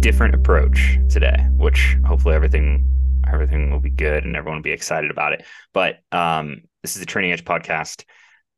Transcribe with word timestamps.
different 0.00 0.34
approach 0.34 0.98
today, 1.10 1.36
which 1.56 1.96
hopefully 2.04 2.34
everything 2.34 2.84
everything 3.30 3.70
will 3.70 3.80
be 3.80 3.90
good 3.90 4.24
and 4.24 4.36
everyone 4.36 4.58
will 4.58 4.62
be 4.62 4.70
excited 4.70 5.10
about 5.10 5.32
it. 5.32 5.44
But 5.74 5.96
um, 6.12 6.62
this 6.82 6.94
is 6.94 7.00
the 7.00 7.06
Training 7.06 7.32
Edge 7.32 7.44
podcast. 7.44 8.04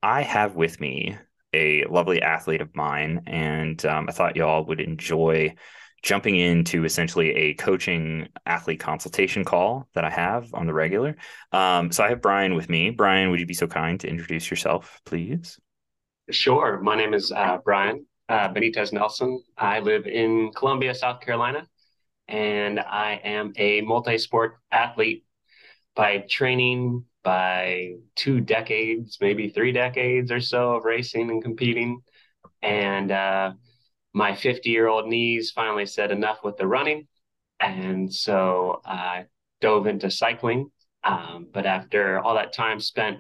I 0.03 0.23
have 0.23 0.55
with 0.55 0.81
me 0.81 1.17
a 1.53 1.85
lovely 1.87 2.23
athlete 2.23 2.61
of 2.61 2.77
mine, 2.77 3.23
and 3.27 3.85
um, 3.85 4.07
I 4.09 4.13
thought 4.13 4.37
y'all 4.37 4.65
would 4.67 4.81
enjoy 4.81 5.55
jumping 6.03 6.37
into 6.37 6.85
essentially 6.85 7.31
a 7.35 7.55
coaching 7.55 8.29
athlete 8.47 8.81
consultation 8.81 9.45
call 9.45 9.89
that 9.95 10.05
I 10.05 10.11
have 10.11 10.55
on 10.55 10.67
the 10.67 10.73
regular. 10.73 11.17
Um, 11.53 11.91
so 11.91 12.05
I 12.05 12.11
have 12.11 12.23
Brian 12.23 12.55
with 12.55 12.69
me. 12.69 12.91
Brian, 12.91 13.31
would 13.31 13.41
you 13.41 13.47
be 13.47 13.55
so 13.55 13.67
kind 13.67 13.99
to 14.01 14.09
introduce 14.09 14.51
yourself, 14.51 15.01
please? 15.05 15.59
Sure. 16.31 16.81
My 16.81 16.97
name 16.97 17.13
is 17.13 17.33
uh, 17.33 17.59
Brian 17.65 18.07
uh, 18.31 18.49
Benitez 18.49 18.93
Nelson. 18.93 19.43
I 19.59 19.81
live 19.81 20.07
in 20.07 20.53
Columbia, 20.55 20.95
South 20.95 21.21
Carolina, 21.21 21.67
and 22.29 22.79
I 22.79 23.21
am 23.25 23.53
a 23.57 23.81
multi 23.81 24.19
sport 24.19 24.59
athlete 24.71 25.25
by 25.97 26.19
training, 26.19 27.05
by 27.25 27.95
two 28.15 28.41
decades, 28.41 29.19
maybe 29.21 29.49
three 29.49 29.73
decades 29.73 30.31
or 30.31 30.41
so 30.41 30.77
of 30.77 30.85
racing 30.85 31.29
and 31.29 31.43
competing. 31.43 32.03
And 32.63 33.11
uh, 33.11 33.53
my 34.15 34.37
50 34.37 34.71
year 34.71 34.87
old 34.87 35.09
knees 35.09 35.51
finally 35.51 35.87
said 35.87 36.13
enough 36.13 36.39
with 36.45 36.57
the 36.57 36.69
running. 36.69 37.09
And 37.59 38.15
so 38.15 38.81
I 38.87 39.25
dove 39.61 39.89
into 39.89 40.11
cycling. 40.11 40.71
Um, 41.03 41.49
but 41.53 41.67
after 41.67 42.21
all 42.21 42.35
that 42.37 42.53
time 42.53 42.79
spent 42.79 43.19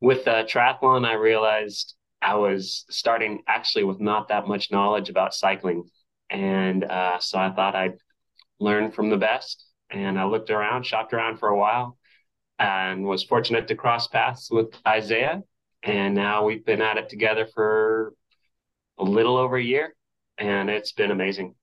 with 0.00 0.24
the 0.24 0.46
triathlon, 0.46 1.06
I 1.06 1.14
realized 1.14 1.95
I 2.26 2.34
was 2.34 2.84
starting 2.90 3.42
actually 3.46 3.84
with 3.84 4.00
not 4.00 4.28
that 4.28 4.48
much 4.48 4.72
knowledge 4.72 5.08
about 5.08 5.32
cycling. 5.32 5.84
And 6.28 6.82
uh, 6.82 7.20
so 7.20 7.38
I 7.38 7.52
thought 7.52 7.76
I'd 7.76 7.98
learn 8.58 8.90
from 8.90 9.10
the 9.10 9.16
best. 9.16 9.64
And 9.90 10.18
I 10.18 10.24
looked 10.24 10.50
around, 10.50 10.84
shopped 10.84 11.12
around 11.12 11.38
for 11.38 11.48
a 11.48 11.56
while, 11.56 11.96
and 12.58 13.04
was 13.04 13.22
fortunate 13.22 13.68
to 13.68 13.76
cross 13.76 14.08
paths 14.08 14.50
with 14.50 14.74
Isaiah. 14.84 15.42
And 15.84 16.16
now 16.16 16.44
we've 16.44 16.66
been 16.66 16.82
at 16.82 16.96
it 16.96 17.08
together 17.08 17.46
for 17.54 18.12
a 18.98 19.04
little 19.04 19.36
over 19.36 19.56
a 19.56 19.62
year 19.62 19.94
and 20.36 20.68
it's 20.68 20.90
been 20.90 21.12
amazing. 21.12 21.54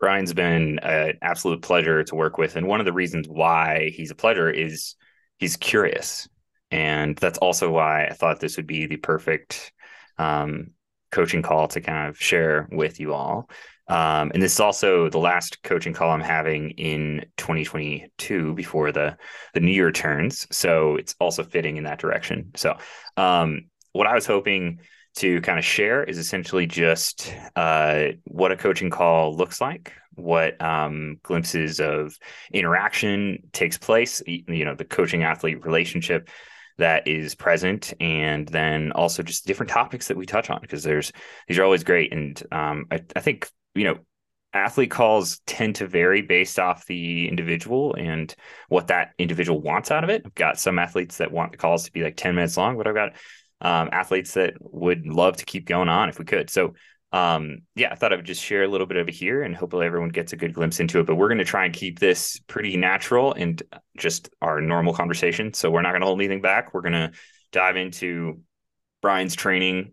Brian's 0.00 0.32
been 0.32 0.80
an 0.80 1.18
absolute 1.22 1.62
pleasure 1.62 2.02
to 2.02 2.14
work 2.16 2.38
with. 2.38 2.56
And 2.56 2.66
one 2.66 2.80
of 2.80 2.86
the 2.86 2.92
reasons 2.92 3.28
why 3.28 3.92
he's 3.94 4.10
a 4.10 4.16
pleasure 4.16 4.50
is 4.50 4.96
he's 5.38 5.56
curious. 5.56 6.28
And 6.70 7.16
that's 7.16 7.38
also 7.38 7.70
why 7.70 8.06
I 8.06 8.12
thought 8.12 8.40
this 8.40 8.56
would 8.56 8.66
be 8.66 8.86
the 8.86 8.96
perfect 8.96 9.72
um, 10.18 10.70
coaching 11.10 11.42
call 11.42 11.68
to 11.68 11.80
kind 11.80 12.08
of 12.08 12.20
share 12.20 12.68
with 12.70 13.00
you 13.00 13.14
all. 13.14 13.50
Um, 13.88 14.30
and 14.32 14.40
this 14.40 14.52
is 14.52 14.60
also 14.60 15.10
the 15.10 15.18
last 15.18 15.64
coaching 15.64 15.92
call 15.92 16.12
I'm 16.12 16.20
having 16.20 16.70
in 16.70 17.26
2022 17.36 18.54
before 18.54 18.92
the 18.92 19.16
the 19.52 19.58
new 19.58 19.72
year 19.72 19.90
turns. 19.90 20.46
So 20.56 20.94
it's 20.94 21.16
also 21.18 21.42
fitting 21.42 21.76
in 21.76 21.84
that 21.84 21.98
direction. 21.98 22.52
So 22.54 22.76
um, 23.16 23.62
what 23.92 24.06
I 24.06 24.14
was 24.14 24.26
hoping 24.26 24.78
to 25.16 25.40
kind 25.40 25.58
of 25.58 25.64
share 25.64 26.04
is 26.04 26.18
essentially 26.18 26.66
just 26.66 27.34
uh, 27.56 28.10
what 28.24 28.52
a 28.52 28.56
coaching 28.56 28.90
call 28.90 29.36
looks 29.36 29.60
like, 29.60 29.92
what 30.14 30.60
um, 30.62 31.18
glimpses 31.24 31.80
of 31.80 32.16
interaction 32.52 33.42
takes 33.52 33.76
place, 33.76 34.22
you 34.26 34.64
know, 34.64 34.76
the 34.76 34.84
coaching 34.84 35.24
athlete 35.24 35.64
relationship 35.64 36.30
that 36.80 37.08
is 37.08 37.34
present, 37.34 37.94
and 38.00 38.46
then 38.48 38.92
also 38.92 39.22
just 39.22 39.46
different 39.46 39.70
topics 39.70 40.08
that 40.08 40.16
we 40.16 40.26
touch 40.26 40.50
on 40.50 40.60
because 40.60 40.82
there's 40.82 41.12
these 41.48 41.58
are 41.58 41.64
always 41.64 41.84
great, 41.84 42.12
and 42.12 42.42
um, 42.52 42.86
I, 42.90 43.00
I 43.16 43.20
think 43.20 43.48
you 43.74 43.84
know 43.84 43.98
athlete 44.52 44.90
calls 44.90 45.40
tend 45.46 45.76
to 45.76 45.86
vary 45.86 46.22
based 46.22 46.58
off 46.58 46.86
the 46.86 47.28
individual 47.28 47.94
and 47.94 48.34
what 48.68 48.88
that 48.88 49.12
individual 49.18 49.60
wants 49.60 49.90
out 49.90 50.04
of 50.04 50.10
it. 50.10 50.22
I've 50.24 50.34
got 50.34 50.58
some 50.58 50.78
athletes 50.78 51.18
that 51.18 51.30
want 51.30 51.52
the 51.52 51.58
calls 51.58 51.84
to 51.84 51.92
be 51.92 52.02
like 52.02 52.16
10 52.16 52.34
minutes 52.34 52.56
long, 52.56 52.76
but 52.76 52.86
I've 52.86 52.94
got 52.94 53.12
um, 53.60 53.90
athletes 53.92 54.34
that 54.34 54.54
would 54.60 55.06
love 55.06 55.36
to 55.36 55.44
keep 55.44 55.66
going 55.66 55.88
on 55.88 56.08
if 56.08 56.18
we 56.18 56.24
could. 56.24 56.50
So, 56.50 56.74
um, 57.12 57.62
yeah, 57.74 57.90
I 57.90 57.96
thought 57.96 58.12
I 58.12 58.16
would 58.16 58.24
just 58.24 58.42
share 58.42 58.62
a 58.62 58.68
little 58.68 58.86
bit 58.86 58.96
of 58.96 59.08
it 59.08 59.14
here 59.14 59.42
and 59.42 59.54
hopefully 59.54 59.86
everyone 59.86 60.10
gets 60.10 60.32
a 60.32 60.36
good 60.36 60.54
glimpse 60.54 60.78
into 60.78 61.00
it. 61.00 61.06
But 61.06 61.16
we're 61.16 61.28
going 61.28 61.38
to 61.38 61.44
try 61.44 61.64
and 61.64 61.74
keep 61.74 61.98
this 61.98 62.38
pretty 62.46 62.76
natural 62.76 63.32
and 63.32 63.60
just 63.96 64.30
our 64.40 64.60
normal 64.60 64.94
conversation. 64.94 65.52
So, 65.52 65.70
we're 65.70 65.82
not 65.82 65.90
going 65.90 66.02
to 66.02 66.06
hold 66.06 66.20
anything 66.20 66.40
back. 66.40 66.72
We're 66.72 66.82
going 66.82 66.92
to 66.92 67.12
dive 67.52 67.76
into 67.76 68.40
Brian's 69.02 69.34
training 69.34 69.92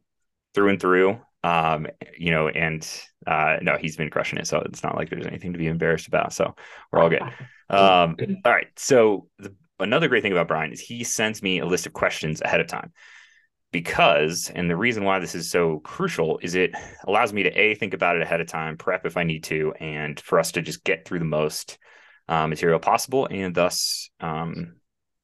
through 0.53 0.69
and 0.69 0.79
through. 0.79 1.19
Um, 1.43 1.87
you 2.17 2.31
know, 2.31 2.49
and 2.49 2.87
uh, 3.25 3.57
no, 3.61 3.77
he's 3.77 3.95
been 3.95 4.09
crushing 4.09 4.37
it. 4.37 4.47
So, 4.47 4.61
it's 4.65 4.83
not 4.83 4.95
like 4.95 5.09
there's 5.09 5.27
anything 5.27 5.53
to 5.53 5.59
be 5.59 5.67
embarrassed 5.67 6.07
about. 6.07 6.33
So, 6.33 6.55
we're 6.91 6.99
all 6.99 7.09
good. 7.09 7.23
Um, 7.69 8.15
all 8.45 8.51
right. 8.51 8.67
So, 8.75 9.27
the, 9.39 9.55
another 9.79 10.07
great 10.07 10.21
thing 10.21 10.31
about 10.31 10.47
Brian 10.47 10.71
is 10.71 10.79
he 10.79 11.03
sends 11.03 11.41
me 11.41 11.59
a 11.59 11.65
list 11.65 11.87
of 11.87 11.93
questions 11.93 12.41
ahead 12.41 12.61
of 12.61 12.67
time 12.67 12.91
because 13.81 14.51
and 14.55 14.69
the 14.69 14.75
reason 14.75 15.03
why 15.03 15.19
this 15.19 15.35
is 15.35 15.51
so 15.51 15.79
crucial 15.79 16.39
is 16.41 16.55
it 16.55 16.71
allows 17.07 17.31
me 17.31 17.43
to 17.43 17.59
a 17.59 17.75
think 17.75 17.93
about 17.93 18.15
it 18.15 18.21
ahead 18.23 18.41
of 18.41 18.47
time 18.47 18.75
prep 18.75 19.05
if 19.05 19.17
i 19.17 19.23
need 19.23 19.43
to 19.43 19.71
and 19.79 20.19
for 20.19 20.39
us 20.39 20.51
to 20.51 20.61
just 20.61 20.83
get 20.83 21.05
through 21.05 21.19
the 21.19 21.25
most 21.25 21.77
uh, 22.27 22.47
material 22.47 22.79
possible 22.79 23.27
and 23.29 23.53
thus 23.53 24.09
um, 24.19 24.77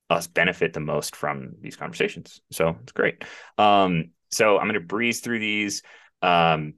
us 0.09 0.27
benefit 0.27 0.73
the 0.73 0.79
most 0.79 1.15
from 1.15 1.55
these 1.61 1.75
conversations. 1.75 2.41
So 2.51 2.77
it's 2.83 2.91
great. 2.91 3.23
Um, 3.57 4.11
so 4.31 4.57
i'm 4.57 4.65
going 4.65 4.73
to 4.73 4.79
breeze 4.79 5.19
through 5.19 5.39
these. 5.39 5.83
Um, 6.21 6.75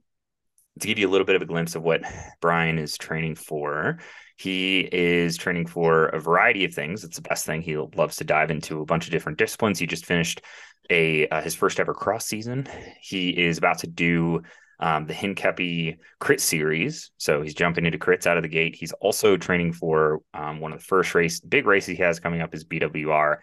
to 0.80 0.88
give 0.88 0.98
you 0.98 1.08
a 1.08 1.10
little 1.10 1.26
bit 1.26 1.36
of 1.36 1.42
a 1.42 1.46
glimpse 1.46 1.74
of 1.74 1.82
what 1.82 2.02
brian 2.40 2.78
is 2.78 2.96
training 2.96 3.34
for 3.34 3.98
he 4.36 4.80
is 4.92 5.38
training 5.38 5.66
for 5.66 6.06
a 6.06 6.20
variety 6.20 6.64
of 6.66 6.74
things. 6.74 7.04
It's 7.04 7.16
the 7.16 7.22
best 7.22 7.46
thing. 7.46 7.62
He 7.62 7.76
loves 7.76 8.16
to 8.16 8.24
dive 8.24 8.50
into 8.50 8.82
a 8.82 8.84
bunch 8.84 9.06
of 9.06 9.10
different 9.10 9.38
disciplines. 9.38 9.78
He 9.78 9.86
just 9.86 10.04
finished 10.04 10.42
a 10.90 11.26
uh, 11.28 11.40
his 11.40 11.54
first 11.54 11.80
ever 11.80 11.94
cross 11.94 12.26
season. 12.26 12.68
He 13.00 13.30
is 13.30 13.58
about 13.58 13.78
to 13.78 13.86
do 13.86 14.42
um, 14.78 15.06
the 15.06 15.14
Hincapie 15.14 15.96
crit 16.20 16.40
series. 16.40 17.10
So 17.16 17.40
he's 17.40 17.54
jumping 17.54 17.86
into 17.86 17.98
crits 17.98 18.26
out 18.26 18.36
of 18.36 18.42
the 18.42 18.48
gate. 18.50 18.76
He's 18.76 18.92
also 18.92 19.38
training 19.38 19.72
for 19.72 20.20
um, 20.34 20.60
one 20.60 20.72
of 20.72 20.78
the 20.80 20.84
first 20.84 21.14
race, 21.14 21.40
big 21.40 21.66
races 21.66 21.96
he 21.96 22.02
has 22.02 22.20
coming 22.20 22.42
up 22.42 22.54
is 22.54 22.66
BWR 22.66 23.38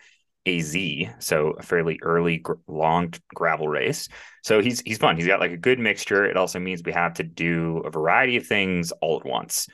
AZ. 0.46 0.76
So 1.20 1.52
a 1.52 1.64
fairly 1.64 2.00
early, 2.02 2.38
gr- 2.38 2.54
long 2.68 3.14
gravel 3.34 3.68
race. 3.68 4.10
So 4.44 4.62
he's 4.62 4.82
he's 4.82 4.98
fun. 4.98 5.16
He's 5.16 5.28
got 5.28 5.40
like 5.40 5.52
a 5.52 5.58
good 5.58 5.80
mixture. 5.80 6.26
It 6.26 6.38
also 6.38 6.60
means 6.60 6.82
we 6.84 6.92
have 6.92 7.16
to 7.16 7.24
do 7.24 7.78
a 7.86 7.90
variety 7.90 8.38
of 8.38 8.46
things 8.46 8.92
all 9.02 9.20
at 9.20 9.26
once. 9.26 9.68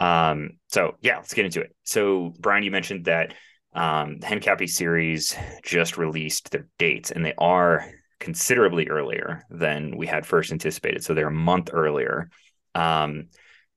Um, 0.00 0.50
so 0.68 0.96
yeah, 1.00 1.16
let's 1.16 1.34
get 1.34 1.44
into 1.44 1.60
it. 1.60 1.74
So 1.84 2.32
Brian, 2.38 2.62
you 2.62 2.70
mentioned 2.70 3.06
that 3.06 3.34
um, 3.74 4.18
the 4.18 4.26
Hincapie 4.26 4.68
series 4.68 5.36
just 5.64 5.96
released 5.96 6.50
their 6.50 6.66
dates, 6.78 7.10
and 7.10 7.24
they 7.24 7.34
are 7.38 7.90
considerably 8.20 8.88
earlier 8.88 9.44
than 9.50 9.96
we 9.96 10.06
had 10.06 10.26
first 10.26 10.52
anticipated. 10.52 11.02
So 11.02 11.14
they're 11.14 11.28
a 11.28 11.32
month 11.32 11.70
earlier. 11.72 12.30
Um, 12.74 13.28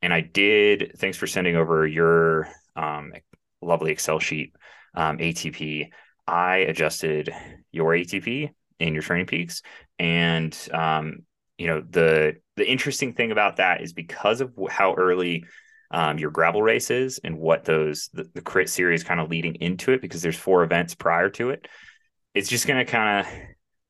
and 0.02 0.14
I 0.14 0.22
did. 0.22 0.94
Thanks 0.98 1.18
for 1.18 1.26
sending 1.26 1.56
over 1.56 1.88
your 1.88 2.48
um, 2.76 3.14
lovely 3.62 3.92
Excel 3.92 4.20
sheet 4.20 4.56
um, 4.94 5.18
ATP. 5.18 5.90
I 6.28 6.58
adjusted 6.58 7.30
your 7.72 7.92
ATP 7.94 8.50
in 8.80 8.94
your 8.94 9.04
training 9.04 9.28
peaks. 9.28 9.62
and 10.00 10.58
um, 10.74 11.20
you 11.58 11.68
know 11.68 11.82
the 11.90 12.36
the 12.58 12.70
interesting 12.70 13.14
thing 13.14 13.32
about 13.32 13.58
that 13.58 13.82
is 13.82 13.94
because 13.94 14.42
of 14.42 14.54
how 14.70 14.94
early 14.96 15.46
um, 15.92 16.18
your 16.18 16.32
gravel 16.32 16.62
race 16.62 16.90
is 16.92 17.20
and 17.24 17.38
what 17.38 17.64
those 17.64 18.10
the, 18.14 18.30
the 18.34 18.42
crit 18.42 18.70
series 18.70 19.04
kind 19.04 19.20
of 19.20 19.30
leading 19.30 19.56
into 19.56 19.92
it 19.94 20.02
because 20.02 20.22
there's 20.22 20.36
four 20.38 20.64
events 20.64 20.96
prior 20.96 21.30
to 21.30 21.52
it. 21.52 21.68
It's 22.34 22.50
just 22.50 22.68
going 22.68 22.84
to 22.84 22.92
kind 22.92 23.20
of 23.20 23.34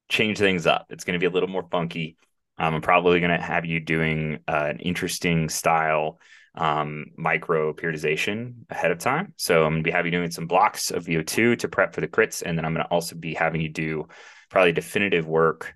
change 0.10 0.38
things 0.38 0.68
up. 0.68 0.88
It's 0.90 1.04
going 1.04 1.14
to 1.14 1.20
be 1.20 1.26
a 1.26 1.31
little 1.31 1.50
more 1.50 1.68
funky. 1.72 2.18
Um, 2.58 2.76
I'm 2.76 2.81
probably 2.81 3.20
going 3.20 3.38
to 3.38 3.44
have 3.44 3.66
you 3.66 3.80
doing 3.80 4.40
uh, 4.48 4.68
an 4.70 4.80
interesting 4.80 5.50
style 5.50 6.20
um, 6.57 7.07
micro 7.18 7.74
periodization 7.74 8.54
ahead 8.69 8.92
of 8.92 9.00
time. 9.00 9.34
So 9.38 9.63
I'm 9.63 9.74
going 9.74 9.84
to 9.84 9.88
be 9.88 9.92
having 9.92 10.13
you 10.13 10.19
doing 10.19 10.31
some 10.31 10.48
blocks 10.48 10.92
of 10.92 11.06
VO2 11.06 11.60
to 11.60 11.68
prep 11.68 11.94
for 11.94 12.02
the 12.02 12.07
crits, 12.07 12.42
and 12.46 12.57
then 12.57 12.66
I'm 12.66 12.74
going 12.74 12.86
to 12.86 12.92
also 12.92 13.16
be 13.16 13.34
having 13.34 13.62
you 13.62 13.69
do 13.69 14.07
probably 14.50 14.72
definitive 14.72 15.28
work 15.28 15.75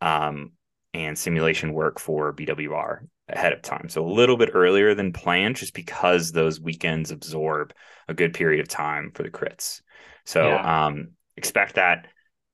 um, 0.00 0.52
and 0.94 1.18
simulation 1.18 1.72
work 1.72 1.98
for 1.98 2.32
BWR 2.34 3.00
ahead 3.28 3.52
of 3.52 3.62
time. 3.62 3.88
So 3.88 4.04
a 4.04 4.10
little 4.10 4.36
bit 4.36 4.50
earlier 4.54 4.94
than 4.94 5.12
planned, 5.12 5.56
just 5.56 5.74
because 5.74 6.32
those 6.32 6.60
weekends 6.60 7.10
absorb 7.10 7.72
a 8.08 8.14
good 8.14 8.34
period 8.34 8.60
of 8.60 8.68
time 8.68 9.12
for 9.14 9.22
the 9.22 9.30
crits. 9.30 9.82
So 10.24 10.48
yeah. 10.48 10.86
um, 10.86 11.12
expect 11.36 11.74
that. 11.74 12.06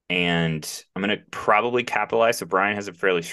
And 0.09 0.85
I'm 0.95 1.03
going 1.03 1.19
to 1.19 1.25
probably 1.31 1.83
capitalize. 1.83 2.39
So 2.39 2.47
Brian 2.47 2.77
has 2.77 2.89
a 2.89 2.93
fairly 2.93 3.25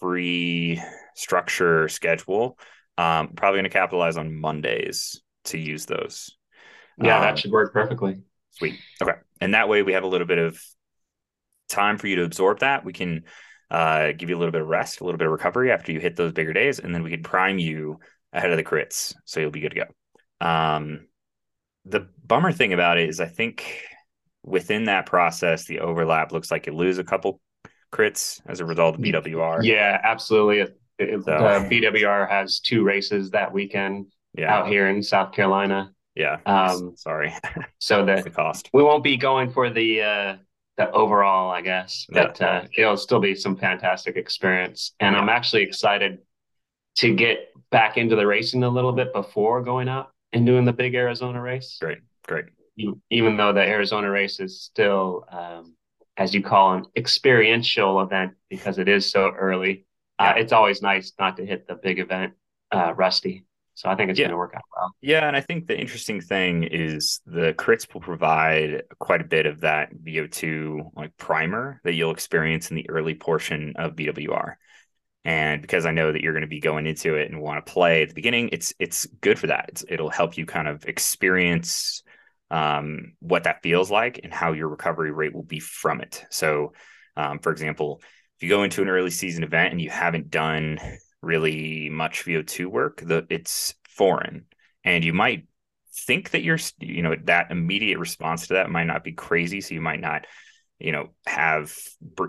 free 0.00 0.82
structure 1.14 1.88
schedule. 1.88 2.58
Um, 2.98 3.28
probably 3.36 3.58
going 3.58 3.64
to 3.64 3.70
capitalize 3.70 4.16
on 4.16 4.34
Mondays 4.34 5.20
to 5.44 5.58
use 5.58 5.86
those. 5.86 6.30
Yeah, 6.98 7.16
um, 7.16 7.22
that 7.22 7.38
should 7.38 7.52
work 7.52 7.72
perfectly. 7.72 8.22
Sweet. 8.52 8.78
Okay. 9.02 9.12
And 9.40 9.54
that 9.54 9.68
way 9.68 9.82
we 9.82 9.92
have 9.92 10.04
a 10.04 10.08
little 10.08 10.26
bit 10.26 10.38
of 10.38 10.58
time 11.68 11.98
for 11.98 12.06
you 12.06 12.16
to 12.16 12.24
absorb 12.24 12.60
that. 12.60 12.84
We 12.84 12.92
can 12.92 13.24
uh, 13.70 14.12
give 14.12 14.30
you 14.30 14.36
a 14.36 14.38
little 14.38 14.52
bit 14.52 14.62
of 14.62 14.68
rest, 14.68 15.00
a 15.00 15.04
little 15.04 15.18
bit 15.18 15.26
of 15.26 15.32
recovery 15.32 15.70
after 15.70 15.92
you 15.92 16.00
hit 16.00 16.16
those 16.16 16.32
bigger 16.32 16.52
days, 16.52 16.78
and 16.78 16.94
then 16.94 17.02
we 17.02 17.10
can 17.10 17.22
prime 17.22 17.58
you 17.58 17.98
ahead 18.32 18.50
of 18.50 18.56
the 18.56 18.64
crits, 18.64 19.14
so 19.24 19.40
you'll 19.40 19.50
be 19.50 19.60
good 19.60 19.74
to 19.74 19.84
go. 19.84 20.46
Um, 20.46 21.06
the 21.84 22.08
bummer 22.24 22.52
thing 22.52 22.72
about 22.72 22.98
it 22.98 23.08
is, 23.08 23.20
I 23.20 23.26
think 23.26 23.82
within 24.42 24.84
that 24.84 25.06
process, 25.06 25.64
the 25.64 25.80
overlap 25.80 26.32
looks 26.32 26.50
like 26.50 26.66
you 26.66 26.74
lose 26.74 26.98
a 26.98 27.04
couple 27.04 27.40
crits 27.92 28.40
as 28.46 28.60
a 28.60 28.64
result 28.64 28.96
of 28.96 29.00
BWR. 29.00 29.60
Yeah, 29.62 30.00
absolutely. 30.02 30.72
It, 30.98 31.10
it, 31.10 31.24
so, 31.24 31.32
uh, 31.32 31.68
BWR 31.68 32.28
has 32.28 32.60
two 32.60 32.84
races 32.84 33.30
that 33.30 33.52
weekend 33.52 34.06
yeah. 34.36 34.54
out 34.54 34.68
here 34.68 34.88
in 34.88 35.02
South 35.02 35.32
Carolina. 35.32 35.92
Yeah. 36.14 36.38
Um, 36.46 36.94
sorry. 36.96 37.34
So 37.78 38.04
the, 38.06 38.22
the 38.22 38.30
cost. 38.30 38.70
We 38.72 38.82
won't 38.82 39.04
be 39.04 39.16
going 39.16 39.50
for 39.50 39.70
the 39.70 40.02
uh, 40.02 40.36
the 40.76 40.90
overall, 40.90 41.50
I 41.50 41.62
guess, 41.62 42.06
but 42.08 42.38
yeah. 42.40 42.46
uh, 42.46 42.66
it'll 42.76 42.96
still 42.96 43.20
be 43.20 43.34
some 43.34 43.56
fantastic 43.56 44.16
experience. 44.16 44.92
And 45.00 45.14
yeah. 45.14 45.20
I'm 45.20 45.28
actually 45.28 45.62
excited 45.62 46.18
to 46.96 47.14
get 47.14 47.50
back 47.70 47.96
into 47.96 48.16
the 48.16 48.26
racing 48.26 48.62
a 48.62 48.68
little 48.68 48.92
bit 48.92 49.12
before 49.12 49.62
going 49.62 49.88
out 49.88 50.10
and 50.32 50.44
doing 50.46 50.64
the 50.64 50.72
big 50.72 50.94
Arizona 50.94 51.40
race. 51.40 51.78
Great, 51.80 51.98
great. 52.26 52.46
Even 53.10 53.36
though 53.36 53.52
the 53.52 53.60
Arizona 53.60 54.10
race 54.10 54.38
is 54.38 54.60
still, 54.60 55.24
um, 55.30 55.74
as 56.18 56.34
you 56.34 56.42
call 56.42 56.74
an 56.74 56.84
experiential 56.94 58.00
event 58.02 58.32
because 58.50 58.78
it 58.78 58.88
is 58.88 59.10
so 59.10 59.30
early, 59.30 59.86
yeah. 60.20 60.30
uh, 60.30 60.34
it's 60.36 60.52
always 60.52 60.82
nice 60.82 61.12
not 61.18 61.36
to 61.36 61.46
hit 61.46 61.66
the 61.66 61.74
big 61.74 61.98
event 61.98 62.34
uh, 62.72 62.92
rusty. 62.94 63.44
So 63.74 63.90
I 63.90 63.94
think 63.94 64.10
it's 64.10 64.18
yeah. 64.18 64.24
going 64.24 64.32
to 64.32 64.38
work 64.38 64.54
out 64.56 64.62
well. 64.74 64.94
Yeah, 65.02 65.28
and 65.28 65.36
I 65.36 65.42
think 65.42 65.66
the 65.66 65.78
interesting 65.78 66.22
thing 66.22 66.62
is 66.62 67.20
the 67.26 67.52
crits 67.52 67.92
will 67.92 68.00
provide 68.00 68.84
quite 68.98 69.20
a 69.20 69.24
bit 69.24 69.44
of 69.44 69.60
that 69.60 69.94
VO2 69.94 70.92
like 70.96 71.14
primer 71.18 71.78
that 71.84 71.92
you'll 71.92 72.10
experience 72.10 72.70
in 72.70 72.76
the 72.76 72.88
early 72.88 73.14
portion 73.14 73.74
of 73.76 73.94
BWR. 73.94 74.54
And 75.26 75.60
because 75.60 75.84
I 75.84 75.90
know 75.90 76.10
that 76.10 76.22
you're 76.22 76.32
going 76.32 76.40
to 76.40 76.46
be 76.46 76.60
going 76.60 76.86
into 76.86 77.16
it 77.16 77.30
and 77.30 77.42
want 77.42 77.64
to 77.64 77.70
play 77.70 78.02
at 78.02 78.08
the 78.08 78.14
beginning, 78.14 78.48
it's 78.52 78.72
it's 78.78 79.04
good 79.20 79.38
for 79.38 79.48
that. 79.48 79.66
It's, 79.68 79.84
it'll 79.88 80.08
help 80.08 80.38
you 80.38 80.46
kind 80.46 80.68
of 80.68 80.86
experience 80.86 82.02
um, 82.50 83.14
what 83.20 83.44
that 83.44 83.62
feels 83.62 83.90
like 83.90 84.20
and 84.22 84.32
how 84.32 84.52
your 84.52 84.68
recovery 84.68 85.10
rate 85.10 85.34
will 85.34 85.42
be 85.42 85.60
from 85.60 86.00
it. 86.00 86.24
So, 86.30 86.72
um, 87.16 87.40
for 87.40 87.52
example, 87.52 88.00
if 88.36 88.42
you 88.42 88.48
go 88.48 88.62
into 88.62 88.82
an 88.82 88.88
early 88.88 89.10
season 89.10 89.44
event 89.44 89.72
and 89.72 89.80
you 89.80 89.90
haven't 89.90 90.30
done 90.30 90.78
really 91.22 91.90
much 91.90 92.24
VO2 92.24 92.66
work. 92.66 93.02
The 93.04 93.26
it's 93.30 93.74
foreign, 93.88 94.46
and 94.84 95.04
you 95.04 95.12
might 95.12 95.46
think 96.06 96.30
that 96.30 96.42
you're 96.42 96.58
you 96.78 97.02
know 97.02 97.16
that 97.24 97.50
immediate 97.50 97.98
response 97.98 98.46
to 98.46 98.54
that 98.54 98.70
might 98.70 98.84
not 98.86 99.04
be 99.04 99.12
crazy, 99.12 99.60
so 99.60 99.74
you 99.74 99.80
might 99.80 100.00
not 100.00 100.26
you 100.78 100.92
know 100.92 101.08
have 101.26 101.74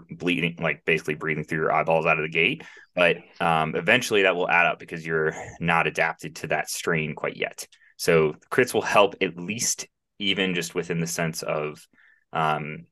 bleeding 0.10 0.56
like 0.60 0.86
basically 0.86 1.16
breathing 1.16 1.44
through 1.44 1.60
your 1.60 1.72
eyeballs 1.72 2.06
out 2.06 2.18
of 2.18 2.24
the 2.24 2.30
gate. 2.30 2.64
But 2.96 3.18
um, 3.40 3.76
eventually 3.76 4.24
that 4.24 4.36
will 4.36 4.50
add 4.50 4.66
up 4.66 4.80
because 4.80 5.06
you're 5.06 5.36
not 5.60 5.88
adapted 5.88 6.38
to 6.38 6.48
that 6.48 6.70
strain 6.70 7.14
quite 7.14 7.38
yet. 7.38 7.68
So 7.98 8.36
crits 8.52 8.74
will 8.74 8.82
help 8.82 9.16
at 9.22 9.38
least 9.38 9.88
even 10.20 10.56
just 10.56 10.74
within 10.74 11.00
the 11.00 11.08
sense 11.08 11.44
of 11.44 11.86
um, 12.34 12.86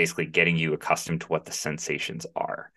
basically 0.00 0.26
getting 0.26 0.56
you 0.56 0.72
accustomed 0.72 1.20
to 1.20 1.26
what 1.26 1.44
the 1.44 1.52
sensations 1.52 2.26
are 2.36 2.70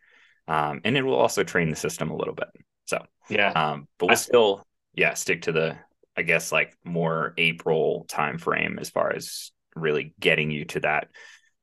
um, 0.48 0.82
and 0.84 0.98
it 0.98 1.04
will 1.04 1.16
also 1.16 1.44
train 1.44 1.70
the 1.70 1.76
system 1.76 2.10
a 2.10 2.16
little 2.16 2.34
bit. 2.34 2.50
So 2.86 3.06
yeah, 3.30 3.52
um, 3.52 3.88
but 3.98 4.08
we'll 4.08 4.14
I, 4.14 4.16
still 4.16 4.66
yeah 4.94 5.14
stick 5.14 5.44
to 5.44 5.52
the 5.52 5.78
I 6.18 6.24
guess 6.24 6.52
like 6.52 6.76
more 6.84 7.34
April 7.38 8.06
time 8.10 8.38
frame 8.38 8.78
as 8.80 8.90
far 8.90 9.14
as 9.14 9.52
really 9.76 10.14
getting 10.20 10.52
you 10.52 10.66
to 10.66 10.80
that 10.82 11.08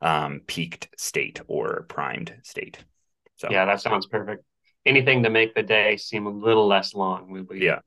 um, 0.01 0.41
peaked 0.47 0.89
state 0.97 1.41
or 1.49 1.85
primed 1.89 2.35
state. 2.45 2.79
So 3.37 3.49
yeah, 3.51 3.67
that 3.67 3.81
sounds 3.81 4.07
perfect. 4.07 4.45
Anything 4.87 5.23
to 5.25 5.31
make 5.31 5.55
the 5.55 5.63
day 5.63 5.97
seem 5.97 6.27
a 6.27 6.31
little 6.31 6.67
less 6.67 6.95
long 6.95 7.31
would 7.33 7.49
be 7.49 7.59
yeah 7.59 7.81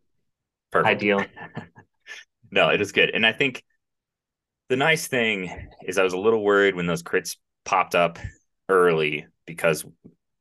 perfect. 0.71 0.91
ideal. 0.91 1.25
no, 2.51 2.69
it 2.69 2.81
is 2.81 2.91
good, 2.91 3.09
and 3.11 3.25
I 3.25 3.33
think 3.33 3.63
the 4.69 4.77
nice 4.77 5.07
thing 5.07 5.69
is 5.83 5.97
I 5.97 6.03
was 6.03 6.13
a 6.13 6.19
little 6.19 6.43
worried 6.43 6.75
when 6.75 6.85
those 6.85 7.03
crits 7.03 7.37
popped 7.65 7.95
up 7.95 8.19
early 8.69 9.27
because 9.45 9.85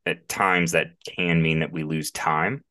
at 0.07 0.29
times 0.29 0.73
that 0.73 0.93
can 1.05 1.43
mean 1.43 1.61
that 1.61 1.73
we 1.73 1.85
lose 1.85 2.11
time. 2.11 2.65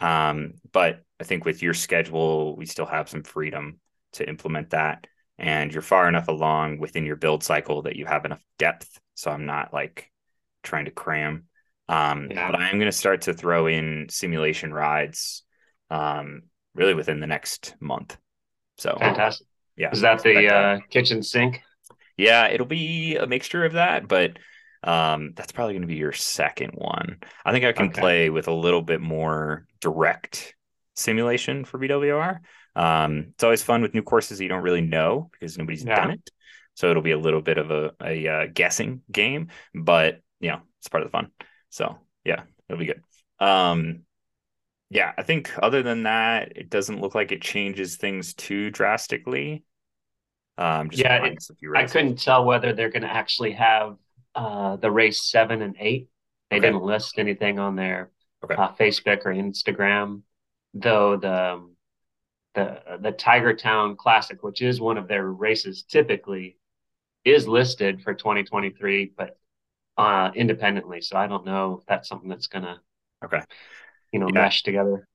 Um, 0.00 0.54
but 0.72 1.02
I 1.20 1.24
think 1.24 1.44
with 1.44 1.62
your 1.62 1.74
schedule, 1.74 2.56
we 2.56 2.66
still 2.66 2.86
have 2.86 3.08
some 3.08 3.22
freedom 3.22 3.80
to 4.14 4.28
implement 4.28 4.70
that. 4.70 5.06
And 5.38 5.72
you're 5.72 5.82
far 5.82 6.08
enough 6.08 6.28
along 6.28 6.78
within 6.78 7.04
your 7.04 7.16
build 7.16 7.42
cycle 7.42 7.82
that 7.82 7.96
you 7.96 8.06
have 8.06 8.24
enough 8.24 8.42
depth. 8.58 8.98
So 9.14 9.30
I'm 9.30 9.46
not 9.46 9.72
like 9.72 10.10
trying 10.62 10.86
to 10.86 10.90
cram. 10.90 11.44
Um, 11.88 12.28
yeah. 12.30 12.50
But 12.50 12.60
I 12.60 12.70
am 12.70 12.78
going 12.78 12.90
to 12.90 12.96
start 12.96 13.22
to 13.22 13.34
throw 13.34 13.66
in 13.66 14.06
simulation 14.10 14.72
rides 14.72 15.44
um, 15.90 16.42
really 16.74 16.94
within 16.94 17.20
the 17.20 17.26
next 17.26 17.74
month. 17.80 18.16
So 18.78 18.96
fantastic. 18.98 19.46
Yeah. 19.76 19.90
Is 19.92 20.00
that 20.00 20.22
the 20.22 20.54
uh, 20.54 20.78
kitchen 20.90 21.22
sink? 21.22 21.62
Yeah, 22.16 22.46
it'll 22.48 22.66
be 22.66 23.16
a 23.16 23.26
mixture 23.26 23.64
of 23.64 23.74
that, 23.74 24.08
but 24.08 24.38
um, 24.82 25.32
that's 25.34 25.52
probably 25.52 25.74
going 25.74 25.82
to 25.82 25.88
be 25.88 25.96
your 25.96 26.12
second 26.12 26.72
one. 26.74 27.18
I 27.44 27.52
think 27.52 27.64
I 27.64 27.72
can 27.72 27.88
okay. 27.88 28.00
play 28.00 28.30
with 28.30 28.48
a 28.48 28.54
little 28.54 28.82
bit 28.82 29.00
more 29.00 29.66
direct 29.80 30.54
simulation 30.94 31.64
for 31.64 31.78
BWR. 31.78 32.38
Um, 32.74 33.26
it's 33.30 33.44
always 33.44 33.62
fun 33.62 33.82
with 33.82 33.94
new 33.94 34.02
courses 34.02 34.38
that 34.38 34.44
you 34.44 34.48
don't 34.48 34.62
really 34.62 34.82
know 34.82 35.30
because 35.32 35.58
nobody's 35.58 35.84
yeah. 35.84 35.96
done 35.96 36.10
it. 36.12 36.30
So 36.74 36.90
it'll 36.90 37.02
be 37.02 37.12
a 37.12 37.18
little 37.18 37.40
bit 37.40 37.58
of 37.58 37.70
a, 37.70 37.92
a 38.02 38.28
uh, 38.28 38.46
guessing 38.52 39.00
game, 39.10 39.48
but 39.74 40.20
you 40.40 40.50
know, 40.50 40.60
it's 40.78 40.88
part 40.88 41.02
of 41.02 41.08
the 41.08 41.12
fun. 41.12 41.30
So 41.70 41.98
yeah, 42.24 42.42
it'll 42.68 42.78
be 42.78 42.86
good. 42.86 43.02
Um, 43.40 44.02
yeah, 44.90 45.12
I 45.16 45.22
think 45.22 45.50
other 45.60 45.82
than 45.82 46.04
that, 46.04 46.52
it 46.56 46.70
doesn't 46.70 47.00
look 47.00 47.14
like 47.14 47.32
it 47.32 47.42
changes 47.42 47.96
things 47.96 48.34
too 48.34 48.70
drastically. 48.70 49.64
Um, 50.58 50.90
yeah, 50.92 51.24
it, 51.24 51.38
I 51.74 51.84
couldn't 51.84 52.16
tell 52.16 52.44
whether 52.44 52.72
they're 52.72 52.90
going 52.90 53.02
to 53.02 53.12
actually 53.12 53.52
have 53.52 53.96
uh, 54.34 54.76
the 54.76 54.90
race 54.90 55.20
seven 55.30 55.62
and 55.62 55.76
eight. 55.78 56.08
They 56.50 56.56
okay. 56.56 56.66
didn't 56.66 56.82
list 56.82 57.18
anything 57.18 57.58
on 57.58 57.76
their 57.76 58.10
okay. 58.44 58.54
uh, 58.54 58.72
Facebook 58.72 59.26
or 59.26 59.34
Instagram, 59.34 60.22
though 60.72 61.16
the 61.16 61.62
the 62.54 62.98
the 63.00 63.12
Tiger 63.12 63.54
Town 63.54 63.96
Classic, 63.96 64.42
which 64.42 64.62
is 64.62 64.80
one 64.80 64.96
of 64.96 65.08
their 65.08 65.26
races, 65.26 65.82
typically 65.82 66.56
is 67.24 67.48
listed 67.48 68.02
for 68.02 68.14
2023, 68.14 69.12
but 69.16 69.38
uh, 69.98 70.30
independently. 70.34 71.00
So 71.00 71.16
I 71.16 71.26
don't 71.26 71.44
know 71.44 71.78
if 71.80 71.86
that's 71.86 72.08
something 72.08 72.28
that's 72.28 72.46
gonna 72.46 72.80
okay, 73.24 73.40
you 74.12 74.20
know, 74.20 74.28
yeah. 74.28 74.40
mesh 74.40 74.62
together. 74.62 75.06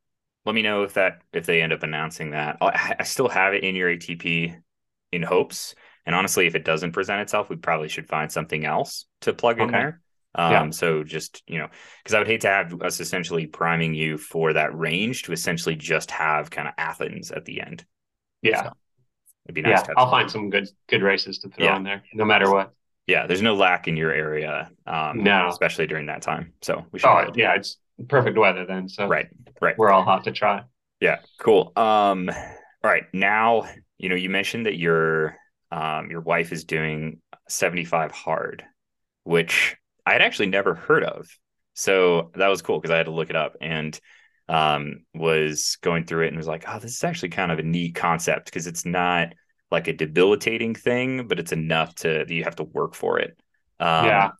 Let 0.45 0.55
me 0.55 0.61
know 0.61 0.83
if 0.83 0.93
that 0.93 1.21
if 1.33 1.45
they 1.45 1.61
end 1.61 1.73
up 1.73 1.83
announcing 1.83 2.31
that. 2.31 2.57
I 2.61 3.03
still 3.03 3.29
have 3.29 3.53
it 3.53 3.63
in 3.63 3.75
your 3.75 3.89
ATP 3.89 4.61
in 5.11 5.23
hopes 5.23 5.75
and 6.05 6.15
honestly, 6.15 6.47
if 6.47 6.55
it 6.55 6.65
doesn't 6.65 6.93
present 6.93 7.21
itself, 7.21 7.49
we 7.49 7.55
probably 7.55 7.89
should 7.89 8.07
find 8.07 8.31
something 8.31 8.65
else 8.65 9.05
to 9.21 9.33
plug 9.33 9.59
okay. 9.59 9.63
in 9.63 9.71
there. 9.71 10.01
Um, 10.33 10.51
yeah. 10.51 10.69
So 10.71 11.03
just, 11.03 11.43
you 11.45 11.59
know, 11.59 11.67
because 12.03 12.15
I 12.15 12.19
would 12.19 12.27
hate 12.27 12.41
to 12.41 12.47
have 12.47 12.81
us 12.81 12.99
essentially 12.99 13.47
priming 13.47 13.93
you 13.93 14.17
for 14.17 14.53
that 14.53 14.75
range 14.75 15.23
to 15.23 15.33
essentially 15.33 15.75
just 15.75 16.09
have 16.11 16.49
kind 16.49 16.67
of 16.67 16.73
Athens 16.77 17.31
at 17.31 17.45
the 17.45 17.61
end. 17.61 17.85
Yeah. 18.41 18.63
So 18.63 18.71
it'd 19.45 19.55
be 19.55 19.61
nice. 19.61 19.83
Yeah, 19.87 19.93
I'll 19.97 20.09
find 20.09 20.31
some 20.31 20.49
good 20.49 20.69
good 20.87 21.03
races 21.03 21.39
to 21.39 21.49
throw 21.49 21.65
yeah. 21.65 21.75
in 21.75 21.83
there, 21.83 22.03
no 22.13 22.25
matter 22.25 22.49
what. 22.49 22.73
Yeah, 23.07 23.27
there's 23.27 23.41
no 23.41 23.55
lack 23.55 23.87
in 23.87 23.97
your 23.97 24.11
area. 24.11 24.71
Um, 24.87 25.23
no, 25.23 25.49
especially 25.49 25.87
during 25.87 26.05
that 26.05 26.21
time. 26.21 26.53
So 26.61 26.85
we 26.91 26.99
should. 26.99 27.09
Oh, 27.09 27.31
yeah, 27.35 27.55
it's 27.55 27.77
perfect 28.07 28.37
weather 28.37 28.65
then. 28.65 28.87
So 28.87 29.07
right, 29.07 29.27
right. 29.59 29.77
We're 29.77 29.91
all 29.91 30.03
hot 30.03 30.23
to 30.23 30.31
try. 30.31 30.63
Yeah, 31.01 31.17
cool. 31.39 31.73
Um, 31.75 32.29
all 32.29 32.89
right, 32.89 33.03
now 33.11 33.65
you 34.01 34.09
know 34.09 34.15
you 34.15 34.29
mentioned 34.29 34.65
that 34.65 34.77
you're 34.77 35.37
um, 35.71 36.09
your 36.09 36.21
wife 36.21 36.51
is 36.51 36.65
doing 36.65 37.21
75 37.47 38.11
hard, 38.11 38.65
which 39.23 39.77
I 40.05 40.13
had 40.13 40.21
actually 40.21 40.47
never 40.47 40.73
heard 40.73 41.03
of. 41.03 41.29
So 41.75 42.31
that 42.35 42.47
was 42.47 42.61
cool 42.61 42.79
because 42.79 42.91
I 42.91 42.97
had 42.97 43.05
to 43.05 43.11
look 43.11 43.29
it 43.29 43.35
up 43.35 43.55
and 43.61 43.97
um, 44.49 45.05
was 45.13 45.77
going 45.81 46.05
through 46.05 46.25
it 46.25 46.29
and 46.29 46.37
was 46.37 46.47
like, 46.47 46.65
oh, 46.67 46.79
this 46.79 46.95
is 46.95 47.03
actually 47.03 47.29
kind 47.29 47.51
of 47.51 47.59
a 47.59 47.63
neat 47.63 47.95
concept 47.95 48.45
because 48.45 48.67
it's 48.67 48.85
not 48.85 49.29
like 49.69 49.87
a 49.87 49.93
debilitating 49.93 50.75
thing, 50.75 51.27
but 51.27 51.39
it's 51.39 51.53
enough 51.53 51.95
to 51.95 52.25
that 52.27 52.29
you 52.29 52.43
have 52.43 52.57
to 52.57 52.63
work 52.63 52.95
for 52.95 53.19
it. 53.19 53.39
Um, 53.79 54.05
yeah. 54.05 54.31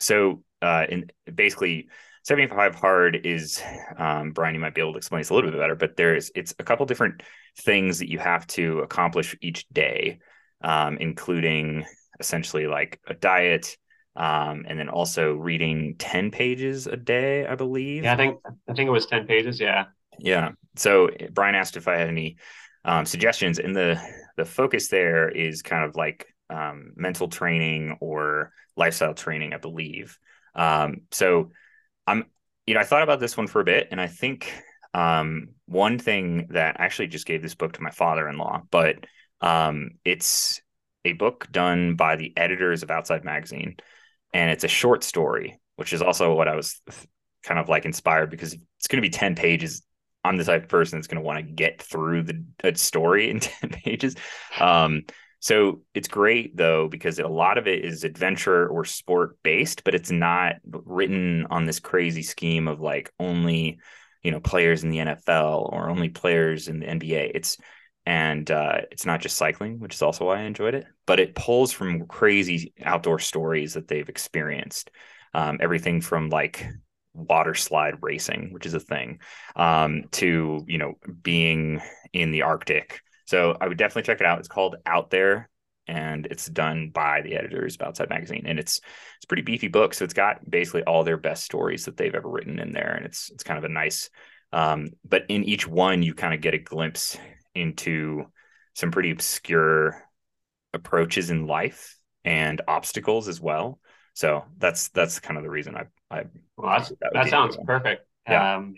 So, 0.00 0.42
uh, 0.62 0.86
in 0.88 1.10
basically, 1.32 1.88
75 2.22 2.74
hard 2.74 3.20
is 3.24 3.62
um, 3.96 4.32
Brian, 4.32 4.54
you 4.54 4.60
might 4.60 4.74
be 4.74 4.80
able 4.80 4.92
to 4.92 4.98
explain 4.98 5.20
this 5.20 5.30
a 5.30 5.34
little 5.34 5.50
bit 5.50 5.58
better, 5.58 5.74
but 5.74 5.96
there's 5.96 6.30
it's 6.34 6.54
a 6.58 6.64
couple 6.64 6.86
different 6.86 7.22
things 7.58 7.98
that 7.98 8.10
you 8.10 8.18
have 8.18 8.46
to 8.48 8.80
accomplish 8.80 9.36
each 9.40 9.68
day 9.68 10.20
um, 10.62 10.98
including 10.98 11.86
essentially 12.18 12.66
like 12.66 13.00
a 13.06 13.14
diet, 13.14 13.76
um, 14.16 14.64
and 14.68 14.78
then 14.78 14.88
also 14.88 15.32
reading 15.34 15.94
10 15.98 16.30
pages 16.30 16.86
a 16.86 16.96
day, 16.96 17.46
I 17.46 17.54
believe. 17.54 18.04
Yeah, 18.04 18.14
I 18.14 18.16
think 18.16 18.38
I 18.68 18.72
think 18.74 18.88
it 18.88 18.92
was 18.92 19.06
10 19.06 19.26
pages. 19.26 19.60
Yeah. 19.60 19.86
Yeah. 20.18 20.52
So 20.76 21.10
Brian 21.32 21.54
asked 21.54 21.76
if 21.76 21.88
I 21.88 21.96
had 21.96 22.08
any 22.08 22.36
um, 22.84 23.06
suggestions, 23.06 23.58
and 23.58 23.74
the 23.74 24.00
the 24.36 24.44
focus 24.44 24.88
there 24.88 25.28
is 25.28 25.62
kind 25.62 25.84
of 25.84 25.96
like 25.96 26.26
um, 26.50 26.92
mental 26.96 27.28
training 27.28 27.96
or 28.00 28.52
lifestyle 28.76 29.14
training, 29.14 29.54
I 29.54 29.58
believe. 29.58 30.18
Um, 30.54 31.02
so 31.10 31.52
I'm, 32.10 32.24
you 32.66 32.74
know, 32.74 32.80
I 32.80 32.84
thought 32.84 33.02
about 33.02 33.20
this 33.20 33.36
one 33.36 33.46
for 33.46 33.60
a 33.60 33.64
bit, 33.64 33.88
and 33.90 34.00
I 34.00 34.06
think 34.06 34.52
um, 34.94 35.50
one 35.66 35.98
thing 35.98 36.48
that 36.50 36.80
I 36.80 36.84
actually 36.84 37.08
just 37.08 37.26
gave 37.26 37.42
this 37.42 37.54
book 37.54 37.74
to 37.74 37.82
my 37.82 37.90
father-in-law, 37.90 38.62
but 38.70 39.06
um, 39.40 39.92
it's 40.04 40.60
a 41.04 41.12
book 41.12 41.48
done 41.50 41.94
by 41.94 42.16
the 42.16 42.32
editors 42.36 42.82
of 42.82 42.90
Outside 42.90 43.24
Magazine, 43.24 43.76
and 44.34 44.50
it's 44.50 44.64
a 44.64 44.68
short 44.68 45.04
story, 45.04 45.60
which 45.76 45.92
is 45.92 46.02
also 46.02 46.34
what 46.34 46.48
I 46.48 46.56
was 46.56 46.80
kind 47.44 47.60
of 47.60 47.68
like 47.68 47.84
inspired 47.84 48.30
because 48.30 48.52
it's 48.52 48.88
going 48.88 49.02
to 49.02 49.08
be 49.08 49.10
10 49.10 49.34
pages. 49.36 49.82
I'm 50.24 50.36
the 50.36 50.44
type 50.44 50.64
of 50.64 50.68
person 50.68 50.98
that's 50.98 51.06
going 51.06 51.22
to 51.22 51.26
want 51.26 51.38
to 51.38 51.52
get 51.52 51.80
through 51.80 52.24
the 52.24 52.74
story 52.74 53.30
in 53.30 53.40
10 53.40 53.70
pages. 53.70 54.16
Um, 54.58 55.04
so 55.40 55.80
it's 55.94 56.08
great 56.08 56.56
though, 56.56 56.88
because 56.88 57.18
a 57.18 57.26
lot 57.26 57.58
of 57.58 57.66
it 57.66 57.84
is 57.84 58.04
adventure 58.04 58.68
or 58.68 58.84
sport 58.84 59.38
based, 59.42 59.84
but 59.84 59.94
it's 59.94 60.10
not 60.10 60.56
written 60.64 61.46
on 61.50 61.64
this 61.64 61.80
crazy 61.80 62.22
scheme 62.22 62.68
of 62.68 62.80
like 62.80 63.10
only, 63.18 63.78
you 64.22 64.30
know, 64.30 64.40
players 64.40 64.84
in 64.84 64.90
the 64.90 64.98
NFL 64.98 65.72
or 65.72 65.88
only 65.88 66.10
players 66.10 66.68
in 66.68 66.80
the 66.80 66.86
NBA. 66.86 67.32
It's, 67.34 67.56
and 68.04 68.50
uh, 68.50 68.82
it's 68.90 69.06
not 69.06 69.20
just 69.20 69.36
cycling, 69.36 69.78
which 69.80 69.94
is 69.94 70.02
also 70.02 70.26
why 70.26 70.40
I 70.40 70.42
enjoyed 70.42 70.74
it, 70.74 70.86
but 71.06 71.20
it 71.20 71.34
pulls 71.34 71.72
from 71.72 72.06
crazy 72.06 72.74
outdoor 72.82 73.18
stories 73.18 73.74
that 73.74 73.88
they've 73.88 74.08
experienced. 74.08 74.90
Um, 75.32 75.58
everything 75.60 76.00
from 76.00 76.28
like 76.28 76.66
water 77.14 77.54
slide 77.54 77.94
racing, 78.02 78.52
which 78.52 78.66
is 78.66 78.74
a 78.74 78.80
thing, 78.80 79.20
um, 79.56 80.04
to 80.12 80.64
you 80.66 80.78
know 80.78 80.94
being 81.22 81.80
in 82.12 82.30
the 82.30 82.42
Arctic. 82.42 83.00
So 83.30 83.56
I 83.60 83.68
would 83.68 83.78
definitely 83.78 84.02
check 84.02 84.20
it 84.20 84.26
out. 84.26 84.40
It's 84.40 84.48
called 84.48 84.74
Out 84.84 85.10
There, 85.10 85.48
and 85.86 86.26
it's 86.26 86.46
done 86.46 86.90
by 86.90 87.20
the 87.20 87.36
editors 87.36 87.76
of 87.76 87.82
Outside 87.82 88.10
Magazine, 88.10 88.42
and 88.44 88.58
it's 88.58 88.78
it's 88.78 89.24
a 89.24 89.28
pretty 89.28 89.42
beefy 89.42 89.68
book. 89.68 89.94
So 89.94 90.04
it's 90.04 90.14
got 90.14 90.50
basically 90.50 90.82
all 90.82 91.04
their 91.04 91.16
best 91.16 91.44
stories 91.44 91.84
that 91.84 91.96
they've 91.96 92.12
ever 92.12 92.28
written 92.28 92.58
in 92.58 92.72
there, 92.72 92.92
and 92.92 93.06
it's 93.06 93.30
it's 93.30 93.44
kind 93.44 93.56
of 93.56 93.62
a 93.62 93.68
nice. 93.68 94.10
Um, 94.52 94.88
but 95.08 95.26
in 95.28 95.44
each 95.44 95.64
one, 95.64 96.02
you 96.02 96.12
kind 96.12 96.34
of 96.34 96.40
get 96.40 96.54
a 96.54 96.58
glimpse 96.58 97.16
into 97.54 98.24
some 98.74 98.90
pretty 98.90 99.12
obscure 99.12 100.02
approaches 100.74 101.30
in 101.30 101.46
life 101.46 101.96
and 102.24 102.60
obstacles 102.66 103.28
as 103.28 103.40
well. 103.40 103.78
So 104.14 104.44
that's 104.58 104.88
that's 104.88 105.20
kind 105.20 105.38
of 105.38 105.44
the 105.44 105.50
reason 105.50 105.76
I 105.76 105.84
I 106.10 106.24
well, 106.56 106.80
that, 106.80 107.12
that 107.12 107.28
sounds 107.28 107.56
perfect. 107.64 108.08
Yeah. 108.28 108.56
Um, 108.56 108.74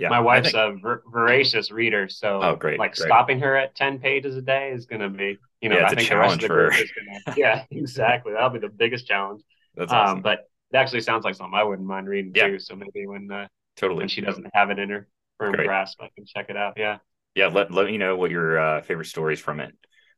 yeah. 0.00 0.08
My 0.08 0.20
wife's 0.20 0.52
think... 0.52 0.84
a 0.84 0.98
voracious 1.10 1.70
reader, 1.70 2.08
so 2.08 2.40
oh, 2.42 2.56
great, 2.56 2.78
like 2.78 2.96
great. 2.96 3.06
stopping 3.06 3.40
her 3.40 3.56
at 3.56 3.74
ten 3.74 3.98
pages 3.98 4.36
a 4.36 4.42
day 4.42 4.72
is 4.72 4.86
going 4.86 5.00
to 5.00 5.08
be, 5.08 5.38
you 5.60 5.68
know, 5.68 5.78
yeah, 5.78 5.86
I 5.86 5.94
think 5.94 6.08
the 6.08 6.16
rest 6.16 6.34
of 6.34 6.40
the 6.40 6.48
group 6.48 6.72
is 6.74 6.90
going 6.92 7.20
to, 7.34 7.40
yeah, 7.40 7.64
exactly. 7.70 8.32
That'll 8.32 8.50
be 8.50 8.58
the 8.58 8.68
biggest 8.68 9.06
challenge. 9.06 9.42
That's 9.76 9.92
awesome. 9.92 10.18
Um, 10.18 10.22
but 10.22 10.48
it 10.72 10.76
actually 10.76 11.02
sounds 11.02 11.24
like 11.24 11.34
something 11.34 11.54
I 11.54 11.64
wouldn't 11.64 11.86
mind 11.86 12.08
reading 12.08 12.32
yeah. 12.34 12.48
too. 12.48 12.58
So 12.58 12.74
maybe 12.74 13.06
when 13.06 13.30
uh, 13.30 13.46
totally 13.76 13.98
when 13.98 14.08
she 14.08 14.20
doesn't 14.20 14.46
have 14.54 14.70
it 14.70 14.78
in 14.78 14.90
her 14.90 15.06
firm 15.38 15.52
great. 15.52 15.66
grasp, 15.66 16.00
I 16.00 16.08
can 16.16 16.24
check 16.26 16.46
it 16.48 16.56
out. 16.56 16.74
Yeah 16.76 16.98
yeah, 17.34 17.46
let 17.46 17.70
let 17.70 17.86
me 17.86 17.98
know 17.98 18.16
what 18.16 18.30
your 18.30 18.58
uh, 18.58 18.82
favorite 18.82 19.06
stories 19.06 19.40
from 19.40 19.60
it 19.60 19.74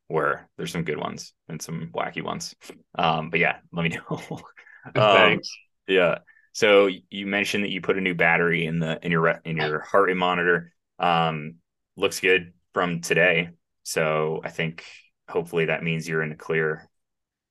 were. 0.09 0.47
There's 0.57 0.71
some 0.71 0.83
good 0.83 0.97
ones 0.97 1.33
and 1.47 1.61
some 1.61 1.91
wacky 1.93 2.23
ones. 2.23 2.55
Um, 2.95 3.29
but 3.29 3.39
yeah, 3.39 3.57
let 3.71 3.83
me 3.83 3.89
know. 4.09 4.17
um, 4.85 4.93
Thanks. 4.93 5.49
Yeah. 5.87 6.19
So 6.53 6.89
you 7.09 7.25
mentioned 7.25 7.63
that 7.63 7.71
you 7.71 7.81
put 7.81 7.97
a 7.97 8.01
new 8.01 8.15
battery 8.15 8.65
in 8.65 8.79
the 8.79 8.99
in 9.03 9.11
your 9.11 9.27
in 9.43 9.57
your 9.57 9.79
heart 9.79 10.07
rate 10.07 10.17
monitor. 10.17 10.73
Um, 10.99 11.55
looks 11.97 12.19
good 12.19 12.53
from 12.73 13.01
today. 13.01 13.49
So 13.83 14.41
I 14.43 14.49
think 14.49 14.85
hopefully 15.27 15.65
that 15.65 15.83
means 15.83 16.07
you're 16.07 16.23
in 16.23 16.29
the 16.29 16.35
clear. 16.35 16.89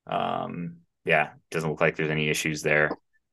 Um, 0.06 0.78
yeah, 1.04 1.30
doesn't 1.50 1.68
look 1.68 1.80
like 1.80 1.97
there's 1.97 2.11
any 2.11 2.28
issues 2.28 2.62
there. 2.62 2.90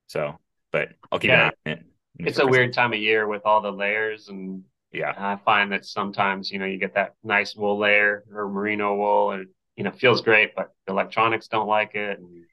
So, 0.08 0.40
but 0.72 0.90
I'll 1.12 1.20
keep 1.20 1.30
yeah. 1.30 1.46
an 1.46 1.52
eye 1.66 1.72
on 1.72 1.78
it. 1.78 1.86
It's 2.20 2.40
a 2.40 2.48
weird 2.48 2.74
time 2.74 2.92
of 2.92 3.00
year 3.00 3.28
with 3.28 3.44
all 3.46 3.62
the 3.62 3.72
layers 3.72 4.28
and 4.28 4.64
yeah. 4.92 5.14
I 5.18 5.38
find 5.38 5.72
that 5.72 5.86
sometimes, 5.86 6.52
you 6.52 6.60
know, 6.60 6.66
you 6.66 6.78
get 6.78 6.96
that 6.96 7.14
nice 7.24 7.56
wool 7.56 7.78
layer 7.78 8.24
or 8.34 8.50
merino 8.50 8.96
wool 8.96 9.32
and, 9.32 9.48
you 9.76 9.84
know, 9.84 9.92
feels 9.92 10.22
great, 10.22 10.56
but 10.56 10.74
the 10.86 10.94
electronics 10.94 11.48
don't 11.48 11.68
like 11.68 11.96
it. 11.96 12.20
And, 12.20 12.46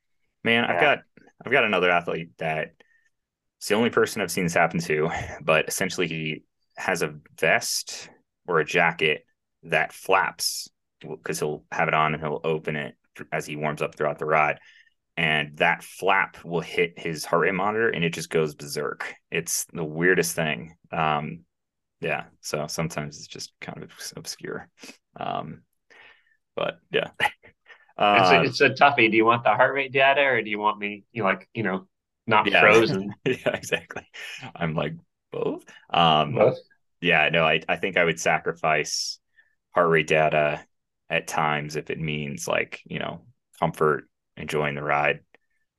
Man, 0.44 0.64
yeah. 0.64 0.74
I've 0.74 0.80
got, 0.80 0.98
I've 1.44 1.52
got 1.52 1.64
another 1.64 1.90
athlete 1.90 2.30
that 2.38 2.74
it's 3.58 3.68
the 3.68 3.74
only 3.74 3.90
person 3.90 4.22
I've 4.22 4.30
seen 4.30 4.44
this 4.44 4.54
happen 4.54 4.80
to, 4.80 5.10
but 5.42 5.68
essentially 5.68 6.06
he 6.06 6.44
has 6.76 7.02
a 7.02 7.14
vest 7.38 8.08
or 8.46 8.60
a 8.60 8.64
jacket 8.64 9.24
that 9.64 9.92
flaps 9.92 10.68
because 11.00 11.40
he'll 11.40 11.64
have 11.72 11.88
it 11.88 11.94
on 11.94 12.14
and 12.14 12.22
he'll 12.22 12.40
open 12.44 12.76
it 12.76 12.94
as 13.32 13.46
he 13.46 13.56
warms 13.56 13.82
up 13.82 13.94
throughout 13.94 14.18
the 14.18 14.26
ride. 14.26 14.58
And 15.16 15.56
that 15.56 15.82
flap 15.82 16.44
will 16.44 16.60
hit 16.60 16.98
his 16.98 17.24
heart 17.24 17.42
rate 17.42 17.54
monitor 17.54 17.88
and 17.88 18.04
it 18.04 18.12
just 18.12 18.28
goes 18.28 18.54
berserk. 18.54 19.14
It's 19.30 19.64
the 19.72 19.84
weirdest 19.84 20.36
thing. 20.36 20.76
Um, 20.92 21.46
yeah 22.00 22.24
so 22.40 22.66
sometimes 22.66 23.18
it's 23.18 23.26
just 23.26 23.52
kind 23.60 23.82
of 23.82 23.90
obscure 24.16 24.68
um 25.18 25.62
but 26.54 26.78
yeah 26.90 27.10
uh, 27.98 28.42
it's, 28.44 28.60
a, 28.60 28.68
it's 28.68 28.80
a 28.80 28.84
toughie 28.84 29.10
do 29.10 29.16
you 29.16 29.24
want 29.24 29.44
the 29.44 29.54
heart 29.54 29.74
rate 29.74 29.92
data 29.92 30.22
or 30.22 30.42
do 30.42 30.50
you 30.50 30.58
want 30.58 30.78
me 30.78 31.04
you 31.12 31.22
know, 31.22 31.28
like 31.28 31.48
you 31.54 31.62
know 31.62 31.86
not 32.26 32.50
yeah. 32.50 32.60
frozen 32.60 33.14
yeah 33.24 33.54
exactly 33.54 34.06
i'm 34.54 34.74
like 34.74 34.94
both 35.32 35.64
um 35.90 36.34
both? 36.34 36.58
yeah 37.00 37.28
no 37.28 37.44
I, 37.44 37.60
I 37.68 37.76
think 37.76 37.96
i 37.96 38.04
would 38.04 38.20
sacrifice 38.20 39.18
heart 39.74 39.88
rate 39.88 40.06
data 40.06 40.64
at 41.08 41.26
times 41.26 41.76
if 41.76 41.90
it 41.90 42.00
means 42.00 42.48
like 42.48 42.80
you 42.86 42.98
know 42.98 43.22
comfort 43.60 44.08
enjoying 44.36 44.74
the 44.74 44.82
ride 44.82 45.20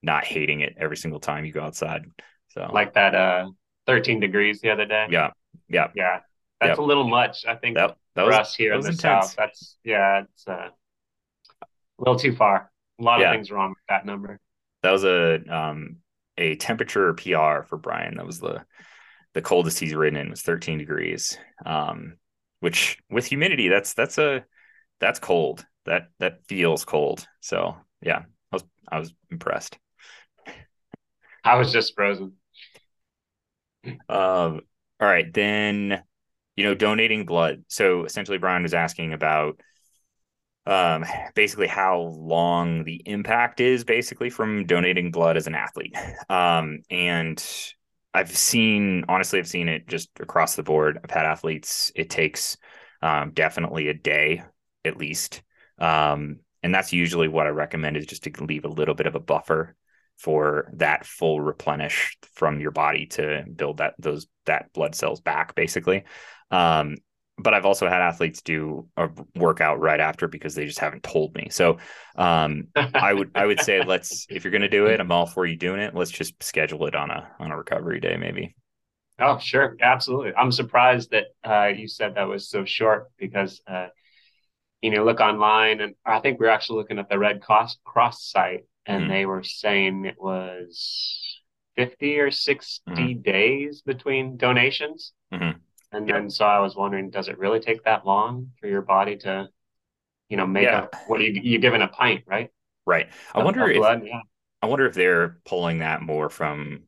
not 0.01 0.25
hating 0.25 0.61
it 0.61 0.75
every 0.79 0.97
single 0.97 1.19
time 1.19 1.45
you 1.45 1.51
go 1.51 1.63
outside 1.63 2.05
so 2.49 2.69
like 2.71 2.93
that 2.93 3.15
uh 3.15 3.49
13 3.87 4.19
degrees 4.19 4.61
the 4.61 4.69
other 4.69 4.85
day 4.85 5.07
yeah 5.09 5.31
yeah, 5.69 5.87
yeah. 5.95 6.19
That's 6.59 6.71
yep. 6.71 6.79
a 6.79 6.81
little 6.81 7.07
much. 7.07 7.45
I 7.45 7.55
think 7.55 7.75
that, 7.75 7.95
that 8.15 8.23
for 8.23 8.27
was, 8.27 8.35
us 8.35 8.55
here 8.55 8.73
in 8.73 8.81
the 8.81 8.89
intense. 8.89 9.27
south. 9.27 9.35
That's 9.35 9.77
yeah, 9.83 10.23
it's 10.23 10.47
uh, 10.47 10.69
a 11.61 11.65
little 11.99 12.17
too 12.17 12.35
far. 12.35 12.71
A 12.99 13.03
lot 13.03 13.19
yeah. 13.19 13.29
of 13.29 13.35
things 13.35 13.51
wrong 13.51 13.69
with 13.69 13.77
that 13.89 14.05
number. 14.05 14.39
That 14.81 14.91
was 14.91 15.03
a 15.03 15.39
um 15.55 15.97
a 16.37 16.55
temperature 16.55 17.13
PR 17.13 17.63
for 17.63 17.77
Brian. 17.77 18.17
That 18.17 18.25
was 18.25 18.39
the 18.39 18.65
the 19.33 19.41
coldest 19.41 19.79
he's 19.79 19.93
ridden 19.93 20.19
in 20.19 20.29
was 20.29 20.41
13 20.41 20.77
degrees. 20.77 21.37
Um, 21.65 22.17
which 22.59 22.97
with 23.09 23.25
humidity, 23.25 23.69
that's 23.69 23.93
that's 23.93 24.17
a 24.17 24.45
that's 24.99 25.19
cold. 25.19 25.65
That 25.85 26.09
that 26.19 26.45
feels 26.47 26.85
cold. 26.85 27.27
So 27.41 27.77
yeah, 28.01 28.19
I 28.19 28.55
was 28.55 28.63
I 28.89 28.99
was 28.99 29.13
impressed. 29.31 29.77
I 31.43 31.55
was 31.55 31.71
just 31.71 31.93
frozen. 31.95 32.33
Um, 34.09 34.61
all 34.99 35.07
right, 35.07 35.31
then 35.33 36.03
you 36.55 36.63
know, 36.63 36.73
donating 36.73 37.25
blood. 37.25 37.63
So 37.69 38.03
essentially, 38.03 38.39
Brian 38.39 38.63
was 38.63 38.73
asking 38.73 39.13
about 39.13 39.61
um, 40.67 41.05
basically 41.33 41.67
how 41.67 42.13
long 42.17 42.83
the 42.83 43.01
impact 43.05 43.61
is 43.61 43.85
basically 43.85 44.29
from 44.29 44.65
donating 44.65 45.11
blood 45.11 45.37
as 45.37 45.47
an 45.47 45.55
athlete. 45.55 45.95
Um, 46.29 46.79
and 46.91 47.43
I've 48.13 48.35
seen, 48.35 49.05
honestly, 49.07 49.39
I've 49.39 49.47
seen 49.47 49.69
it 49.69 49.87
just 49.87 50.09
across 50.19 50.55
the 50.55 50.63
board. 50.63 50.99
I've 51.03 51.11
had 51.11 51.25
athletes, 51.25 51.91
it 51.95 52.09
takes 52.09 52.57
um, 53.01 53.31
definitely 53.31 53.87
a 53.87 53.93
day 53.93 54.43
at 54.83 54.97
least. 54.97 55.41
Um, 55.79 56.39
and 56.63 56.75
that's 56.75 56.91
usually 56.91 57.29
what 57.29 57.47
I 57.47 57.51
recommend 57.51 57.95
is 57.95 58.05
just 58.05 58.23
to 58.23 58.43
leave 58.43 58.65
a 58.65 58.69
little 58.69 58.95
bit 58.95 59.07
of 59.07 59.15
a 59.15 59.21
buffer 59.21 59.75
for 60.17 60.71
that 60.73 61.05
full 61.05 61.39
replenish 61.39 62.17
from 62.33 62.59
your 62.59 62.71
body 62.71 63.05
to 63.05 63.45
build 63.55 63.77
that 63.77 63.93
those 63.99 64.27
that 64.45 64.73
blood 64.73 64.95
cells 64.95 65.21
back 65.21 65.53
basically 65.53 66.03
um, 66.49 66.95
but 67.37 67.53
I've 67.53 67.65
also 67.65 67.87
had 67.87 68.01
athletes 68.01 68.41
do 68.41 68.87
a 68.97 69.09
workout 69.35 69.79
right 69.79 69.99
after 69.99 70.27
because 70.27 70.55
they 70.55 70.65
just 70.65 70.79
haven't 70.79 71.03
told 71.03 71.35
me. 71.35 71.49
So 71.51 71.77
um, 72.15 72.67
I 72.75 73.13
would 73.13 73.31
I 73.35 73.45
would 73.45 73.61
say 73.61 73.83
let's 73.85 74.25
if 74.29 74.43
you're 74.43 74.51
going 74.51 74.61
to 74.61 74.69
do 74.69 74.87
it, 74.87 74.99
I'm 74.99 75.11
all 75.11 75.27
for 75.27 75.45
you 75.45 75.55
doing 75.55 75.79
it. 75.79 75.93
Let's 75.93 76.11
just 76.11 76.41
schedule 76.41 76.87
it 76.87 76.95
on 76.95 77.11
a 77.11 77.29
on 77.39 77.51
a 77.51 77.57
recovery 77.57 77.99
day 77.99 78.17
maybe. 78.17 78.55
Oh 79.19 79.39
sure, 79.39 79.75
absolutely. 79.81 80.33
I'm 80.35 80.51
surprised 80.51 81.11
that 81.11 81.25
uh, 81.43 81.67
you 81.75 81.87
said 81.87 82.15
that 82.15 82.27
was 82.27 82.49
so 82.49 82.65
short 82.65 83.11
because 83.17 83.61
uh, 83.67 83.87
you 84.81 84.91
know 84.91 85.03
look 85.05 85.19
online 85.19 85.81
and 85.81 85.95
I 86.05 86.19
think 86.19 86.39
we 86.39 86.47
are 86.47 86.51
actually 86.51 86.79
looking 86.79 86.99
at 86.99 87.09
the 87.09 87.19
Red 87.19 87.41
Cross 87.41 87.77
Cross 87.83 88.23
site 88.31 88.65
and 88.85 89.03
mm-hmm. 89.03 89.11
they 89.11 89.25
were 89.25 89.43
saying 89.43 90.05
it 90.05 90.19
was 90.19 91.41
50 91.75 92.19
or 92.19 92.31
60 92.31 92.81
mm-hmm. 92.89 93.21
days 93.21 93.83
between 93.83 94.37
donations. 94.37 95.13
Mm-hmm. 95.31 95.59
And 95.91 96.07
then 96.07 96.29
so 96.29 96.45
I 96.45 96.59
was 96.59 96.75
wondering, 96.75 97.09
does 97.09 97.27
it 97.27 97.37
really 97.37 97.59
take 97.59 97.83
that 97.85 98.05
long 98.05 98.51
for 98.59 98.67
your 98.67 98.81
body 98.81 99.17
to, 99.17 99.47
you 100.29 100.37
know, 100.37 100.45
make 100.45 100.63
yeah. 100.63 100.87
a 100.91 100.97
what 101.07 101.19
are 101.21 101.23
you 101.23 101.39
you 101.41 101.59
given 101.59 101.81
a 101.81 101.87
pint, 101.87 102.23
right? 102.27 102.49
Right. 102.85 103.07
I 103.33 103.39
of, 103.39 103.45
wonder 103.45 103.63
of 103.63 103.69
if 103.71 103.77
blood, 103.77 104.01
yeah. 104.05 104.21
I 104.61 104.67
wonder 104.67 104.85
if 104.85 104.93
they're 104.93 105.39
pulling 105.45 105.79
that 105.79 106.01
more 106.01 106.29
from 106.29 106.83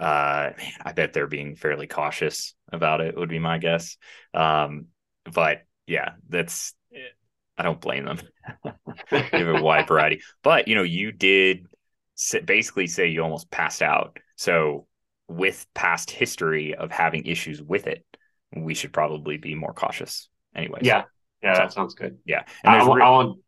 uh 0.00 0.50
man, 0.56 0.72
I 0.82 0.92
bet 0.92 1.12
they're 1.12 1.26
being 1.26 1.54
fairly 1.54 1.86
cautious 1.86 2.54
about 2.72 3.00
it, 3.00 3.16
would 3.16 3.28
be 3.28 3.38
my 3.38 3.58
guess. 3.58 3.96
Um, 4.34 4.86
but 5.32 5.62
yeah, 5.86 6.12
that's 6.28 6.74
I 7.58 7.64
don't 7.64 7.80
blame 7.80 8.04
them. 8.04 8.18
you 8.64 8.74
have 9.10 9.48
a 9.48 9.62
wide 9.62 9.88
variety, 9.88 10.22
but 10.42 10.68
you 10.68 10.76
know, 10.76 10.84
you 10.84 11.10
did 11.10 11.66
basically 12.44 12.86
say 12.86 13.08
you 13.08 13.22
almost 13.22 13.50
passed 13.50 13.82
out. 13.82 14.18
So, 14.36 14.86
with 15.28 15.66
past 15.74 16.10
history 16.10 16.74
of 16.74 16.90
having 16.90 17.26
issues 17.26 17.62
with 17.62 17.86
it, 17.86 18.04
we 18.56 18.74
should 18.74 18.92
probably 18.92 19.36
be 19.36 19.54
more 19.54 19.72
cautious 19.72 20.28
anyways. 20.54 20.82
Yeah. 20.84 21.04
Yeah, 21.42 21.54
so, 21.54 21.60
that 21.60 21.72
sounds 21.72 21.94
good. 21.94 22.18
Yeah. 22.24 22.44
And 22.64 22.74
I, 22.74 22.94
re- 22.94 23.02
I 23.02 23.10
won't 23.10 23.38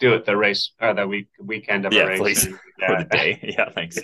do 0.00 0.14
it 0.14 0.24
the 0.24 0.36
race 0.36 0.72
or 0.80 0.94
the 0.94 1.06
week 1.06 1.28
weekend 1.38 1.84
of 1.84 1.92
yeah, 1.92 2.02
a 2.02 2.06
race. 2.08 2.18
Please. 2.18 2.44
And, 2.46 2.58
yeah. 2.78 3.02
The 3.02 3.04
day. 3.04 3.54
Yeah, 3.58 3.70
thanks. 3.70 3.98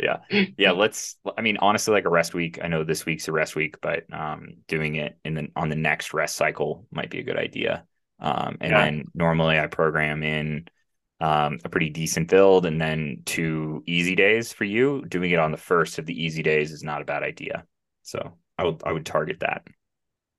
yeah. 0.00 0.18
Yeah. 0.58 0.72
Let's 0.72 1.16
I 1.36 1.42
mean, 1.42 1.58
honestly, 1.58 1.92
like 1.92 2.04
a 2.04 2.10
rest 2.10 2.34
week. 2.34 2.58
I 2.62 2.68
know 2.68 2.84
this 2.84 3.06
week's 3.06 3.28
a 3.28 3.32
rest 3.32 3.54
week, 3.54 3.80
but 3.80 4.04
um 4.12 4.54
doing 4.66 4.96
it 4.96 5.18
in 5.24 5.34
the 5.34 5.48
on 5.54 5.68
the 5.68 5.76
next 5.76 6.12
rest 6.12 6.36
cycle 6.36 6.86
might 6.90 7.10
be 7.10 7.20
a 7.20 7.24
good 7.24 7.36
idea. 7.36 7.84
Um 8.18 8.58
and 8.60 8.72
yeah. 8.72 8.84
then 8.84 9.04
normally 9.14 9.58
I 9.58 9.66
program 9.68 10.22
in 10.22 10.66
um, 11.20 11.58
a 11.64 11.68
pretty 11.68 11.90
decent 11.90 12.28
build 12.28 12.66
and 12.66 12.80
then 12.80 13.22
two 13.26 13.82
easy 13.86 14.14
days 14.14 14.52
for 14.52 14.64
you. 14.64 15.04
Doing 15.08 15.30
it 15.30 15.38
on 15.38 15.50
the 15.50 15.58
first 15.58 15.98
of 15.98 16.06
the 16.06 16.22
easy 16.24 16.42
days 16.42 16.70
is 16.70 16.82
not 16.82 17.02
a 17.02 17.04
bad 17.04 17.22
idea. 17.22 17.64
So 18.02 18.36
I 18.58 18.64
would 18.64 18.82
I 18.84 18.92
would 18.92 19.06
target 19.06 19.40
that. 19.40 19.66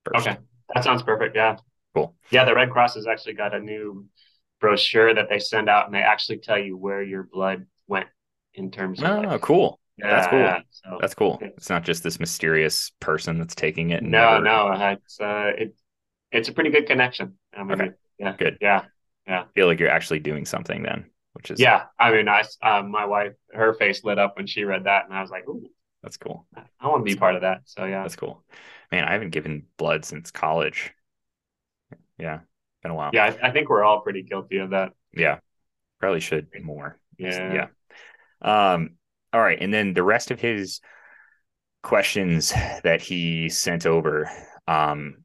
First. 0.05 0.27
Okay, 0.27 0.37
that 0.73 0.83
sounds 0.83 1.03
perfect. 1.03 1.35
Yeah, 1.35 1.57
cool. 1.93 2.15
Yeah, 2.31 2.45
the 2.45 2.55
Red 2.55 2.71
Cross 2.71 2.95
has 2.95 3.07
actually 3.07 3.33
got 3.33 3.53
a 3.53 3.59
new 3.59 4.07
brochure 4.59 5.13
that 5.13 5.29
they 5.29 5.39
send 5.39 5.69
out, 5.69 5.85
and 5.85 5.93
they 5.93 5.99
actually 5.99 6.39
tell 6.39 6.57
you 6.57 6.75
where 6.77 7.03
your 7.03 7.23
blood 7.23 7.65
went 7.87 8.07
in 8.53 8.71
terms 8.71 9.01
of. 9.01 9.09
Oh, 9.09 9.21
like, 9.21 9.41
cool. 9.41 9.79
Yeah, 9.97 10.09
that's 10.09 10.27
cool. 10.27 10.39
Yeah, 10.39 10.59
so, 10.71 10.97
that's 10.99 11.13
cool. 11.13 11.39
It's 11.41 11.69
not 11.69 11.83
just 11.83 12.01
this 12.03 12.19
mysterious 12.19 12.91
person 12.99 13.37
that's 13.37 13.53
taking 13.53 13.91
it. 13.91 14.01
no, 14.01 14.39
never... 14.39 14.43
no, 14.43 14.89
it's 14.91 15.19
uh, 15.19 15.51
it, 15.55 15.75
it's 16.31 16.49
a 16.49 16.53
pretty 16.53 16.71
good 16.71 16.87
connection. 16.87 17.37
I 17.55 17.63
mean, 17.63 17.81
okay. 17.81 17.91
yeah, 18.17 18.35
good. 18.37 18.57
Yeah, 18.61 18.85
yeah. 19.27 19.41
I 19.41 19.45
feel 19.53 19.67
like 19.67 19.79
you're 19.79 19.89
actually 19.89 20.19
doing 20.19 20.45
something 20.45 20.83
then, 20.83 21.09
which 21.33 21.51
is 21.51 21.59
yeah. 21.59 21.83
I 21.99 22.11
mean, 22.11 22.27
I 22.27 22.43
uh, 22.61 22.83
my 22.83 23.05
wife, 23.05 23.33
her 23.53 23.73
face 23.73 24.03
lit 24.03 24.19
up 24.19 24.37
when 24.37 24.47
she 24.47 24.63
read 24.63 24.85
that, 24.85 25.05
and 25.05 25.13
I 25.13 25.21
was 25.21 25.31
like, 25.31 25.47
"Ooh, 25.47 25.69
that's 26.03 26.17
cool. 26.17 26.47
I 26.79 26.87
want 26.87 27.05
to 27.05 27.11
be 27.13 27.19
part 27.19 27.35
of 27.35 27.41
that." 27.41 27.61
So 27.65 27.85
yeah, 27.85 28.01
that's 28.01 28.15
cool. 28.15 28.43
Man, 28.91 29.03
I 29.05 29.13
haven't 29.13 29.29
given 29.29 29.65
blood 29.77 30.05
since 30.05 30.31
college. 30.31 30.91
Yeah, 32.17 32.39
been 32.81 32.91
a 32.91 32.95
while. 32.95 33.11
Yeah, 33.13 33.35
I, 33.41 33.49
I 33.49 33.51
think 33.51 33.69
we're 33.69 33.83
all 33.83 34.01
pretty 34.01 34.23
guilty 34.23 34.57
of 34.57 34.71
that. 34.71 34.93
Yeah, 35.13 35.39
probably 35.99 36.19
should 36.19 36.51
be 36.51 36.59
more. 36.59 36.99
Yeah, 37.17 37.67
yeah. 38.43 38.73
Um. 38.73 38.91
All 39.33 39.41
right, 39.41 39.57
and 39.61 39.73
then 39.73 39.93
the 39.93 40.03
rest 40.03 40.31
of 40.31 40.41
his 40.41 40.81
questions 41.83 42.51
that 42.83 43.01
he 43.01 43.49
sent 43.49 43.85
over 43.85 44.29
um 44.67 45.20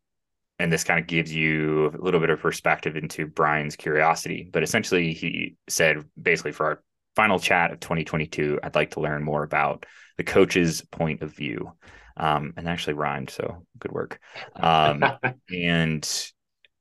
and 0.59 0.73
this 0.73 0.85
kind 0.85 0.99
of 0.99 1.07
gives 1.07 1.35
you 1.35 1.89
a 1.89 2.03
little 2.03 2.21
bit 2.21 2.31
of 2.31 2.41
perspective 2.41 2.97
into 2.97 3.27
Brian's 3.27 3.77
curiosity. 3.77 4.49
But 4.51 4.63
essentially, 4.63 5.13
he 5.13 5.57
said 5.69 6.05
basically 6.21 6.53
for 6.53 6.67
our 6.67 6.83
final 7.15 7.39
chat 7.39 7.73
of 7.73 7.81
2022, 7.81 8.61
I'd 8.63 8.75
like 8.75 8.93
to 8.93 9.01
learn 9.01 9.23
more 9.23 9.43
about 9.43 9.85
the 10.17 10.25
coach's 10.25 10.83
point 10.83 11.23
of 11.23 11.35
view. 11.35 11.73
Um, 12.19 12.55
and 12.57 12.67
actually 12.67 12.95
rhymed, 12.95 13.29
so 13.29 13.67
good 13.79 13.93
work. 13.93 14.19
Um, 14.55 15.05
and 15.55 16.33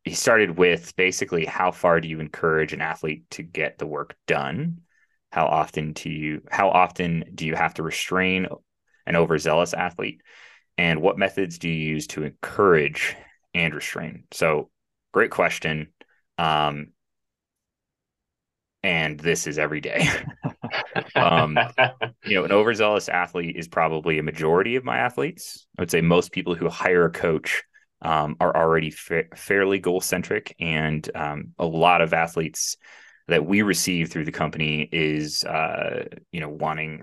he 0.05 0.13
started 0.13 0.57
with 0.57 0.95
basically 0.95 1.45
how 1.45 1.71
far 1.71 1.99
do 1.99 2.07
you 2.07 2.21
encourage 2.21 2.71
an 2.71 2.79
athlete 2.79 3.29
to 3.31 3.43
get 3.43 3.77
the 3.77 3.87
work 3.87 4.15
done? 4.27 4.81
How 5.31 5.47
often 5.47 5.91
do 5.91 6.09
you 6.09 6.43
how 6.49 6.69
often 6.69 7.25
do 7.35 7.45
you 7.45 7.55
have 7.55 7.73
to 7.73 7.83
restrain 7.83 8.47
an 9.05 9.17
overzealous 9.17 9.73
athlete? 9.73 10.21
And 10.77 11.01
what 11.01 11.17
methods 11.17 11.57
do 11.57 11.67
you 11.67 11.75
use 11.75 12.07
to 12.07 12.23
encourage 12.23 13.17
and 13.55 13.73
restrain? 13.73 14.25
So, 14.31 14.69
great 15.11 15.31
question. 15.31 15.87
Um, 16.37 16.89
and 18.83 19.19
this 19.19 19.47
is 19.47 19.57
every 19.57 19.81
day. 19.81 20.07
um, 21.15 21.57
you 22.23 22.35
know, 22.35 22.43
an 22.43 22.51
overzealous 22.51 23.09
athlete 23.09 23.55
is 23.55 23.67
probably 23.67 24.19
a 24.19 24.23
majority 24.23 24.75
of 24.75 24.83
my 24.83 24.97
athletes. 24.97 25.65
I 25.77 25.81
would 25.81 25.89
say 25.89 26.01
most 26.01 26.31
people 26.31 26.53
who 26.53 26.69
hire 26.69 27.05
a 27.05 27.11
coach 27.11 27.63
um, 28.03 28.35
are 28.39 28.55
already 28.55 28.91
fa- 28.91 29.23
fairly 29.35 29.79
goal 29.79 30.01
centric, 30.01 30.55
and 30.59 31.09
um, 31.15 31.53
a 31.57 31.65
lot 31.65 32.01
of 32.01 32.13
athletes 32.13 32.77
that 33.27 33.43
we 33.43 33.63
receive 33.63 34.11
through 34.11 34.25
the 34.25 34.31
company 34.31 34.87
is, 34.91 35.43
uh, 35.45 36.05
you 36.31 36.39
know, 36.39 36.49
wanting 36.49 37.01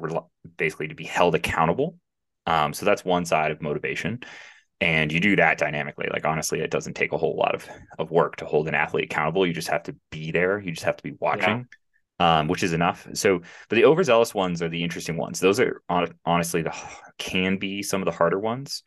basically 0.57 0.87
to 0.87 0.95
be 0.95 1.05
held 1.05 1.35
accountable. 1.35 1.97
Um, 2.47 2.73
so 2.75 2.87
that's 2.87 3.05
one 3.05 3.25
side 3.25 3.51
of 3.51 3.61
motivation 3.61 4.21
and 4.83 5.13
you 5.13 5.21
do 5.21 5.37
that 5.37 5.59
dynamically. 5.59 6.09
Like 6.13 6.27
honestly 6.27 6.59
it 6.61 6.73
doesn't 6.73 6.95
take 6.95 7.13
a 7.13 7.17
whole 7.17 7.37
lot 7.37 7.55
of, 7.55 7.69
of 8.01 8.11
work 8.11 8.37
to 8.37 8.45
hold 8.45 8.67
an 8.67 8.75
athlete 8.75 9.05
accountable. 9.05 9.47
You 9.47 9.53
just 9.53 9.69
have 9.69 9.85
to 9.85 9.95
be 10.11 10.33
there. 10.33 10.59
You 10.59 10.73
just 10.73 10.85
have 10.85 10.97
to 10.97 11.05
be 11.05 11.15
watching 11.21 11.69
yeah. 12.19 12.41
um, 12.41 12.49
which 12.49 12.65
is 12.65 12.73
enough. 12.73 13.07
So 13.15 13.43
but 13.69 13.77
the 13.77 13.85
overzealous 13.85 14.35
ones 14.35 14.61
are 14.61 14.69
the 14.69 14.83
interesting 14.83 15.17
ones. 15.17 15.39
Those 15.39 15.61
are 15.61 15.83
on, 15.89 16.13
honestly 16.27 16.63
the 16.63 16.75
can 17.17 17.59
be 17.59 17.85
some 17.85 18.03
of 18.03 18.07
the 18.07 18.13
harder 18.13 18.41
ones. 18.41 18.83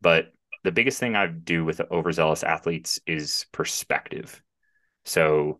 But 0.00 0.32
the 0.62 0.72
biggest 0.72 1.00
thing 1.00 1.16
i 1.16 1.26
do 1.26 1.64
with 1.64 1.80
overzealous 1.90 2.44
athletes 2.44 3.00
is 3.04 3.46
perspective. 3.50 4.40
So 5.04 5.58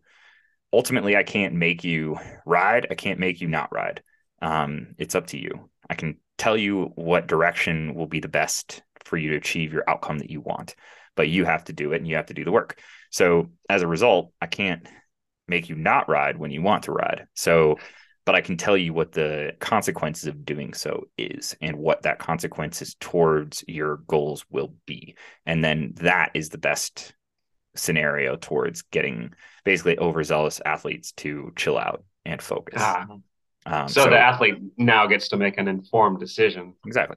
ultimately 0.71 1.17
i 1.17 1.23
can't 1.23 1.53
make 1.53 1.83
you 1.83 2.17
ride. 2.45 2.87
I 2.89 2.95
can't 2.95 3.19
make 3.19 3.41
you 3.41 3.49
not 3.49 3.73
ride. 3.73 4.01
Um, 4.41 4.95
it's 4.97 5.15
up 5.15 5.27
to 5.27 5.37
you. 5.37 5.69
I 5.89 5.95
can 5.95 6.15
tell 6.37 6.55
you 6.55 6.93
what 6.95 7.27
direction 7.27 7.93
will 7.93 8.07
be 8.07 8.21
the 8.21 8.29
best 8.29 8.83
for 9.05 9.17
you 9.17 9.31
to 9.31 9.37
achieve 9.37 9.73
your 9.73 9.89
outcome 9.89 10.19
that 10.19 10.29
you 10.29 10.41
want 10.41 10.75
but 11.15 11.29
you 11.29 11.45
have 11.45 11.63
to 11.65 11.73
do 11.73 11.93
it 11.93 11.97
and 11.97 12.07
you 12.07 12.15
have 12.15 12.27
to 12.27 12.33
do 12.33 12.45
the 12.45 12.51
work. 12.51 12.79
So 13.09 13.49
as 13.69 13.81
a 13.81 13.87
result 13.87 14.31
i 14.41 14.47
can't 14.47 14.87
make 15.47 15.69
you 15.69 15.75
not 15.75 16.07
ride 16.07 16.37
when 16.37 16.51
you 16.51 16.61
want 16.61 16.83
to 16.83 16.91
ride. 16.91 17.27
So 17.33 17.77
but 18.25 18.35
i 18.35 18.41
can 18.41 18.57
tell 18.57 18.77
you 18.77 18.93
what 18.93 19.11
the 19.11 19.53
consequences 19.59 20.27
of 20.27 20.45
doing 20.45 20.73
so 20.73 21.07
is 21.17 21.55
and 21.61 21.75
what 21.77 22.03
that 22.03 22.19
consequences 22.19 22.95
towards 22.99 23.63
your 23.67 23.97
goals 24.07 24.45
will 24.49 24.73
be. 24.85 25.15
And 25.45 25.63
then 25.63 25.93
that 25.97 26.31
is 26.33 26.49
the 26.49 26.57
best 26.57 27.13
scenario 27.75 28.35
towards 28.35 28.81
getting 28.83 29.33
basically 29.63 29.97
overzealous 29.97 30.61
athletes 30.65 31.13
to 31.13 31.51
chill 31.55 31.77
out 31.77 32.03
and 32.25 32.41
focus. 32.41 32.81
Ah. 32.83 33.05
um, 33.65 33.87
so, 33.87 34.03
so, 34.03 34.09
the 34.09 34.19
athlete 34.19 34.55
now 34.77 35.07
gets 35.07 35.29
to 35.29 35.37
make 35.37 35.57
an 35.57 35.67
informed 35.67 36.19
decision 36.19 36.73
exactly. 36.85 37.15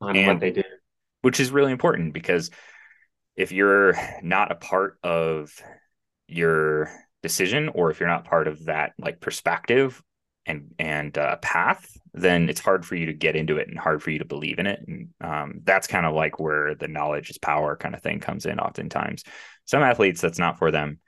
on 0.00 0.26
what 0.26 0.40
they 0.40 0.50
do 0.50 0.62
which 1.26 1.40
is 1.40 1.50
really 1.50 1.72
important 1.72 2.14
because 2.14 2.52
if 3.34 3.50
you're 3.50 3.98
not 4.22 4.52
a 4.52 4.54
part 4.54 4.96
of 5.02 5.50
your 6.28 6.88
decision 7.20 7.68
or 7.70 7.90
if 7.90 7.98
you're 7.98 8.08
not 8.08 8.24
part 8.24 8.46
of 8.46 8.66
that 8.66 8.92
like 8.96 9.20
perspective 9.20 10.00
and 10.46 10.72
and 10.78 11.18
uh, 11.18 11.34
path 11.38 11.90
then 12.14 12.48
it's 12.48 12.60
hard 12.60 12.86
for 12.86 12.94
you 12.94 13.06
to 13.06 13.12
get 13.12 13.34
into 13.34 13.56
it 13.56 13.66
and 13.66 13.76
hard 13.76 14.04
for 14.04 14.12
you 14.12 14.20
to 14.20 14.24
believe 14.24 14.60
in 14.60 14.68
it. 14.68 14.80
And 14.86 15.08
um, 15.20 15.60
that's 15.64 15.88
kind 15.88 16.06
of 16.06 16.14
like 16.14 16.38
where 16.38 16.76
the 16.76 16.86
knowledge 16.86 17.28
is 17.28 17.38
power 17.38 17.74
kind 17.74 17.96
of 17.96 18.02
thing 18.02 18.20
comes 18.20 18.46
in 18.46 18.60
oftentimes. 18.60 19.24
Some 19.64 19.82
athletes 19.82 20.20
that's 20.20 20.38
not 20.38 20.60
for 20.60 20.70
them 20.70 21.00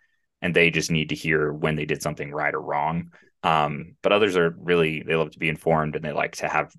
and 0.43 0.53
they 0.53 0.71
just 0.71 0.91
need 0.91 1.11
to 1.11 1.15
hear 1.15 1.53
when 1.53 1.77
they 1.77 1.85
did 1.85 2.03
something 2.03 2.33
right 2.33 2.57
or 2.57 2.61
wrong. 2.61 3.13
Um, 3.45 3.95
but 4.03 4.13
others 4.13 4.37
are 4.37 4.53
really 4.59 5.05
they 5.07 5.15
love 5.15 5.31
to 5.31 5.39
be 5.39 5.49
informed 5.49 5.95
and 5.95 6.05
they 6.05 6.11
like 6.11 6.35
to 6.39 6.49
have 6.49 6.75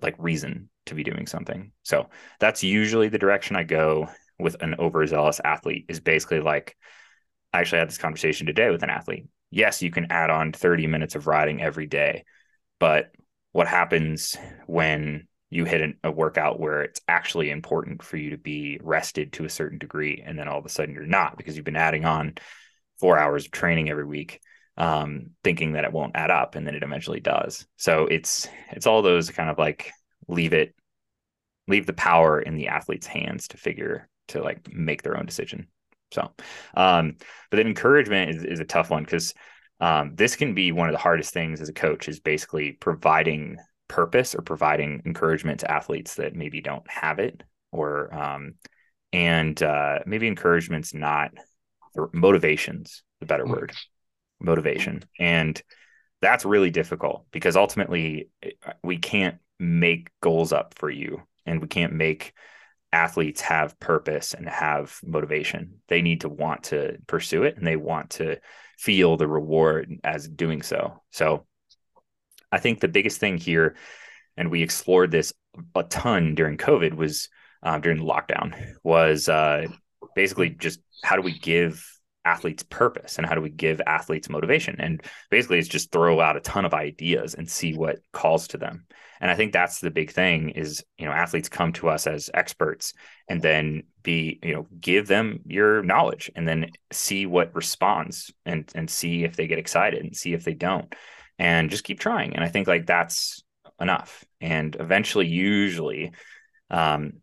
like 0.00 0.14
reason 0.16 0.70
to 0.86 0.94
be 0.94 1.04
doing 1.04 1.26
something. 1.26 1.72
So 1.82 2.08
that's 2.40 2.62
usually 2.62 3.08
the 3.08 3.18
direction 3.18 3.56
I 3.56 3.64
go 3.64 4.08
with 4.38 4.56
an 4.60 4.74
overzealous 4.78 5.40
athlete 5.44 5.86
is 5.88 6.00
basically 6.00 6.40
like 6.40 6.76
I 7.52 7.60
actually 7.60 7.78
had 7.78 7.88
this 7.88 7.98
conversation 7.98 8.46
today 8.46 8.70
with 8.70 8.82
an 8.82 8.90
athlete. 8.90 9.26
Yes, 9.50 9.82
you 9.82 9.90
can 9.90 10.10
add 10.10 10.30
on 10.30 10.52
30 10.52 10.86
minutes 10.86 11.14
of 11.14 11.26
riding 11.26 11.62
every 11.62 11.86
day, 11.86 12.24
but 12.80 13.12
what 13.52 13.68
happens 13.68 14.36
when 14.66 15.28
you 15.50 15.64
hit 15.64 15.96
a 16.02 16.10
workout 16.10 16.58
where 16.58 16.82
it's 16.82 17.00
actually 17.06 17.50
important 17.50 18.02
for 18.02 18.16
you 18.16 18.30
to 18.30 18.36
be 18.36 18.80
rested 18.82 19.32
to 19.34 19.44
a 19.44 19.50
certain 19.50 19.78
degree 19.78 20.20
and 20.26 20.36
then 20.36 20.48
all 20.48 20.58
of 20.58 20.66
a 20.66 20.68
sudden 20.68 20.92
you're 20.92 21.06
not 21.06 21.36
because 21.36 21.54
you've 21.54 21.64
been 21.64 21.76
adding 21.76 22.04
on 22.04 22.34
4 22.98 23.16
hours 23.16 23.44
of 23.44 23.52
training 23.52 23.88
every 23.88 24.04
week 24.04 24.40
um, 24.76 25.30
thinking 25.44 25.72
that 25.72 25.84
it 25.84 25.92
won't 25.92 26.16
add 26.16 26.30
up 26.30 26.56
and 26.56 26.66
then 26.66 26.74
it 26.74 26.82
eventually 26.82 27.20
does. 27.20 27.66
So 27.76 28.06
it's 28.06 28.48
it's 28.72 28.86
all 28.86 29.02
those 29.02 29.30
kind 29.30 29.48
of 29.48 29.58
like 29.58 29.92
leave 30.28 30.52
it 30.52 30.74
leave 31.66 31.86
the 31.86 31.92
power 31.94 32.40
in 32.40 32.56
the 32.56 32.68
athlete's 32.68 33.06
hands 33.06 33.48
to 33.48 33.56
figure 33.56 34.08
to 34.28 34.42
like 34.42 34.72
make 34.72 35.02
their 35.02 35.16
own 35.16 35.26
decision. 35.26 35.68
So 36.12 36.30
um 36.76 37.16
but 37.50 37.56
then 37.56 37.66
encouragement 37.66 38.36
is, 38.36 38.44
is 38.44 38.60
a 38.60 38.64
tough 38.64 38.90
one 38.90 39.04
because 39.04 39.34
um, 39.80 40.14
this 40.14 40.36
can 40.36 40.54
be 40.54 40.70
one 40.70 40.88
of 40.88 40.92
the 40.92 41.00
hardest 41.00 41.34
things 41.34 41.60
as 41.60 41.68
a 41.68 41.72
coach 41.72 42.08
is 42.08 42.20
basically 42.20 42.72
providing 42.72 43.58
purpose 43.88 44.34
or 44.34 44.40
providing 44.40 45.02
encouragement 45.04 45.60
to 45.60 45.70
athletes 45.70 46.14
that 46.14 46.34
maybe 46.34 46.60
don't 46.60 46.88
have 46.90 47.18
it 47.18 47.42
or 47.72 48.14
um 48.14 48.54
and 49.12 49.62
uh 49.62 49.98
maybe 50.06 50.26
encouragement's 50.26 50.94
not 50.94 51.32
motivations 52.12 53.02
the 53.20 53.26
better 53.26 53.46
word. 53.46 53.72
Motivation. 54.40 55.02
And 55.18 55.60
that's 56.20 56.44
really 56.44 56.70
difficult 56.70 57.26
because 57.30 57.56
ultimately 57.56 58.28
we 58.82 58.98
can't 58.98 59.36
make 59.58 60.10
goals 60.20 60.52
up 60.52 60.74
for 60.74 60.90
you 60.90 61.22
and 61.46 61.60
we 61.60 61.68
can't 61.68 61.92
make 61.92 62.34
athletes 62.92 63.40
have 63.40 63.78
purpose 63.80 64.34
and 64.34 64.48
have 64.48 64.98
motivation. 65.04 65.80
They 65.88 66.00
need 66.00 66.22
to 66.22 66.28
want 66.28 66.64
to 66.64 66.98
pursue 67.06 67.42
it 67.42 67.56
and 67.56 67.66
they 67.66 67.76
want 67.76 68.10
to 68.10 68.38
feel 68.78 69.16
the 69.16 69.26
reward 69.26 69.92
as 70.04 70.28
doing 70.28 70.62
so. 70.62 71.02
So 71.10 71.46
I 72.52 72.58
think 72.58 72.80
the 72.80 72.88
biggest 72.88 73.18
thing 73.18 73.36
here, 73.36 73.76
and 74.36 74.50
we 74.50 74.62
explored 74.62 75.10
this 75.10 75.32
a 75.74 75.82
ton 75.82 76.34
during 76.34 76.56
COVID, 76.56 76.94
was 76.94 77.28
um, 77.64 77.80
during 77.80 77.98
lockdown 77.98 78.74
was 78.84 79.28
uh, 79.28 79.66
basically 80.14 80.50
just 80.50 80.80
how 81.02 81.16
do 81.16 81.22
we 81.22 81.36
give 81.36 81.84
athletes 82.24 82.62
purpose 82.62 83.18
and 83.18 83.26
how 83.26 83.34
do 83.34 83.40
we 83.40 83.50
give 83.50 83.80
athletes 83.86 84.28
motivation? 84.28 84.76
And 84.78 85.02
basically 85.30 85.58
it's 85.58 85.68
just 85.68 85.92
throw 85.92 86.20
out 86.20 86.36
a 86.36 86.40
ton 86.40 86.64
of 86.64 86.74
ideas 86.74 87.34
and 87.34 87.48
see 87.48 87.74
what 87.74 87.98
calls 88.12 88.48
to 88.48 88.58
them. 88.58 88.86
And 89.20 89.30
i 89.30 89.34
think 89.34 89.52
that's 89.52 89.80
the 89.80 89.90
big 89.90 90.10
thing 90.10 90.50
is 90.50 90.84
you 90.98 91.06
know 91.06 91.12
athletes 91.12 91.48
come 91.48 91.72
to 91.74 91.88
us 91.88 92.06
as 92.06 92.28
experts 92.34 92.92
and 93.28 93.40
then 93.40 93.84
be 94.02 94.38
you 94.42 94.54
know 94.54 94.66
give 94.80 95.06
them 95.06 95.40
your 95.46 95.82
knowledge 95.82 96.30
and 96.36 96.46
then 96.46 96.70
see 96.92 97.24
what 97.24 97.54
responds 97.54 98.32
and 98.44 98.70
and 98.74 98.90
see 98.90 99.24
if 99.24 99.36
they 99.36 99.46
get 99.46 99.58
excited 99.58 100.02
and 100.02 100.16
see 100.16 100.34
if 100.34 100.44
they 100.44 100.54
don't. 100.54 100.94
And 101.38 101.70
just 101.70 101.84
keep 101.84 102.00
trying. 102.00 102.34
And 102.34 102.44
i 102.44 102.48
think 102.48 102.68
like 102.68 102.86
that's 102.86 103.42
enough. 103.80 104.24
And 104.40 104.76
eventually 104.78 105.26
usually 105.26 106.12
um, 106.70 107.14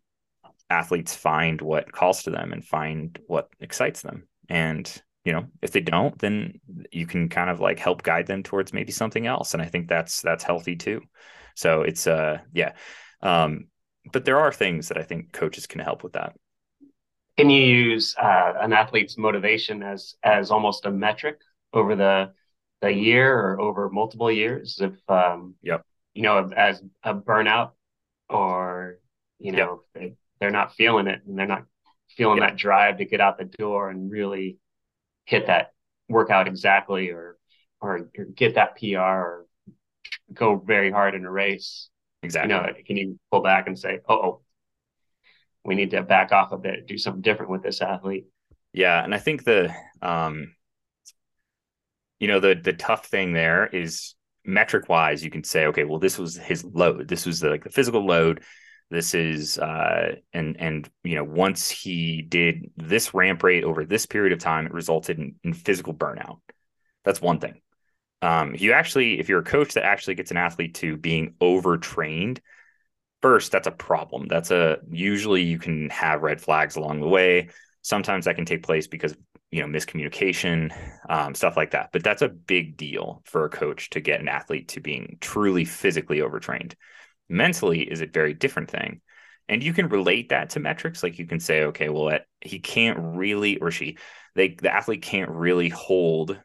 athletes 0.68 1.14
find 1.14 1.60
what 1.60 1.92
calls 1.92 2.24
to 2.24 2.30
them 2.30 2.52
and 2.52 2.64
find 2.64 3.18
what 3.26 3.48
excites 3.60 4.02
them 4.02 4.26
and 4.52 5.02
you 5.24 5.32
know 5.32 5.46
if 5.62 5.72
they 5.72 5.80
don't 5.80 6.18
then 6.18 6.60
you 6.92 7.06
can 7.06 7.28
kind 7.28 7.48
of 7.48 7.58
like 7.58 7.78
help 7.78 8.02
guide 8.02 8.26
them 8.26 8.42
towards 8.42 8.72
maybe 8.72 8.92
something 8.92 9.26
else. 9.26 9.54
And 9.54 9.62
i 9.62 9.66
think 9.66 9.88
that's 9.88 10.20
that's 10.20 10.44
healthy 10.44 10.76
too. 10.76 11.00
So 11.56 11.82
it's 11.82 12.06
uh 12.06 12.38
yeah. 12.52 12.72
Um 13.22 13.68
but 14.12 14.24
there 14.24 14.38
are 14.38 14.52
things 14.52 14.88
that 14.88 14.98
i 14.98 15.02
think 15.02 15.32
coaches 15.32 15.66
can 15.66 15.80
help 15.80 16.04
with 16.04 16.12
that. 16.12 16.36
Can 17.38 17.48
you 17.48 17.64
use 17.64 18.14
uh, 18.20 18.52
an 18.60 18.74
athlete's 18.74 19.16
motivation 19.16 19.82
as 19.82 20.14
as 20.22 20.50
almost 20.50 20.84
a 20.84 20.90
metric 20.90 21.40
over 21.72 21.96
the 21.96 22.32
the 22.82 22.92
year 22.92 23.38
or 23.38 23.60
over 23.60 23.88
multiple 23.88 24.30
years 24.30 24.78
if 24.82 24.98
um 25.08 25.54
yep. 25.62 25.82
you 26.12 26.22
know 26.22 26.50
as 26.54 26.82
a 27.04 27.14
burnout 27.14 27.70
or 28.28 28.98
you 29.38 29.52
know 29.52 29.82
yep. 29.94 30.02
they, 30.02 30.14
they're 30.40 30.50
not 30.50 30.74
feeling 30.74 31.06
it 31.06 31.22
and 31.26 31.38
they're 31.38 31.46
not 31.46 31.64
feeling 32.16 32.40
that 32.40 32.56
drive 32.56 32.98
to 32.98 33.04
get 33.04 33.20
out 33.20 33.38
the 33.38 33.44
door 33.44 33.90
and 33.90 34.10
really 34.10 34.58
hit 35.24 35.46
that 35.46 35.72
workout 36.08 36.48
exactly 36.48 37.10
or, 37.10 37.36
or 37.80 38.10
or 38.18 38.24
get 38.24 38.54
that 38.54 38.76
PR 38.76 38.98
or 38.98 39.46
go 40.32 40.56
very 40.56 40.90
hard 40.90 41.14
in 41.14 41.24
a 41.24 41.30
race. 41.30 41.88
Exactly. 42.22 42.54
You 42.54 42.60
know, 42.60 42.72
can 42.86 42.96
you 42.96 43.18
pull 43.30 43.42
back 43.42 43.66
and 43.66 43.78
say, 43.78 44.00
"Oh, 44.08 44.40
we 45.64 45.74
need 45.74 45.90
to 45.90 46.02
back 46.02 46.32
off 46.32 46.52
a 46.52 46.58
bit, 46.58 46.86
do 46.86 46.98
something 46.98 47.22
different 47.22 47.50
with 47.50 47.62
this 47.62 47.80
athlete." 47.80 48.26
Yeah, 48.72 49.02
and 49.02 49.14
I 49.14 49.18
think 49.18 49.44
the 49.44 49.74
um 50.00 50.54
you 52.22 52.28
know 52.28 52.38
the 52.38 52.54
the 52.54 52.72
tough 52.72 53.06
thing 53.06 53.32
there 53.32 53.66
is 53.66 54.14
metric 54.44 54.88
wise 54.88 55.24
you 55.24 55.30
can 55.30 55.44
say 55.44 55.66
okay 55.66 55.84
well 55.84 55.98
this 55.98 56.18
was 56.18 56.36
his 56.36 56.64
load 56.64 57.06
this 57.08 57.26
was 57.26 57.40
the, 57.40 57.48
like 57.50 57.62
the 57.64 57.70
physical 57.70 58.04
load 58.04 58.42
this 58.92 59.14
is 59.14 59.58
uh, 59.58 60.16
and 60.32 60.60
and 60.60 60.88
you 61.02 61.16
know 61.16 61.24
once 61.24 61.70
he 61.70 62.22
did 62.22 62.70
this 62.76 63.14
ramp 63.14 63.42
rate 63.42 63.64
over 63.64 63.84
this 63.84 64.06
period 64.06 64.32
of 64.32 64.38
time, 64.38 64.66
it 64.66 64.72
resulted 64.72 65.18
in, 65.18 65.34
in 65.42 65.54
physical 65.54 65.94
burnout. 65.94 66.40
That's 67.02 67.20
one 67.20 67.40
thing. 67.40 67.62
Um, 68.20 68.54
you 68.54 68.72
actually, 68.72 69.18
if 69.18 69.28
you're 69.28 69.40
a 69.40 69.44
coach 69.44 69.74
that 69.74 69.84
actually 69.84 70.14
gets 70.14 70.30
an 70.30 70.36
athlete 70.36 70.74
to 70.76 70.96
being 70.96 71.34
overtrained, 71.40 72.40
first 73.22 73.50
that's 73.50 73.66
a 73.66 73.72
problem. 73.72 74.28
That's 74.28 74.50
a 74.50 74.78
usually 74.90 75.42
you 75.42 75.58
can 75.58 75.88
have 75.88 76.22
red 76.22 76.40
flags 76.40 76.76
along 76.76 77.00
the 77.00 77.08
way. 77.08 77.48
Sometimes 77.80 78.26
that 78.26 78.36
can 78.36 78.44
take 78.44 78.62
place 78.62 78.86
because 78.86 79.16
you 79.50 79.62
know 79.62 79.66
miscommunication, 79.66 80.70
um, 81.08 81.34
stuff 81.34 81.56
like 81.56 81.70
that. 81.70 81.90
But 81.92 82.04
that's 82.04 82.22
a 82.22 82.28
big 82.28 82.76
deal 82.76 83.22
for 83.24 83.46
a 83.46 83.50
coach 83.50 83.88
to 83.90 84.00
get 84.00 84.20
an 84.20 84.28
athlete 84.28 84.68
to 84.68 84.80
being 84.80 85.16
truly 85.22 85.64
physically 85.64 86.20
overtrained 86.20 86.76
mentally 87.28 87.80
is 87.80 88.00
a 88.00 88.06
very 88.06 88.34
different 88.34 88.70
thing. 88.70 89.00
And 89.48 89.62
you 89.62 89.72
can 89.72 89.88
relate 89.88 90.30
that 90.30 90.50
to 90.50 90.60
metrics 90.60 91.02
like 91.02 91.18
you 91.18 91.26
can 91.26 91.40
say 91.40 91.64
okay 91.64 91.88
well 91.88 92.18
he 92.40 92.58
can't 92.58 92.98
really 92.98 93.58
or 93.58 93.70
she 93.70 93.98
they 94.34 94.56
the 94.60 94.72
athlete 94.72 95.02
can't 95.02 95.30
really 95.30 95.68
hold 95.68 96.38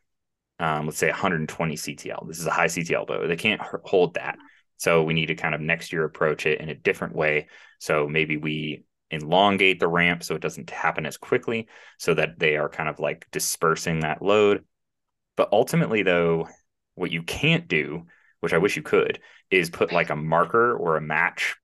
um, 0.59 0.87
let's 0.87 0.97
say 0.97 1.07
120 1.07 1.75
ctl 1.75 2.27
this 2.27 2.39
is 2.39 2.47
a 2.47 2.51
high 2.51 2.65
ctl 2.65 3.05
but 3.07 3.27
they 3.27 3.35
can't 3.35 3.61
hold 3.61 4.15
that. 4.15 4.37
So 4.77 5.03
we 5.03 5.13
need 5.13 5.27
to 5.27 5.35
kind 5.35 5.55
of 5.55 5.61
next 5.61 5.91
year 5.91 6.03
approach 6.03 6.45
it 6.45 6.59
in 6.59 6.69
a 6.69 6.75
different 6.75 7.15
way. 7.15 7.47
So 7.79 8.07
maybe 8.07 8.37
we 8.37 8.83
elongate 9.09 9.79
the 9.79 9.87
ramp 9.87 10.23
so 10.23 10.35
it 10.35 10.41
doesn't 10.41 10.69
happen 10.69 11.05
as 11.05 11.17
quickly 11.17 11.67
so 11.97 12.13
that 12.13 12.37
they 12.37 12.57
are 12.57 12.69
kind 12.69 12.89
of 12.89 12.99
like 12.99 13.27
dispersing 13.31 14.01
that 14.01 14.21
load. 14.21 14.65
But 15.35 15.49
ultimately 15.51 16.03
though 16.03 16.49
what 16.95 17.11
you 17.11 17.23
can't 17.23 17.67
do 17.67 18.05
which 18.39 18.53
I 18.53 18.59
wish 18.59 18.75
you 18.75 18.83
could, 18.83 19.19
is 19.49 19.69
put 19.69 19.91
like 19.91 20.09
a 20.09 20.15
marker 20.15 20.75
or 20.75 20.97
a 20.97 21.01
match 21.01 21.55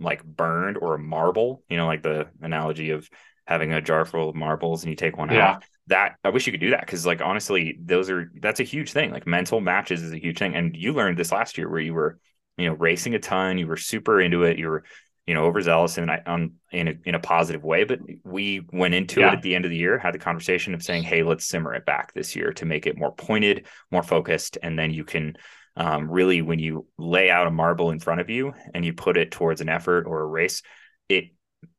like 0.00 0.24
burned 0.24 0.78
or 0.78 0.94
a 0.94 0.98
marble, 0.98 1.62
you 1.68 1.76
know, 1.76 1.86
like 1.86 2.02
the 2.02 2.28
analogy 2.40 2.90
of 2.90 3.08
having 3.44 3.72
a 3.72 3.80
jar 3.80 4.04
full 4.04 4.28
of 4.28 4.34
marbles 4.34 4.82
and 4.82 4.90
you 4.90 4.96
take 4.96 5.16
one 5.16 5.30
yeah. 5.30 5.50
out. 5.50 5.64
That 5.88 6.16
I 6.24 6.30
wish 6.30 6.46
you 6.46 6.52
could 6.52 6.60
do 6.60 6.70
that 6.70 6.80
because 6.80 7.04
like 7.04 7.20
honestly, 7.20 7.78
those 7.84 8.08
are 8.10 8.30
that's 8.40 8.60
a 8.60 8.64
huge 8.64 8.92
thing. 8.92 9.10
Like 9.10 9.26
mental 9.26 9.60
matches 9.60 10.02
is 10.02 10.12
a 10.12 10.20
huge 10.20 10.38
thing. 10.38 10.54
And 10.54 10.76
you 10.76 10.92
learned 10.92 11.18
this 11.18 11.32
last 11.32 11.58
year 11.58 11.68
where 11.68 11.80
you 11.80 11.94
were, 11.94 12.18
you 12.56 12.66
know, 12.66 12.74
racing 12.74 13.14
a 13.14 13.18
ton, 13.18 13.58
you 13.58 13.66
were 13.66 13.76
super 13.76 14.20
into 14.20 14.44
it, 14.44 14.56
you 14.56 14.68
were, 14.68 14.84
you 15.26 15.34
know, 15.34 15.44
overzealous 15.44 15.98
and 15.98 16.08
I 16.08 16.22
on 16.26 16.54
in 16.70 16.88
a 16.88 16.94
in 17.04 17.14
a 17.16 17.20
positive 17.20 17.64
way. 17.64 17.82
But 17.82 17.98
we 18.24 18.64
went 18.72 18.94
into 18.94 19.20
yeah. 19.20 19.32
it 19.32 19.36
at 19.38 19.42
the 19.42 19.56
end 19.56 19.64
of 19.64 19.72
the 19.72 19.76
year, 19.76 19.98
had 19.98 20.14
the 20.14 20.18
conversation 20.18 20.74
of 20.74 20.82
saying, 20.82 21.02
Hey, 21.02 21.24
let's 21.24 21.44
simmer 21.44 21.74
it 21.74 21.84
back 21.84 22.14
this 22.14 22.36
year 22.36 22.52
to 22.52 22.64
make 22.64 22.86
it 22.86 22.96
more 22.96 23.12
pointed, 23.12 23.66
more 23.90 24.04
focused, 24.04 24.58
and 24.62 24.78
then 24.78 24.92
you 24.92 25.04
can 25.04 25.36
um, 25.76 26.10
really 26.10 26.42
when 26.42 26.58
you 26.58 26.86
lay 26.98 27.30
out 27.30 27.46
a 27.46 27.50
marble 27.50 27.90
in 27.90 28.00
front 28.00 28.20
of 28.20 28.30
you 28.30 28.52
and 28.74 28.84
you 28.84 28.92
put 28.92 29.16
it 29.16 29.30
towards 29.30 29.60
an 29.60 29.68
effort 29.68 30.06
or 30.06 30.20
a 30.20 30.26
race 30.26 30.62
it 31.08 31.24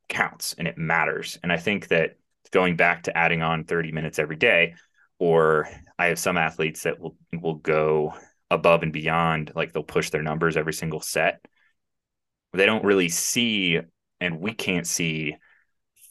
counts 0.10 0.56
and 0.58 0.68
it 0.68 0.78
matters. 0.78 1.40
And 1.42 1.52
i 1.52 1.58
think 1.58 1.88
that 1.90 2.18
going 2.52 2.76
back 2.76 3.04
to 3.04 3.18
adding 3.18 3.42
on 3.42 3.64
30 3.64 3.92
minutes 3.94 4.20
every 4.20 4.36
day 4.36 4.76
or 5.20 5.70
i 5.98 6.08
have 6.08 6.20
some 6.20 6.38
athletes 6.38 6.84
that 6.84 7.00
will 7.00 7.16
will 7.42 7.56
go 7.56 8.14
above 8.52 8.84
and 8.84 8.92
beyond 8.92 9.52
like 9.56 9.72
they'll 9.72 9.82
push 9.82 10.10
their 10.10 10.22
numbers 10.22 10.58
every 10.58 10.74
single 10.74 11.00
set. 11.00 11.44
They 12.54 12.66
don't 12.66 12.84
really 12.84 13.08
see 13.10 13.80
and 14.20 14.40
we 14.40 14.54
can't 14.54 14.86
see 14.86 15.38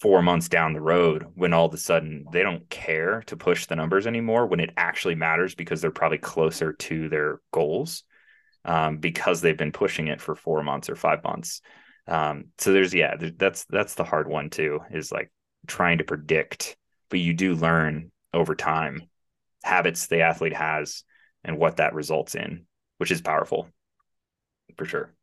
four 0.01 0.23
months 0.23 0.49
down 0.49 0.73
the 0.73 0.81
road 0.81 1.27
when 1.35 1.53
all 1.53 1.67
of 1.67 1.75
a 1.75 1.79
sudden 1.79 2.25
they 2.33 2.43
don't 2.43 2.69
care 2.71 3.23
to 3.27 3.37
push 3.37 3.67
the 3.67 3.77
numbers 3.77 4.07
anymore 4.07 4.47
when 4.47 4.61
it 4.61 4.71
actually 4.77 5.15
matters 5.15 5.55
because 5.55 5.81
they're 5.81 5.91
probably 5.91 6.19
closer 6.19 6.73
to 6.73 7.09
their 7.09 7.41
goals 7.53 8.05
um, 8.65 8.97
because 8.97 9.41
they've 9.41 9.57
been 9.57 9.73
pushing 9.73 10.09
it 10.09 10.21
for 10.21 10.35
four 10.35 10.63
months 10.63 10.89
or 10.89 10.97
five 10.97 11.23
months. 11.23 11.61
Um, 12.07 12.47
so 12.59 12.73
there's 12.73 12.95
yeah, 12.95 13.17
that's 13.37 13.67
that's 13.67 13.95
the 13.95 14.05
hard 14.05 14.27
one 14.27 14.49
too 14.51 14.81
is 14.91 15.13
like 15.13 15.31
trying 15.67 15.99
to 15.99 16.05
predict, 16.05 16.77
but 17.11 17.21
you 17.21 17.35
do 17.35 17.55
learn 17.55 18.11
over 18.33 18.55
time 18.55 19.03
habits 19.63 20.07
the 20.07 20.23
athlete 20.23 20.55
has 20.55 21.05
and 21.45 21.59
what 21.59 21.77
that 21.77 21.95
results 21.95 22.35
in, 22.35 22.65
which 22.99 23.11
is 23.11 23.21
powerful 23.21 23.69
for 24.77 24.87
sure. 24.87 25.15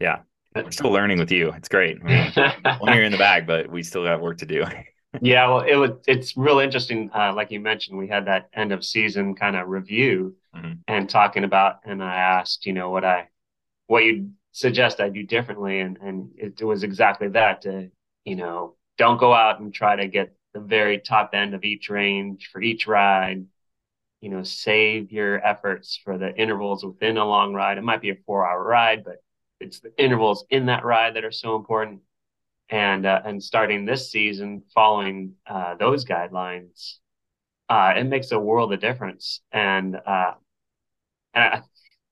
Yeah. 0.00 0.20
We're 0.64 0.70
still 0.70 0.90
learning 0.90 1.18
with 1.18 1.30
you. 1.30 1.52
It's 1.52 1.68
great. 1.68 1.98
I 2.04 2.32
mean, 2.34 2.52
one 2.78 2.94
year 2.94 3.04
in 3.04 3.12
the 3.12 3.18
bag, 3.18 3.46
but 3.46 3.70
we 3.70 3.82
still 3.82 4.04
got 4.04 4.20
work 4.20 4.38
to 4.38 4.46
do. 4.46 4.64
yeah, 5.20 5.48
well, 5.48 5.60
it 5.60 5.76
was. 5.76 5.90
It's 6.06 6.36
real 6.36 6.58
interesting. 6.58 7.10
Uh, 7.14 7.32
like 7.34 7.50
you 7.50 7.60
mentioned, 7.60 7.98
we 7.98 8.08
had 8.08 8.26
that 8.26 8.48
end 8.54 8.72
of 8.72 8.84
season 8.84 9.34
kind 9.34 9.56
of 9.56 9.68
review 9.68 10.36
mm-hmm. 10.54 10.72
and 10.88 11.08
talking 11.08 11.44
about. 11.44 11.80
And 11.84 12.02
I 12.02 12.16
asked, 12.16 12.66
you 12.66 12.72
know, 12.72 12.90
what 12.90 13.04
I, 13.04 13.28
what 13.86 14.04
you 14.04 14.30
suggest 14.52 15.00
I 15.00 15.08
do 15.08 15.22
differently, 15.22 15.80
and 15.80 15.98
and 15.98 16.30
it, 16.36 16.60
it 16.60 16.64
was 16.64 16.82
exactly 16.82 17.28
that. 17.28 17.62
To 17.62 17.90
you 18.24 18.36
know, 18.36 18.74
don't 18.98 19.18
go 19.18 19.32
out 19.32 19.60
and 19.60 19.72
try 19.72 19.96
to 19.96 20.08
get 20.08 20.34
the 20.54 20.60
very 20.60 20.98
top 20.98 21.30
end 21.34 21.54
of 21.54 21.64
each 21.64 21.90
range 21.90 22.48
for 22.52 22.62
each 22.62 22.86
ride. 22.86 23.46
You 24.22 24.30
know, 24.30 24.42
save 24.42 25.12
your 25.12 25.44
efforts 25.46 26.00
for 26.02 26.18
the 26.18 26.34
intervals 26.34 26.84
within 26.84 27.18
a 27.18 27.24
long 27.24 27.52
ride. 27.52 27.78
It 27.78 27.84
might 27.84 28.00
be 28.00 28.10
a 28.10 28.16
four-hour 28.26 28.62
ride, 28.64 29.04
but 29.04 29.22
it's 29.60 29.80
the 29.80 29.92
intervals 29.98 30.44
in 30.50 30.66
that 30.66 30.84
ride 30.84 31.16
that 31.16 31.24
are 31.24 31.32
so 31.32 31.56
important. 31.56 32.00
And 32.68 33.06
uh, 33.06 33.22
and 33.24 33.42
starting 33.42 33.84
this 33.84 34.10
season, 34.10 34.64
following 34.74 35.34
uh, 35.46 35.76
those 35.76 36.04
guidelines, 36.04 36.94
uh, 37.68 37.94
it 37.96 38.04
makes 38.04 38.32
a 38.32 38.38
world 38.38 38.72
of 38.72 38.80
difference. 38.80 39.40
And 39.52 39.94
uh, 39.94 40.32
and 41.32 41.44
I, 41.44 41.62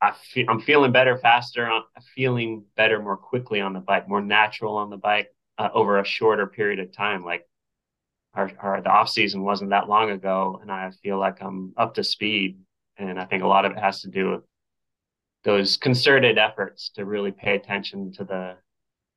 I 0.00 0.12
feel, 0.12 0.46
I'm 0.48 0.60
feeling 0.60 0.92
better 0.92 1.18
faster. 1.18 1.68
I'm 1.68 1.82
feeling 2.14 2.64
better 2.76 3.02
more 3.02 3.16
quickly 3.16 3.60
on 3.60 3.72
the 3.72 3.80
bike, 3.80 4.08
more 4.08 4.20
natural 4.20 4.76
on 4.76 4.90
the 4.90 4.96
bike 4.96 5.34
uh, 5.58 5.70
over 5.74 5.98
a 5.98 6.04
shorter 6.04 6.46
period 6.46 6.78
of 6.78 6.92
time. 6.92 7.24
Like 7.24 7.48
our, 8.34 8.52
our 8.60 8.80
the 8.80 8.90
off 8.90 9.08
season 9.08 9.42
wasn't 9.42 9.70
that 9.70 9.88
long 9.88 10.10
ago, 10.10 10.60
and 10.62 10.70
I 10.70 10.90
feel 11.02 11.18
like 11.18 11.38
I'm 11.40 11.72
up 11.76 11.94
to 11.94 12.04
speed. 12.04 12.58
And 12.96 13.18
I 13.18 13.24
think 13.24 13.42
a 13.42 13.48
lot 13.48 13.64
of 13.64 13.72
it 13.72 13.78
has 13.78 14.02
to 14.02 14.08
do 14.08 14.30
with 14.30 14.42
those 15.44 15.76
concerted 15.76 16.38
efforts 16.38 16.90
to 16.94 17.04
really 17.04 17.30
pay 17.30 17.54
attention 17.54 18.12
to 18.12 18.24
the 18.24 18.56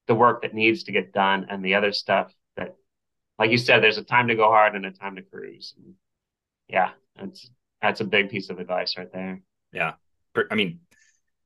the 0.08 0.16
work 0.16 0.42
that 0.42 0.54
needs 0.54 0.84
to 0.84 0.92
get 0.92 1.12
done 1.12 1.48
and 1.50 1.64
the 1.64 1.76
other 1.76 1.92
stuff 1.92 2.32
that 2.56 2.76
like 3.40 3.52
you 3.52 3.58
said 3.58 3.82
there's 3.82 3.98
a 3.98 4.04
time 4.04 4.28
to 4.28 4.36
go 4.36 4.50
hard 4.50 4.76
and 4.76 4.86
a 4.86 4.92
time 4.92 5.16
to 5.16 5.22
cruise. 5.22 5.74
And 5.78 5.96
yeah 6.68 6.92
that's 7.20 7.50
that's 7.82 8.02
a 8.02 8.06
big 8.06 8.30
piece 8.30 8.50
of 8.50 8.60
advice 8.60 8.98
right 8.98 9.12
there. 9.12 9.42
Yeah. 9.72 9.94
I 10.52 10.56
mean 10.56 10.80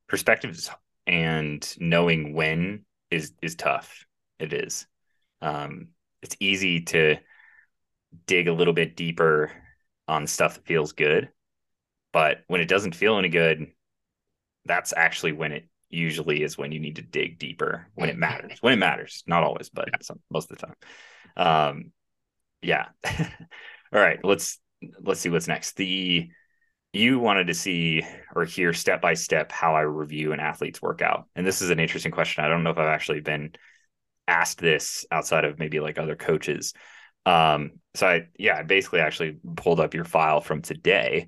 perspectives 0.08 0.70
and 1.08 1.76
knowing 1.80 2.34
when 2.34 2.86
is 3.10 3.34
is 3.42 3.56
tough. 3.56 4.06
It 4.40 4.54
is. 4.54 4.88
Um, 5.42 5.90
it's 6.22 6.36
easy 6.40 6.82
to 6.82 7.18
dig 8.26 8.48
a 8.48 8.54
little 8.54 8.74
bit 8.74 8.96
deeper 8.96 9.52
on 10.08 10.28
stuff 10.28 10.56
that 10.56 10.66
feels 10.66 10.94
good, 10.94 11.30
but 12.12 12.40
when 12.48 12.62
it 12.62 12.68
doesn't 12.68 12.96
feel 12.96 13.18
any 13.18 13.30
good, 13.30 13.68
that's 14.66 14.94
actually 14.96 15.32
when 15.34 15.52
it 15.52 15.68
usually 15.90 16.42
is 16.42 16.58
when 16.58 16.72
you 16.72 16.80
need 16.80 16.96
to 16.96 17.02
dig 17.02 17.38
deeper 17.38 17.88
when 17.96 18.10
it 18.10 18.18
matters. 18.18 18.58
When 18.62 18.74
it 18.74 18.78
matters, 18.78 19.24
not 19.28 19.44
always, 19.44 19.70
but 19.70 19.90
some, 20.02 20.20
most 20.30 20.52
of 20.52 20.58
the 20.58 20.66
time. 20.66 20.76
Um, 21.38 21.92
yeah. 22.62 22.86
All 23.06 24.00
right, 24.00 24.20
let's 24.24 24.60
let's 25.02 25.20
see 25.20 25.30
what's 25.30 25.48
next. 25.48 25.76
The 25.76 26.30
you 26.94 27.20
wanted 27.20 27.48
to 27.48 27.54
see 27.54 28.06
or 28.36 28.44
hear 28.46 28.74
step 28.74 29.02
by 29.02 29.14
step 29.14 29.52
how 29.52 29.76
I 29.76 29.82
review 29.82 30.34
an 30.34 30.40
athlete's 30.40 30.82
workout. 30.82 31.28
And 31.36 31.48
this 31.48 31.62
is 31.62 31.70
an 31.70 31.80
interesting 31.80 32.12
question. 32.12 32.44
I 32.44 32.50
don't 32.50 32.64
know 32.64 32.72
if 32.72 32.78
I've 32.78 32.88
actually 32.88 33.22
been 33.22 33.54
asked 34.28 34.60
this 34.60 35.06
outside 35.10 35.46
of 35.46 35.58
maybe 35.58 35.80
like 35.80 35.98
other 35.98 36.16
coaches. 36.16 36.74
Um, 37.26 37.74
so 37.94 38.08
I, 38.08 38.28
yeah, 38.38 38.58
I 38.58 38.64
basically 38.64 39.00
actually 39.00 39.38
pulled 39.56 39.80
up 39.80 39.94
your 39.94 40.04
file 40.04 40.42
from 40.42 40.62
today. 40.62 41.28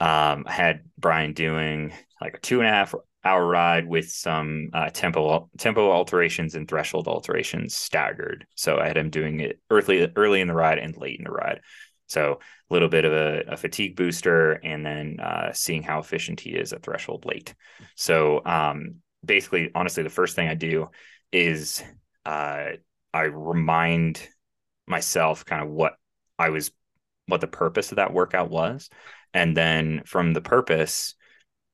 Um, 0.00 0.44
I 0.46 0.52
had 0.52 0.84
Brian 0.96 1.32
doing 1.32 1.92
like 2.20 2.34
a 2.34 2.40
two 2.40 2.60
and 2.60 2.68
a 2.68 2.72
half 2.72 2.94
hour 3.24 3.46
ride 3.46 3.88
with 3.88 4.08
some 4.10 4.70
uh, 4.72 4.90
tempo 4.90 5.50
tempo 5.58 5.90
alterations 5.90 6.54
and 6.54 6.68
threshold 6.68 7.08
alterations 7.08 7.74
staggered. 7.76 8.46
So 8.54 8.78
I 8.78 8.86
had 8.86 8.96
him 8.96 9.10
doing 9.10 9.40
it 9.40 9.60
early 9.70 10.08
early 10.16 10.40
in 10.40 10.48
the 10.48 10.54
ride 10.54 10.78
and 10.78 10.96
late 10.96 11.18
in 11.18 11.24
the 11.24 11.30
ride. 11.30 11.60
So 12.06 12.40
a 12.70 12.72
little 12.72 12.88
bit 12.88 13.04
of 13.04 13.12
a, 13.12 13.42
a 13.48 13.56
fatigue 13.56 13.96
booster, 13.96 14.52
and 14.52 14.84
then 14.84 15.20
uh, 15.20 15.52
seeing 15.52 15.82
how 15.82 15.98
efficient 15.98 16.40
he 16.40 16.50
is 16.50 16.72
at 16.72 16.82
threshold 16.82 17.24
late. 17.26 17.54
So 17.96 18.42
um, 18.44 18.96
basically, 19.24 19.70
honestly, 19.74 20.02
the 20.02 20.08
first 20.10 20.34
thing 20.34 20.48
I 20.48 20.54
do 20.54 20.88
is 21.32 21.82
uh, 22.24 22.68
I 23.12 23.22
remind 23.22 24.26
myself 24.86 25.44
kind 25.44 25.62
of 25.62 25.68
what 25.68 25.94
I 26.38 26.48
was, 26.48 26.70
what 27.28 27.40
the 27.40 27.46
purpose 27.46 27.92
of 27.92 27.96
that 27.96 28.12
workout 28.12 28.50
was, 28.50 28.90
and 29.32 29.56
then 29.56 30.02
from 30.04 30.32
the 30.32 30.40
purpose, 30.40 31.14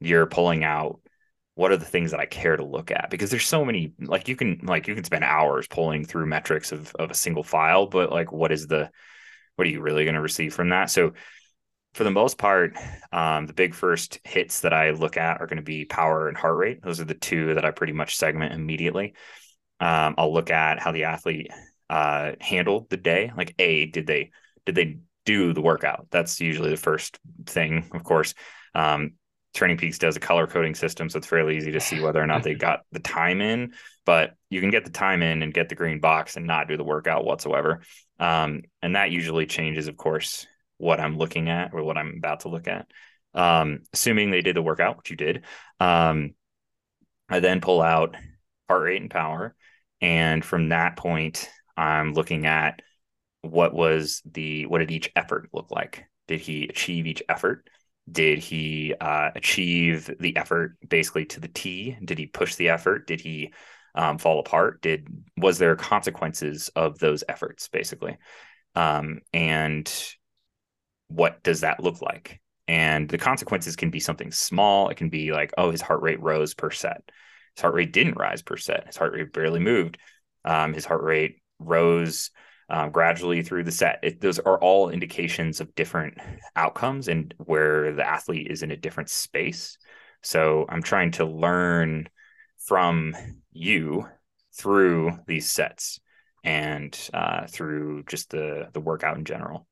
you're 0.01 0.27
pulling 0.27 0.65
out 0.65 1.01
what 1.55 1.71
are 1.71 1.77
the 1.77 1.85
things 1.85 2.11
that 2.11 2.21
I 2.21 2.27
care 2.27 2.57
to 2.57 2.65
look 2.65 2.91
at 2.91 3.11
because 3.11 3.31
there's 3.31 3.47
so 3.47 3.65
many 3.65 3.95
like 4.01 4.29
you 4.29 4.37
can 4.37 4.61
like 4.65 4.89
you 4.89 4.95
can 4.95 5.05
spend 5.05 5.25
hours 5.25 5.69
pulling 5.69 6.05
through 6.05 6.27
metrics 6.27 6.73
of 6.73 6.93
of 6.97 7.13
a 7.13 7.15
single 7.15 7.45
file 7.45 7.87
but 7.87 8.11
like 8.11 8.33
what 8.33 8.51
is 8.51 8.67
the 8.67 8.91
what 9.57 9.67
are 9.67 9.71
you 9.71 9.81
really 9.81 10.05
going 10.05 10.15
to 10.15 10.21
receive 10.21 10.55
from 10.55 10.71
that? 10.71 10.91
So 10.91 11.13
for 11.95 12.05
the 12.05 12.11
most 12.11 12.39
part, 12.39 12.77
um, 13.13 13.47
the 13.47 13.53
big 13.53 13.75
first 13.75 14.19
hits 14.25 14.61
that 14.61 14.73
I 14.73 14.91
look 14.91 15.17
at 15.17 15.41
are 15.41 15.47
going 15.47 15.59
to 15.59 15.63
be 15.63 15.85
power 15.85 16.29
and 16.29 16.37
heart 16.37 16.57
rate. 16.57 16.83
Those 16.83 17.01
are 17.01 17.05
the 17.05 17.15
two 17.15 17.55
that 17.55 17.65
I 17.65 17.71
pretty 17.71 17.93
much 17.93 18.17
segment 18.17 18.53
immediately. 18.53 19.15
Um, 19.81 20.15
I'll 20.19 20.33
look 20.33 20.51
at 20.51 20.81
how 20.81 20.93
the 20.93 21.05
athlete 21.05 21.51
uh, 21.89 22.33
handled 22.41 22.91
the 22.91 22.97
day. 22.97 23.31
Like, 23.37 23.55
a 23.59 23.87
did 23.87 24.07
they 24.07 24.31
did 24.67 24.75
they 24.75 24.99
do 25.25 25.53
the 25.53 25.61
workout? 25.61 26.07
That's 26.11 26.41
usually 26.41 26.71
the 26.71 26.77
first 26.77 27.19
thing. 27.47 27.89
Of 27.93 28.05
course, 28.05 28.35
um, 28.75 29.13
Training 29.55 29.77
Peaks 29.77 29.99
does 29.99 30.17
a 30.17 30.21
color 30.21 30.47
coding 30.47 30.75
system, 30.75 31.09
so 31.09 31.19
it's 31.19 31.27
fairly 31.27 31.57
easy 31.57 31.73
to 31.73 31.81
see 31.81 32.01
whether 32.01 32.21
or 32.21 32.27
not 32.27 32.43
they 32.43 32.55
got 32.55 32.81
the 32.93 32.99
time 32.99 33.41
in. 33.41 33.73
But 34.05 34.35
you 34.51 34.61
can 34.61 34.71
get 34.71 34.85
the 34.85 34.91
time 34.91 35.23
in 35.23 35.43
and 35.43 35.55
get 35.55 35.69
the 35.69 35.75
green 35.75 36.01
box 36.01 36.37
and 36.37 36.47
not 36.47 36.69
do 36.69 36.77
the 36.77 36.85
workout 36.85 37.25
whatsoever. 37.25 37.81
Um, 38.19 38.63
and 38.83 38.97
that 38.97 39.11
usually 39.11 39.47
changes, 39.47 39.89
of 39.89 39.97
course, 39.97 40.47
what 40.77 41.01
I'm 41.01 41.17
looking 41.17 41.49
at 41.49 41.73
or 41.73 41.83
what 41.83 41.97
I'm 41.97 42.15
about 42.17 42.41
to 42.41 42.49
look 42.49 42.69
at. 42.69 42.87
Um, 43.33 43.81
assuming 43.93 44.31
they 44.31 44.43
did 44.43 44.57
the 44.57 44.63
workout, 44.63 44.97
which 44.97 45.11
you 45.11 45.17
did, 45.17 45.45
um, 45.81 46.35
I 47.29 47.41
then 47.41 47.61
pull 47.61 47.81
out 47.81 48.17
heart 48.69 48.83
rate 48.83 49.01
and 49.01 49.11
power. 49.11 49.55
And 50.01 50.45
from 50.45 50.69
that 50.69 50.97
point, 50.97 51.49
I'm 51.77 52.13
looking 52.13 52.47
at 52.47 52.83
what 53.45 53.75
was 53.75 54.23
the 54.25 54.67
what 54.67 54.79
did 54.79 54.91
each 54.91 55.11
effort 55.17 55.49
look 55.53 55.71
like? 55.71 56.05
Did 56.29 56.41
he 56.41 56.65
achieve 56.65 57.07
each 57.07 57.23
effort? 57.29 57.69
Did 58.11 58.39
he 58.39 58.95
uh, 59.01 59.31
achieve 59.35 60.11
the 60.21 60.37
effort 60.37 60.77
basically 60.87 61.25
to 61.27 61.41
the 61.41 61.49
T? 61.49 61.97
Did 62.05 62.19
he 62.19 62.27
push 62.27 62.57
the 62.57 62.69
effort? 62.69 63.07
Did 63.07 63.21
he 63.21 63.53
um, 63.95 64.19
fall 64.19 64.41
apart? 64.41 64.83
Did 64.83 65.09
was 65.37 65.59
there 65.59 65.77
consequences 65.77 66.69
of 66.77 66.99
those 66.99 67.25
efforts 67.29 67.69
basically? 67.69 68.19
Um, 68.75 69.21
and 69.33 69.91
what 71.09 71.43
does 71.43 71.61
that 71.61 71.83
look 71.83 72.03
like? 72.03 72.41
And 72.67 73.09
the 73.09 73.19
consequences 73.19 73.77
can 73.77 73.91
be 73.91 74.01
something 74.01 74.33
small. 74.33 74.89
It 74.89 74.97
can 74.97 75.11
be 75.11 75.33
like, 75.33 75.53
oh, 75.59 75.71
his 75.71 75.83
heart 75.83 76.03
rate 76.03 76.21
rose 76.21 76.55
per 76.55 76.71
set. 76.71 77.03
His 77.57 77.63
heart 77.63 77.75
rate 77.75 77.93
didn't 77.93 78.17
rise 78.17 78.43
per 78.43 78.57
set. 78.57 78.87
His 78.87 78.97
heart 78.97 79.13
rate 79.13 79.33
barely 79.33 79.61
moved. 79.61 79.99
Um, 80.45 80.73
his 80.73 80.85
heart 80.85 81.03
rate 81.03 81.43
rose 81.59 82.31
um, 82.69 82.91
gradually 82.91 83.43
through 83.43 83.65
the 83.65 83.73
set. 83.73 84.01
It, 84.03 84.21
those 84.21 84.39
are 84.39 84.59
all 84.59 84.91
indications 84.91 85.61
of 85.61 85.75
different 85.75 86.19
outcomes 86.57 87.09
and 87.09 87.35
where 87.39 87.93
the 87.93 88.07
athlete 88.07 88.49
is 88.51 88.63
in 88.63 88.71
a 88.71 88.77
different 88.77 89.11
space. 89.11 89.79
So 90.23 90.67
I'm 90.69 90.83
trying 90.83 91.13
to 91.13 91.25
learn 91.25 92.09
from 92.67 93.15
you 93.53 94.09
through 94.57 95.19
these 95.27 95.51
sets 95.51 96.01
and 96.43 96.99
uh, 97.13 97.47
through 97.47 98.05
just 98.05 98.31
the 98.31 98.69
the 98.73 98.81
workout 98.81 99.17
in 99.17 99.25
general. 99.25 99.67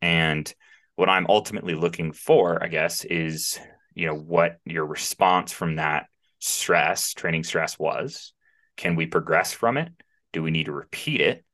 And 0.00 0.52
what 0.96 1.08
I'm 1.08 1.26
ultimately 1.28 1.74
looking 1.74 2.12
for, 2.12 2.62
I 2.62 2.68
guess, 2.68 3.04
is 3.04 3.58
you 3.94 4.06
know 4.06 4.14
what 4.14 4.58
your 4.64 4.86
response 4.86 5.52
from 5.52 5.76
that 5.76 6.06
stress, 6.38 7.12
training 7.12 7.44
stress 7.44 7.78
was. 7.78 8.32
Can 8.76 8.94
we 8.94 9.06
progress 9.06 9.52
from 9.52 9.76
it? 9.76 9.90
Do 10.32 10.42
we 10.42 10.50
need 10.50 10.66
to 10.66 10.72
repeat 10.72 11.20
it, 11.20 11.44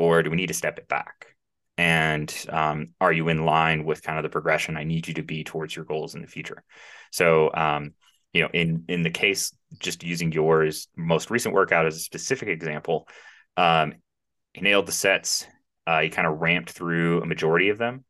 or 0.00 0.22
do 0.22 0.30
we 0.30 0.36
need 0.36 0.46
to 0.46 0.54
step 0.54 0.78
it 0.78 0.88
back? 0.88 1.26
And 1.76 2.34
um, 2.48 2.86
are 3.00 3.12
you 3.12 3.28
in 3.28 3.44
line 3.44 3.84
with 3.84 4.02
kind 4.02 4.18
of 4.18 4.22
the 4.22 4.30
progression 4.30 4.76
I 4.76 4.84
need 4.84 5.06
you 5.06 5.14
to 5.14 5.22
be 5.22 5.44
towards 5.44 5.76
your 5.76 5.84
goals 5.84 6.14
in 6.14 6.22
the 6.22 6.26
future? 6.26 6.64
So 7.12 7.50
um, 7.52 7.92
you 8.32 8.42
know, 8.42 8.48
in 8.52 8.84
in 8.88 9.02
the 9.02 9.10
case 9.10 9.54
just 9.78 10.02
using 10.02 10.32
yours 10.32 10.88
most 10.96 11.30
recent 11.30 11.54
workout 11.54 11.86
as 11.86 11.96
a 11.96 12.00
specific 12.00 12.48
example, 12.48 13.06
um, 13.58 13.94
he 14.54 14.62
nailed 14.62 14.86
the 14.86 14.92
sets. 14.92 15.46
Uh, 15.86 16.00
he 16.00 16.08
kind 16.08 16.26
of 16.26 16.40
ramped 16.40 16.70
through 16.70 17.20
a 17.20 17.26
majority 17.26 17.68
of 17.68 17.78
them. 17.78 18.04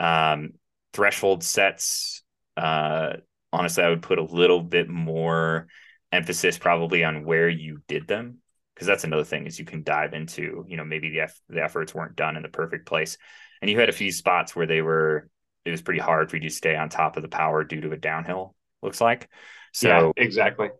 Um, 0.00 0.50
threshold 0.92 1.42
sets, 1.44 2.22
uh, 2.58 3.14
honestly, 3.52 3.84
I 3.84 3.88
would 3.88 4.02
put 4.02 4.18
a 4.18 4.24
little 4.24 4.60
bit 4.60 4.88
more 4.88 5.68
emphasis 6.10 6.58
probably 6.58 7.04
on 7.04 7.24
where 7.24 7.48
you 7.48 7.80
did 7.88 8.06
them 8.06 8.41
because 8.74 8.86
that's 8.86 9.04
another 9.04 9.24
thing 9.24 9.46
is 9.46 9.58
you 9.58 9.64
can 9.64 9.82
dive 9.82 10.14
into 10.14 10.64
you 10.68 10.76
know 10.76 10.84
maybe 10.84 11.10
the 11.10 11.20
eff- 11.20 11.40
the 11.48 11.62
efforts 11.62 11.94
weren't 11.94 12.16
done 12.16 12.36
in 12.36 12.42
the 12.42 12.48
perfect 12.48 12.86
place 12.86 13.18
and 13.60 13.70
you 13.70 13.78
had 13.78 13.88
a 13.88 13.92
few 13.92 14.10
spots 14.10 14.54
where 14.56 14.66
they 14.66 14.82
were 14.82 15.28
it 15.64 15.70
was 15.70 15.82
pretty 15.82 16.00
hard 16.00 16.30
for 16.30 16.36
you 16.36 16.42
to 16.42 16.50
stay 16.50 16.74
on 16.74 16.88
top 16.88 17.16
of 17.16 17.22
the 17.22 17.28
power 17.28 17.64
due 17.64 17.80
to 17.80 17.92
a 17.92 17.96
downhill 17.96 18.54
looks 18.82 19.00
like. 19.00 19.28
So 19.72 19.88
yeah, 19.88 20.24
exactly. 20.24 20.70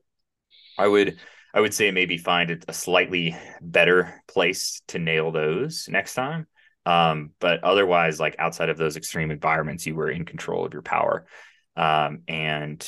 I 0.78 0.86
would 0.86 1.18
I 1.54 1.60
would 1.60 1.74
say 1.74 1.90
maybe 1.90 2.18
find 2.18 2.64
a 2.66 2.72
slightly 2.72 3.36
better 3.60 4.22
place 4.26 4.82
to 4.88 4.98
nail 4.98 5.30
those 5.30 5.88
next 5.88 6.14
time. 6.14 6.46
Um, 6.84 7.30
but 7.38 7.62
otherwise, 7.62 8.18
like 8.18 8.36
outside 8.38 8.70
of 8.70 8.78
those 8.78 8.96
extreme 8.96 9.30
environments, 9.30 9.86
you 9.86 9.94
were 9.94 10.10
in 10.10 10.24
control 10.24 10.66
of 10.66 10.72
your 10.72 10.82
power. 10.82 11.26
Um, 11.76 12.22
and 12.26 12.86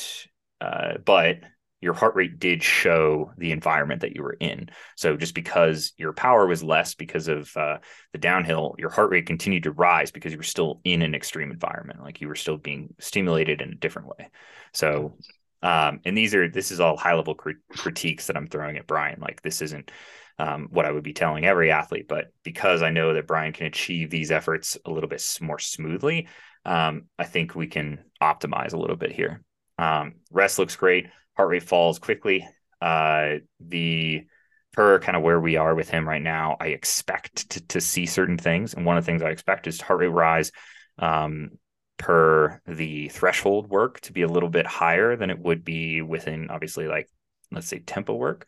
uh, 0.59 0.95
but 1.03 1.37
your 1.85 1.93
heart 1.93 2.15
rate 2.15 2.39
did 2.39 2.63
show 2.63 3.31
the 3.37 3.51
environment 3.51 4.01
that 4.01 4.15
you 4.15 4.23
were 4.23 4.35
in. 4.39 4.67
So 4.95 5.15
just 5.15 5.35
because 5.35 5.93
your 5.97 6.13
power 6.13 6.47
was 6.47 6.63
less 6.63 6.95
because 6.95 7.27
of 7.27 7.55
uh, 7.55 7.77
the 8.11 8.17
downhill, 8.17 8.73
your 8.79 8.89
heart 8.89 9.11
rate 9.11 9.27
continued 9.27 9.61
to 9.63 9.71
rise 9.71 10.09
because 10.09 10.31
you 10.31 10.39
were 10.39 10.43
still 10.43 10.81
in 10.83 11.03
an 11.03 11.13
extreme 11.13 11.51
environment, 11.51 12.01
like 12.01 12.21
you 12.21 12.27
were 12.27 12.35
still 12.35 12.57
being 12.57 12.95
stimulated 12.99 13.61
in 13.61 13.71
a 13.71 13.75
different 13.75 14.07
way. 14.07 14.29
So, 14.73 15.19
um, 15.61 15.99
and 16.05 16.17
these 16.17 16.33
are 16.33 16.49
this 16.49 16.71
is 16.71 16.79
all 16.79 16.97
high 16.97 17.13
level 17.13 17.35
crit- 17.35 17.57
critiques 17.69 18.25
that 18.25 18.35
I'm 18.35 18.47
throwing 18.47 18.77
at 18.77 18.87
Brian. 18.87 19.19
Like 19.21 19.43
this 19.43 19.61
isn't 19.61 19.91
um, 20.39 20.69
what 20.71 20.87
I 20.87 20.91
would 20.91 21.03
be 21.03 21.13
telling 21.13 21.45
every 21.45 21.69
athlete, 21.69 22.07
but 22.07 22.31
because 22.41 22.81
I 22.81 22.89
know 22.89 23.13
that 23.13 23.27
Brian 23.27 23.53
can 23.53 23.67
achieve 23.67 24.09
these 24.09 24.31
efforts 24.31 24.75
a 24.85 24.91
little 24.91 25.07
bit 25.07 25.23
more 25.39 25.59
smoothly, 25.59 26.29
um, 26.65 27.03
I 27.19 27.25
think 27.25 27.53
we 27.53 27.67
can 27.67 28.05
optimize 28.23 28.73
a 28.73 28.79
little 28.79 28.95
bit 28.95 29.11
here. 29.11 29.43
Um, 29.77 30.15
rest 30.31 30.57
looks 30.57 30.75
great 30.75 31.05
heart 31.35 31.49
rate 31.49 31.63
falls 31.63 31.99
quickly. 31.99 32.47
Uh, 32.81 33.35
the 33.59 34.25
per 34.73 34.99
kind 34.99 35.15
of 35.15 35.23
where 35.23 35.39
we 35.39 35.55
are 35.55 35.73
with 35.73 35.89
him 35.89 36.07
right 36.07 36.21
now, 36.21 36.57
I 36.59 36.67
expect 36.67 37.49
to, 37.51 37.67
to 37.67 37.81
see 37.81 38.05
certain 38.05 38.37
things. 38.37 38.73
And 38.73 38.85
one 38.85 38.97
of 38.97 39.05
the 39.05 39.11
things 39.11 39.21
I 39.21 39.29
expect 39.29 39.67
is 39.67 39.79
heart 39.79 39.99
rate 39.99 40.07
rise 40.07 40.51
um, 40.99 41.51
per 41.97 42.61
the 42.67 43.07
threshold 43.09 43.69
work 43.69 44.01
to 44.01 44.13
be 44.13 44.23
a 44.23 44.27
little 44.27 44.49
bit 44.49 44.65
higher 44.65 45.15
than 45.15 45.29
it 45.29 45.39
would 45.39 45.63
be 45.63 46.01
within, 46.01 46.49
obviously, 46.49 46.87
like 46.87 47.09
let's 47.51 47.67
say 47.67 47.79
tempo 47.79 48.13
work. 48.13 48.47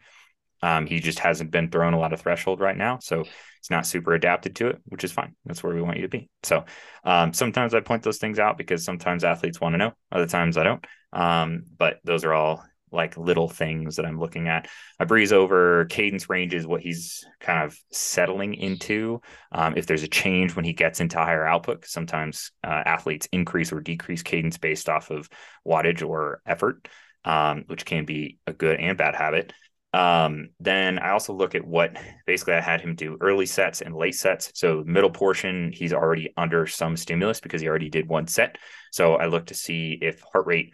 Um, 0.61 0.85
he 0.85 0.99
just 0.99 1.19
hasn't 1.19 1.51
been 1.51 1.69
thrown 1.69 1.93
a 1.93 1.99
lot 1.99 2.13
of 2.13 2.19
threshold 2.19 2.59
right 2.59 2.75
now, 2.75 2.97
so 2.99 3.23
he's 3.23 3.69
not 3.69 3.85
super 3.85 4.13
adapted 4.13 4.55
to 4.57 4.67
it, 4.67 4.81
which 4.85 5.03
is 5.03 5.11
fine. 5.11 5.35
That's 5.45 5.63
where 5.63 5.73
we 5.73 5.83
want 5.83 5.97
you 5.97 6.01
to 6.01 6.09
be. 6.09 6.29
So 6.43 6.65
um, 7.03 7.31
sometimes 7.31 7.75
I 7.75 7.79
point 7.79 8.03
those 8.03 8.17
things 8.17 8.39
out 8.39 8.57
because 8.57 8.83
sometimes 8.83 9.23
athletes 9.23 9.61
want 9.61 9.73
to 9.73 9.77
know, 9.77 9.93
other 10.11 10.25
times 10.25 10.57
I 10.57 10.63
don't. 10.63 10.85
Um, 11.13 11.63
but 11.77 11.99
those 12.03 12.25
are 12.25 12.33
all 12.33 12.65
like 12.91 13.17
little 13.17 13.49
things 13.49 13.95
that 13.95 14.05
I'm 14.05 14.19
looking 14.19 14.47
at. 14.47 14.67
I 14.99 15.05
breeze 15.05 15.33
over 15.33 15.85
cadence 15.85 16.29
ranges, 16.29 16.65
what 16.65 16.81
he's 16.81 17.25
kind 17.39 17.63
of 17.63 17.77
settling 17.91 18.53
into. 18.53 19.21
Um, 19.51 19.75
if 19.77 19.85
there's 19.85 20.03
a 20.03 20.07
change 20.07 20.55
when 20.55 20.65
he 20.65 20.73
gets 20.73 20.99
into 20.99 21.17
higher 21.17 21.45
output, 21.45 21.85
sometimes 21.85 22.51
uh, 22.63 22.83
athletes 22.85 23.27
increase 23.31 23.71
or 23.71 23.81
decrease 23.81 24.23
cadence 24.23 24.57
based 24.57 24.89
off 24.89 25.11
of 25.11 25.29
wattage 25.65 26.07
or 26.07 26.41
effort, 26.45 26.87
um, 27.25 27.65
which 27.67 27.85
can 27.85 28.05
be 28.05 28.39
a 28.47 28.53
good 28.53 28.79
and 28.79 28.97
bad 28.97 29.15
habit. 29.15 29.53
Um, 29.93 30.49
then 30.59 30.99
I 30.99 31.11
also 31.11 31.33
look 31.33 31.55
at 31.55 31.65
what 31.65 31.97
basically 32.25 32.53
I 32.53 32.61
had 32.61 32.81
him 32.81 32.95
do 32.95 33.17
early 33.21 33.45
sets 33.45 33.81
and 33.81 33.95
late 33.95 34.15
sets. 34.15 34.51
So 34.53 34.83
middle 34.85 35.09
portion, 35.09 35.71
he's 35.73 35.93
already 35.93 36.33
under 36.37 36.67
some 36.67 36.97
stimulus 36.97 37.39
because 37.39 37.61
he 37.61 37.67
already 37.67 37.89
did 37.89 38.07
one 38.07 38.27
set. 38.27 38.57
So 38.91 39.15
I 39.15 39.27
look 39.27 39.47
to 39.47 39.53
see 39.53 39.97
if 40.01 40.21
heart 40.21 40.45
rate 40.45 40.73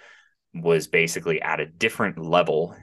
was 0.53 0.87
basically 0.87 1.41
at 1.41 1.59
a 1.59 1.65
different 1.65 2.17
level 2.17 2.75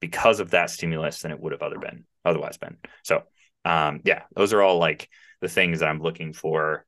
because 0.00 0.40
of 0.40 0.50
that 0.50 0.70
stimulus 0.70 1.22
than 1.22 1.32
it 1.32 1.40
would 1.40 1.52
have 1.52 1.62
other 1.62 1.78
been 1.78 2.04
otherwise 2.24 2.56
been. 2.56 2.76
So 3.02 3.22
um, 3.64 4.00
yeah, 4.04 4.22
those 4.34 4.52
are 4.52 4.62
all 4.62 4.78
like 4.78 5.08
the 5.40 5.48
things 5.48 5.80
that 5.80 5.88
I'm 5.88 6.00
looking 6.00 6.32
for 6.32 6.84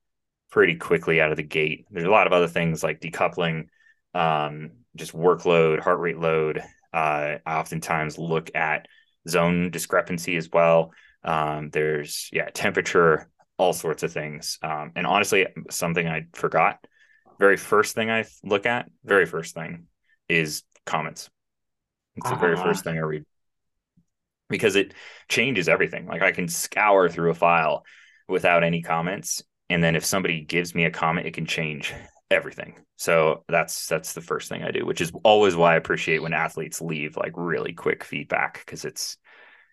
pretty 0.50 0.76
quickly 0.76 1.20
out 1.20 1.30
of 1.30 1.36
the 1.36 1.42
gate. 1.42 1.86
There's 1.90 2.06
a 2.06 2.10
lot 2.10 2.26
of 2.26 2.32
other 2.32 2.48
things 2.48 2.82
like 2.82 3.00
decoupling, 3.00 3.68
um, 4.14 4.72
just 4.96 5.12
workload, 5.12 5.80
heart 5.80 6.00
rate 6.00 6.18
load. 6.18 6.58
Uh, 6.92 7.38
I 7.46 7.58
oftentimes 7.58 8.18
look 8.18 8.50
at 8.54 8.86
zone 9.28 9.70
discrepancy 9.70 10.36
as 10.36 10.48
well. 10.52 10.92
Um, 11.22 11.70
there's 11.70 12.28
yeah, 12.32 12.48
temperature, 12.52 13.28
all 13.58 13.72
sorts 13.72 14.02
of 14.02 14.12
things. 14.12 14.58
Um, 14.62 14.92
and 14.96 15.06
honestly, 15.06 15.46
something 15.70 16.06
I 16.06 16.26
forgot. 16.32 16.84
Very 17.38 17.56
first 17.56 17.94
thing 17.94 18.10
I 18.10 18.26
look 18.42 18.66
at, 18.66 18.90
very 19.04 19.26
first 19.26 19.54
thing 19.54 19.86
is 20.30 20.62
comments. 20.86 21.28
It's 22.16 22.26
uh-huh. 22.26 22.34
the 22.34 22.40
very 22.40 22.56
first 22.56 22.84
thing 22.84 22.96
I 22.96 23.00
read 23.00 23.24
because 24.48 24.76
it 24.76 24.94
changes 25.28 25.68
everything. 25.68 26.06
Like 26.06 26.22
I 26.22 26.32
can 26.32 26.48
scour 26.48 27.08
through 27.08 27.30
a 27.30 27.34
file 27.34 27.84
without 28.28 28.64
any 28.64 28.82
comments, 28.82 29.42
and 29.68 29.82
then 29.82 29.96
if 29.96 30.04
somebody 30.04 30.40
gives 30.42 30.74
me 30.74 30.84
a 30.84 30.90
comment, 30.90 31.26
it 31.26 31.34
can 31.34 31.46
change 31.46 31.94
everything. 32.30 32.74
So 32.96 33.44
that's 33.48 33.86
that's 33.86 34.12
the 34.12 34.20
first 34.20 34.48
thing 34.48 34.62
I 34.62 34.70
do, 34.70 34.84
which 34.84 35.00
is 35.00 35.12
always 35.24 35.56
why 35.56 35.74
I 35.74 35.76
appreciate 35.76 36.22
when 36.22 36.32
athletes 36.32 36.80
leave 36.80 37.16
like 37.16 37.32
really 37.34 37.72
quick 37.72 38.04
feedback 38.04 38.62
because 38.64 38.84
it's 38.84 39.16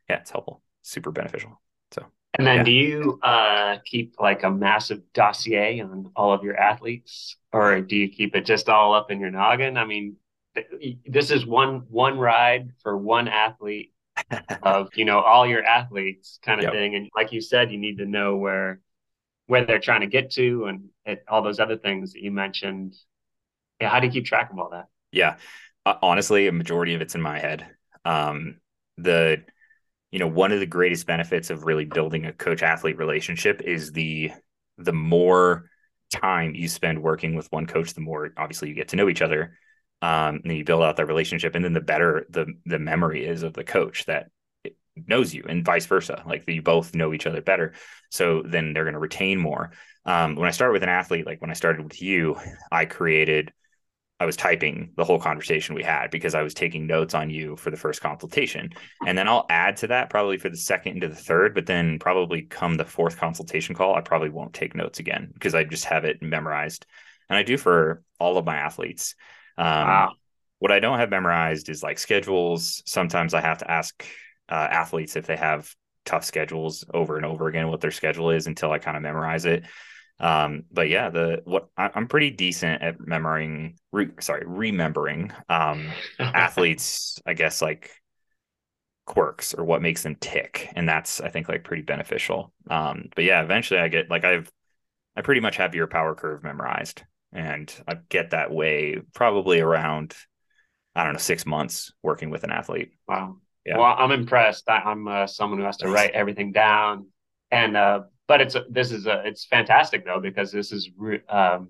yeah, 0.10 0.18
it's 0.18 0.32
helpful, 0.32 0.62
super 0.82 1.12
beneficial. 1.12 1.60
So 1.92 2.06
and 2.34 2.46
then 2.46 2.58
yeah. 2.58 2.64
do 2.64 2.72
you 2.72 3.20
uh, 3.24 3.78
keep 3.84 4.16
like 4.20 4.44
a 4.44 4.52
massive 4.52 5.02
dossier 5.14 5.82
on 5.82 6.12
all 6.16 6.34
of 6.34 6.44
your 6.44 6.56
athletes, 6.56 7.36
or 7.52 7.82
do 7.82 7.96
you 7.96 8.10
keep 8.10 8.36
it 8.36 8.46
just 8.46 8.70
all 8.70 8.94
up 8.94 9.12
in 9.12 9.20
your 9.20 9.32
noggin? 9.32 9.78
I 9.78 9.86
mean, 9.86 10.18
this 11.06 11.32
is 11.32 11.46
one 11.46 11.84
one 11.90 12.18
ride 12.18 12.72
for 12.82 12.98
one 12.98 13.28
athlete 13.28 13.94
of 14.64 14.90
you 14.96 15.06
know 15.06 15.20
all 15.20 15.46
your 15.46 15.64
athletes 15.64 16.40
kind 16.42 16.60
of 16.60 16.66
yep. 16.66 16.74
thing. 16.74 16.96
And 16.96 17.10
like 17.16 17.32
you 17.32 17.42
said 17.42 17.72
you 17.72 17.78
need 17.78 17.98
to 17.98 18.06
know 18.06 18.38
where 18.38 18.80
where 19.48 19.66
they're 19.66 19.80
trying 19.80 20.02
to 20.02 20.08
get 20.08 20.32
to 20.32 20.66
and 20.66 20.90
it, 21.06 21.24
all 21.28 21.42
those 21.42 21.60
other 21.60 21.78
things 21.78 22.14
that 22.14 22.22
you 22.22 22.32
mentioned. 22.32 22.96
Yeah 23.80 23.90
how 23.90 24.00
do 24.00 24.08
you 24.08 24.14
keep 24.14 24.26
track 24.26 24.52
of 24.52 24.60
all 24.60 24.70
that? 24.72 24.88
Yeah. 25.12 25.38
Uh, 25.86 25.96
honestly 26.02 26.48
a 26.48 26.52
majority 26.52 26.94
of 26.94 27.02
it's 27.02 27.16
in 27.16 27.22
my 27.22 27.40
head. 27.40 27.68
Um 28.06 28.60
the 28.98 29.44
you 30.12 30.20
know 30.20 30.28
one 30.28 30.52
of 30.52 30.60
the 30.60 30.66
greatest 30.66 31.06
benefits 31.06 31.50
of 31.50 31.66
really 31.66 31.86
building 31.86 32.26
a 32.26 32.34
coach 32.34 32.64
athlete 32.64 32.98
relationship 32.98 33.62
is 33.62 33.92
the 33.92 34.32
the 34.78 34.94
more 34.94 35.70
time 36.12 36.56
you 36.56 36.68
spend 36.68 37.02
working 37.02 37.36
with 37.36 37.52
one 37.52 37.66
coach 37.66 37.94
the 37.94 38.02
more 38.02 38.32
obviously 38.38 38.70
you 38.70 38.74
get 38.74 38.88
to 38.88 38.96
know 38.96 39.10
each 39.10 39.22
other 39.22 39.58
um, 40.02 40.42
and 40.44 40.56
you 40.56 40.64
build 40.64 40.84
out 40.84 40.98
that 40.98 41.08
relationship, 41.08 41.56
and 41.56 41.64
then 41.64 41.74
the 41.74 41.82
better 41.82 42.26
the 42.30 42.48
the 42.66 42.80
memory 42.80 43.26
is 43.26 43.44
of 43.44 43.54
the 43.54 43.64
coach 43.64 44.06
that 44.06 44.30
knows 45.08 45.34
you, 45.34 45.46
and 45.48 45.66
vice 45.66 45.86
versa. 45.86 46.24
Like 46.26 46.44
you 46.48 46.62
both 46.62 46.96
know 46.96 47.14
each 47.14 47.28
other 47.28 47.42
better, 47.42 47.74
so 48.10 48.44
then 48.46 48.74
they're 48.74 48.84
going 48.84 48.94
to 48.94 49.00
retain 49.00 49.40
more. 49.40 49.72
Um, 50.06 50.36
when 50.36 50.48
I 50.48 50.52
started 50.52 50.74
with 50.74 50.84
an 50.84 50.90
athlete, 50.90 51.26
like 51.26 51.42
when 51.42 51.52
I 51.52 51.56
started 51.56 51.84
with 51.84 52.02
you, 52.02 52.38
I 52.72 52.86
created. 52.86 53.54
I 54.20 54.26
was 54.26 54.36
typing 54.36 54.94
the 54.98 55.04
whole 55.04 55.20
conversation 55.20 55.76
we 55.76 55.84
had 55.84 56.10
because 56.10 56.34
I 56.34 56.42
was 56.42 56.56
taking 56.56 56.88
notes 56.88 57.14
on 57.14 57.30
you 57.30 57.56
for 57.56 57.70
the 57.70 57.78
first 57.78 58.02
consultation. 58.02 58.72
And 59.06 59.16
then 59.16 59.28
I'll 59.28 59.46
add 59.48 59.78
to 59.78 59.88
that 59.88 60.10
probably 60.10 60.40
for 60.40 60.50
the 60.50 60.58
second 60.58 60.94
into 60.94 61.08
the 61.08 61.16
third, 61.16 61.54
but 61.54 61.68
then 61.68 62.00
probably 62.00 62.42
come 62.42 62.78
the 62.78 62.84
fourth 62.84 63.18
consultation 63.20 63.76
call, 63.76 63.94
I 63.94 64.02
probably 64.02 64.30
won't 64.30 64.56
take 64.56 64.74
notes 64.74 64.98
again 64.98 65.30
because 65.36 65.54
I 65.54 65.66
just 65.66 65.86
have 65.86 66.04
it 66.04 66.24
memorized. 66.24 66.88
And 67.30 67.38
I 67.38 67.44
do 67.44 67.58
for 67.58 68.02
all 68.20 68.40
of 68.40 68.46
my 68.46 68.56
athletes. 68.56 69.14
Um, 69.58 69.66
wow. 69.66 70.14
What 70.60 70.72
I 70.72 70.80
don't 70.80 71.00
have 71.00 71.10
memorized 71.10 71.70
is 71.70 71.84
like 71.84 72.00
schedules. 72.00 72.82
Sometimes 72.86 73.34
I 73.34 73.42
have 73.42 73.60
to 73.60 73.70
ask 73.70 74.04
uh, 74.50 74.56
athletes 74.56 75.16
if 75.16 75.28
they 75.28 75.38
have 75.38 75.74
tough 76.06 76.24
schedules 76.24 76.86
over 76.94 77.18
and 77.18 77.26
over 77.26 77.48
again 77.48 77.68
what 77.68 77.82
their 77.82 77.92
schedule 77.92 78.32
is 78.32 78.48
until 78.48 78.72
I 78.72 78.80
kind 78.80 78.98
of 78.98 79.04
memorize 79.04 79.46
it. 79.46 79.66
Um, 80.20 80.64
but 80.72 80.90
yeah, 80.90 81.10
the 81.10 81.42
what 81.46 81.68
I, 81.78 81.92
am 81.94 82.08
pretty 82.08 82.32
decent 82.32 82.82
at 82.82 83.00
memorizing. 83.00 83.78
Re, 83.92 84.10
sorry, 84.20 84.44
remembering 84.48 85.32
um, 85.48 85.90
athletes. 86.20 87.20
I 87.26 87.34
guess 87.34 87.62
like 87.62 87.92
quirks 89.06 89.54
or 89.54 89.64
what 89.64 89.82
makes 89.82 90.02
them 90.02 90.16
tick, 90.20 90.70
and 90.76 90.90
that's 90.90 91.22
I 91.22 91.30
think 91.30 91.50
like 91.50 91.64
pretty 91.64 91.84
beneficial. 91.84 92.52
Um, 92.70 93.10
but 93.16 93.26
yeah, 93.26 93.44
eventually 93.44 93.80
I 93.80 93.90
get 93.90 94.10
like 94.10 94.24
I've 94.24 94.52
I 95.16 95.22
pretty 95.22 95.42
much 95.42 95.58
have 95.58 95.76
your 95.76 95.88
power 95.88 96.16
curve 96.16 96.44
memorized 96.44 97.04
and 97.38 97.72
I 97.88 98.00
get 98.10 98.32
that 98.32 98.52
way 98.52 99.00
probably 99.14 99.60
around 99.60 100.16
I 100.96 101.04
don't 101.04 101.14
know 101.14 101.20
six 101.20 101.46
months 101.46 101.94
working 102.02 102.32
with 102.32 102.44
an 102.44 102.52
athlete. 102.52 102.94
Wow. 103.08 103.38
Yeah. 103.64 103.78
Well, 103.78 103.96
I'm 103.96 104.12
impressed. 104.12 104.68
I, 104.68 104.92
am 104.92 105.08
uh, 105.08 105.28
someone 105.28 105.60
who 105.60 105.66
has 105.66 105.78
to 105.78 105.90
write 105.90 106.12
everything 106.12 106.52
down, 106.52 107.08
and 107.52 107.78
uh, 107.78 108.02
but 108.28 108.42
it's 108.42 108.56
this 108.70 108.92
is 108.92 109.06
a, 109.06 109.22
it's 109.24 109.46
fantastic 109.46 110.06
though 110.06 110.20
because 110.20 110.52
this 110.52 110.72
is 110.72 110.90
um, 111.30 111.70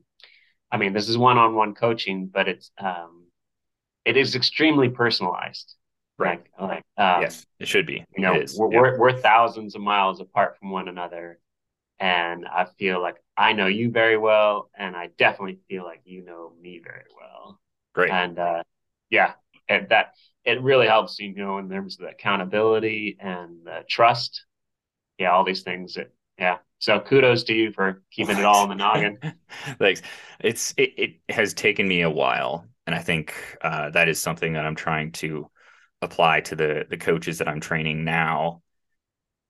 I 0.72 0.78
mean 0.78 0.94
this 0.94 1.10
is 1.10 1.18
one-on-one 1.18 1.74
coaching, 1.74 2.28
but 2.34 2.48
it's 2.48 2.72
um, 2.78 3.26
it 4.06 4.16
is 4.16 4.36
extremely 4.36 4.88
personalized. 4.88 5.76
Right. 6.18 6.42
Like, 6.60 6.84
um, 6.98 7.22
yes, 7.22 7.46
it 7.60 7.68
should 7.68 7.86
be. 7.86 8.06
You 8.16 8.24
know, 8.24 8.34
we're, 8.56 8.72
yeah. 8.72 8.80
we're, 8.80 9.00
we're 9.00 9.18
thousands 9.20 9.76
of 9.76 9.82
miles 9.82 10.22
apart 10.22 10.58
from 10.58 10.72
one 10.72 10.88
another, 10.88 11.40
and 12.00 12.46
I 12.48 12.68
feel 12.80 13.02
like 13.02 13.18
I 13.38 13.54
know 13.54 13.68
you 13.68 13.92
very 13.92 14.18
well, 14.18 14.72
and 14.78 14.96
I 14.96 15.10
definitely 15.18 15.60
feel 15.70 15.84
like 15.84 16.02
you 16.06 16.26
know 16.26 16.54
me 16.60 16.82
very 16.84 17.06
well. 17.16 17.60
Great. 17.94 18.10
And 18.10 18.40
uh, 18.40 18.64
yeah, 19.10 19.34
and 19.70 19.88
that 19.90 20.14
it 20.44 20.62
really 20.62 20.88
helps 20.88 21.20
you 21.20 21.36
know 21.36 21.60
in 21.60 21.70
terms 21.70 21.96
of 21.96 22.06
the 22.06 22.12
accountability 22.12 23.18
and 23.20 23.66
the 23.66 23.84
trust. 23.88 24.46
Yeah, 25.20 25.32
all 25.32 25.44
these 25.44 25.62
things. 25.62 25.94
That, 25.94 26.12
yeah. 26.40 26.58
So 26.80 27.00
kudos 27.00 27.44
to 27.46 27.54
you 27.54 27.72
for 27.72 28.02
keeping 28.12 28.38
it 28.38 28.46
all 28.46 28.64
in 28.64 28.70
the 28.70 28.76
noggin. 28.76 29.20
Thanks. 29.80 30.02
It's 30.40 30.74
it, 30.78 30.94
it 30.98 31.34
has 31.34 31.54
taken 31.54 31.88
me 31.88 32.02
a 32.02 32.10
while, 32.10 32.66
and 32.88 32.96
I 32.96 33.00
think 33.00 33.36
uh, 33.62 33.92
that 33.92 34.10
is 34.10 34.20
something 34.20 34.54
that 34.54 34.66
I'm 34.66 34.76
trying 34.76 35.12
to 35.14 35.50
apply 36.02 36.42
to 36.42 36.56
the 36.56 36.86
the 36.90 36.98
coaches 36.98 37.38
that 37.38 37.48
I'm 37.48 37.60
training 37.60 38.04
now. 38.04 38.64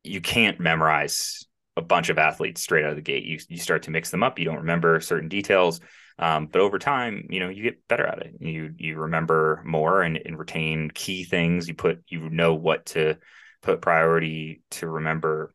You 0.04 0.22
can't 0.22 0.60
memorize 0.60 1.47
a 1.78 1.82
bunch 1.82 2.10
of 2.10 2.18
athletes 2.18 2.62
straight 2.62 2.84
out 2.84 2.90
of 2.90 2.96
the 2.96 3.02
gate. 3.02 3.24
You 3.24 3.40
you 3.48 3.58
start 3.58 3.84
to 3.84 3.92
mix 3.92 4.10
them 4.10 4.24
up. 4.24 4.40
You 4.40 4.46
don't 4.46 4.58
remember 4.58 5.00
certain 5.00 5.30
details, 5.30 5.80
um, 6.18 6.48
but 6.48 6.60
over 6.60 6.80
time, 6.80 7.28
you 7.30 7.40
know, 7.40 7.50
you 7.50 7.62
get 7.62 7.88
better 7.88 8.06
at 8.06 8.20
it. 8.20 8.34
You 8.40 8.74
you 8.78 8.98
remember 8.98 9.62
more 9.64 10.02
and, 10.02 10.18
and 10.18 10.38
retain 10.38 10.90
key 10.90 11.24
things. 11.24 11.68
You 11.68 11.76
put 11.76 12.04
you 12.08 12.30
know 12.30 12.56
what 12.56 12.88
to 12.88 13.18
put 13.62 13.82
priority 13.82 14.64
to 14.72 14.88
remember, 14.88 15.54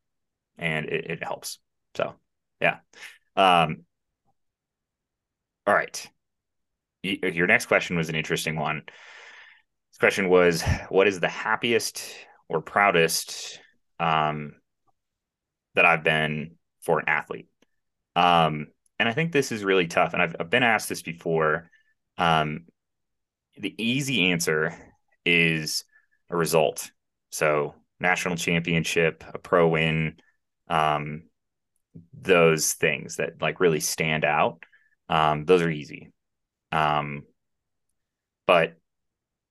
and 0.56 0.86
it, 0.86 1.10
it 1.10 1.24
helps. 1.24 1.58
So, 1.96 2.14
yeah. 2.60 2.78
Um, 3.36 3.84
all 5.66 5.74
right. 5.74 6.08
Your 7.02 7.48
next 7.48 7.66
question 7.66 7.96
was 7.96 8.08
an 8.08 8.14
interesting 8.14 8.56
one. 8.56 8.82
This 9.90 9.98
question 9.98 10.28
was, 10.28 10.62
"What 10.88 11.08
is 11.08 11.18
the 11.18 11.28
happiest 11.28 12.14
or 12.48 12.62
proudest?" 12.62 13.60
Um, 13.98 14.54
that 15.74 15.84
I've 15.84 16.04
been 16.04 16.56
for 16.82 16.98
an 16.98 17.08
athlete. 17.08 17.48
Um, 18.16 18.68
and 18.98 19.08
I 19.08 19.12
think 19.12 19.32
this 19.32 19.52
is 19.52 19.64
really 19.64 19.86
tough. 19.86 20.12
And 20.12 20.22
I've, 20.22 20.36
I've 20.38 20.50
been 20.50 20.62
asked 20.62 20.88
this 20.88 21.02
before. 21.02 21.70
Um, 22.18 22.66
the 23.56 23.74
easy 23.82 24.30
answer 24.30 24.74
is 25.24 25.84
a 26.30 26.36
result. 26.36 26.90
So, 27.30 27.74
national 28.00 28.36
championship, 28.36 29.24
a 29.32 29.38
pro 29.38 29.68
win, 29.68 30.16
um, 30.68 31.24
those 32.12 32.72
things 32.72 33.16
that 33.16 33.40
like 33.40 33.60
really 33.60 33.80
stand 33.80 34.24
out. 34.24 34.62
Um, 35.08 35.44
those 35.44 35.62
are 35.62 35.70
easy. 35.70 36.12
Um, 36.70 37.24
but 38.46 38.76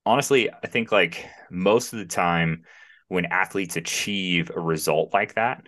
honestly, 0.06 0.50
I 0.52 0.68
think 0.68 0.92
like 0.92 1.28
most 1.50 1.94
of 1.94 2.00
the 2.00 2.06
time 2.06 2.64
when 3.08 3.26
athletes 3.26 3.76
achieve 3.76 4.52
a 4.56 4.60
result 4.60 5.14
like 5.14 5.36
that, 5.36 5.68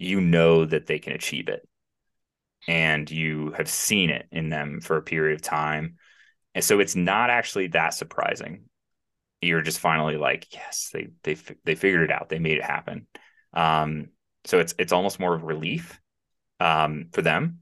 you 0.00 0.20
know 0.20 0.64
that 0.64 0.86
they 0.86 0.98
can 0.98 1.12
achieve 1.12 1.48
it 1.48 1.66
and 2.68 3.10
you 3.10 3.52
have 3.56 3.68
seen 3.68 4.10
it 4.10 4.26
in 4.30 4.48
them 4.48 4.80
for 4.80 4.96
a 4.96 5.02
period 5.02 5.34
of 5.34 5.42
time 5.42 5.96
and 6.54 6.64
so 6.64 6.80
it's 6.80 6.96
not 6.96 7.30
actually 7.30 7.68
that 7.68 7.94
surprising 7.94 8.64
you're 9.40 9.62
just 9.62 9.80
finally 9.80 10.16
like, 10.16 10.52
yes, 10.52 10.90
they 10.92 11.08
they 11.22 11.36
they 11.64 11.74
figured 11.74 12.02
it 12.02 12.12
out. 12.12 12.28
They 12.28 12.38
made 12.38 12.58
it 12.58 12.64
happen. 12.64 13.06
Um, 13.54 14.08
so 14.44 14.58
it's 14.58 14.74
it's 14.78 14.92
almost 14.92 15.20
more 15.20 15.34
of 15.34 15.44
relief 15.44 15.98
um, 16.58 17.06
for 17.12 17.22
them. 17.22 17.60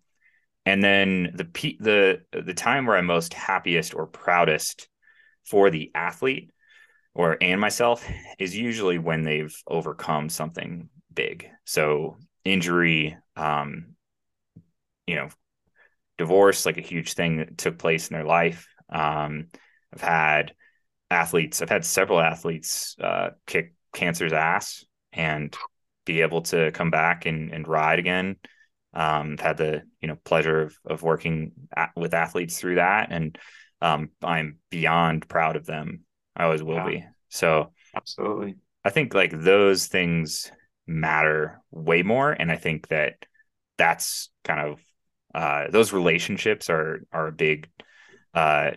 And 0.67 0.83
then 0.83 1.33
the 1.35 1.45
the 1.81 2.23
the 2.33 2.55
time 2.55 2.87
where 2.87 2.97
I'm 2.97 3.07
most 3.07 3.33
happiest 3.33 3.95
or 3.95 4.07
proudest 4.07 4.89
for 5.45 5.71
the 5.71 5.91
athlete 5.95 6.51
or 7.15 7.39
and 7.41 7.61
myself 7.61 8.07
is 8.39 8.57
usually 8.57 8.99
when 8.99 9.23
they've 9.23 9.55
overcome 9.67 10.29
something 10.29 10.89
big. 11.13 11.49
So 11.65 12.19
injury, 12.49 13.17
um, 13.37 13.95
you 15.07 15.17
know, 15.17 15.29
divorce, 16.17 16.67
like 16.67 16.79
a 16.79 16.83
huge 16.83 17.15
thing 17.15 17.39
that 17.39 17.57
took 17.59 17.79
place 17.79 18.09
in 18.09 18.15
their 18.15 18.25
life. 18.25 18.67
Um, 18.91 19.49
I've 19.95 20.01
had 20.01 20.55
athletes, 21.11 21.63
I've 21.63 21.71
had 21.71 21.85
several 21.85 22.21
athletes 22.21 22.97
uh, 23.01 23.31
kick 23.47 23.75
cancer's 23.95 24.33
ass 24.33 24.85
and 25.13 25.57
be 26.05 26.23
able 26.23 26.43
to 26.43 26.71
come 26.73 26.91
back 26.91 27.27
and, 27.27 27.53
and 27.53 27.67
ride 27.67 27.99
again. 27.99 28.37
Um, 28.95 29.35
I've 29.35 29.41
had 29.41 29.57
the 29.59 29.83
you 30.01 30.09
know 30.09 30.17
pleasure 30.25 30.63
of, 30.63 30.79
of 30.85 31.03
working 31.03 31.53
at, 31.77 31.91
with 31.95 32.15
athletes 32.15 32.59
through 32.59 32.77
that, 32.77 33.09
and 33.11 33.39
um, 33.81 34.11
I'm 34.23 34.59
beyond 34.71 35.29
proud 35.29 35.57
of 35.57 35.67
them. 35.67 36.05
I 36.35 36.45
always 36.45 36.63
will 36.63 36.77
yeah. 36.77 36.87
be. 36.87 37.05
So 37.29 37.73
absolutely, 37.95 38.57
I 38.85 38.91
think 38.91 39.15
like 39.15 39.33
those 39.33 39.87
things 39.87 40.51
matter 40.89 41.61
way 41.71 42.03
more, 42.03 42.33
and 42.33 42.51
I 42.51 42.57
think 42.57 42.89
that 42.89 43.27
that's 43.77 44.31
kind 44.45 44.61
of 44.69 44.81
uh, 45.35 45.71
those 45.71 45.93
relationships 45.93 46.71
are 46.71 47.03
are 47.13 47.29
a 47.29 47.33
big 47.33 47.69
uh, 48.35 48.73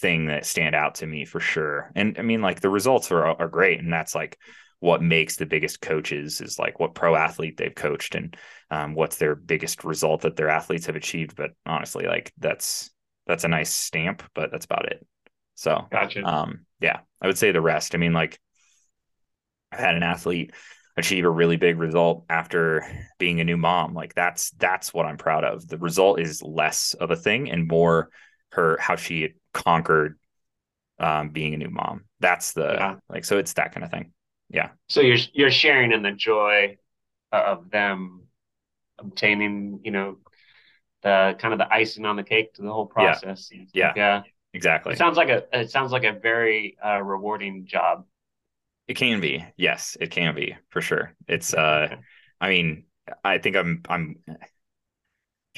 thing 0.00 0.26
that 0.26 0.46
stand 0.46 0.74
out 0.74 0.96
to 0.96 1.06
me 1.06 1.24
for 1.24 1.40
sure. 1.40 1.90
And 1.94 2.18
I 2.18 2.22
mean, 2.22 2.42
like 2.42 2.60
the 2.60 2.70
results 2.70 3.10
are 3.10 3.24
are 3.24 3.48
great, 3.48 3.80
and 3.80 3.92
that's 3.92 4.14
like 4.14 4.38
what 4.80 5.02
makes 5.02 5.36
the 5.36 5.46
biggest 5.46 5.80
coaches 5.80 6.42
is 6.42 6.58
like 6.58 6.78
what 6.78 6.94
pro 6.94 7.16
athlete 7.16 7.56
they've 7.56 7.74
coached 7.74 8.14
and 8.14 8.36
um, 8.70 8.94
what's 8.94 9.16
their 9.16 9.34
biggest 9.34 9.82
result 9.82 10.22
that 10.22 10.36
their 10.36 10.50
athletes 10.50 10.86
have 10.86 10.96
achieved. 10.96 11.34
But 11.36 11.52
honestly, 11.64 12.06
like 12.06 12.32
that's 12.38 12.90
that's 13.26 13.44
a 13.44 13.48
nice 13.48 13.72
stamp, 13.72 14.22
but 14.34 14.50
that's 14.50 14.66
about 14.66 14.86
it. 14.86 15.06
So, 15.54 15.86
gotcha. 15.90 16.22
Um, 16.22 16.66
yeah, 16.80 17.00
I 17.20 17.26
would 17.26 17.38
say 17.38 17.52
the 17.52 17.60
rest. 17.60 17.94
I 17.94 17.98
mean, 17.98 18.12
like 18.12 18.38
I've 19.72 19.80
had 19.80 19.96
an 19.96 20.02
athlete 20.02 20.52
achieve 20.96 21.24
a 21.24 21.30
really 21.30 21.56
big 21.56 21.78
result 21.78 22.24
after 22.28 22.86
being 23.18 23.40
a 23.40 23.44
new 23.44 23.56
mom. 23.56 23.94
Like 23.94 24.14
that's 24.14 24.50
that's 24.52 24.94
what 24.94 25.06
I'm 25.06 25.16
proud 25.16 25.44
of. 25.44 25.66
The 25.66 25.78
result 25.78 26.20
is 26.20 26.42
less 26.42 26.94
of 26.94 27.10
a 27.10 27.16
thing 27.16 27.50
and 27.50 27.68
more 27.68 28.10
her 28.52 28.78
how 28.80 28.96
she 28.96 29.34
conquered 29.52 30.18
um, 30.98 31.30
being 31.30 31.54
a 31.54 31.58
new 31.58 31.70
mom. 31.70 32.04
That's 32.20 32.52
the 32.52 32.74
yeah. 32.74 32.94
like 33.08 33.24
so 33.24 33.38
it's 33.38 33.54
that 33.54 33.72
kind 33.72 33.84
of 33.84 33.90
thing. 33.90 34.12
Yeah. 34.48 34.70
So 34.88 35.00
you're 35.00 35.18
you're 35.32 35.50
sharing 35.50 35.92
in 35.92 36.02
the 36.02 36.12
joy 36.12 36.78
of 37.32 37.70
them 37.70 38.24
obtaining, 38.98 39.80
you 39.82 39.90
know, 39.90 40.18
the 41.02 41.34
kind 41.38 41.52
of 41.52 41.58
the 41.58 41.72
icing 41.72 42.04
on 42.04 42.16
the 42.16 42.22
cake 42.22 42.54
to 42.54 42.62
the 42.62 42.72
whole 42.72 42.86
process. 42.86 43.50
Yeah. 43.52 43.64
Yeah. 43.74 43.92
yeah. 43.96 44.22
Exactly. 44.52 44.92
It 44.92 44.98
sounds 44.98 45.16
like 45.16 45.30
a 45.30 45.44
it 45.52 45.70
sounds 45.70 45.90
like 45.90 46.04
a 46.04 46.12
very 46.12 46.76
uh, 46.84 47.02
rewarding 47.02 47.66
job. 47.66 48.04
It 48.86 48.94
can 48.94 49.20
be. 49.20 49.44
Yes, 49.56 49.96
it 50.00 50.10
can 50.10 50.34
be 50.34 50.56
for 50.70 50.80
sure. 50.80 51.14
It's 51.26 51.54
uh 51.54 51.96
I 52.40 52.48
mean, 52.48 52.84
I 53.22 53.38
think 53.38 53.56
I'm 53.56 53.82
I'm 53.88 54.16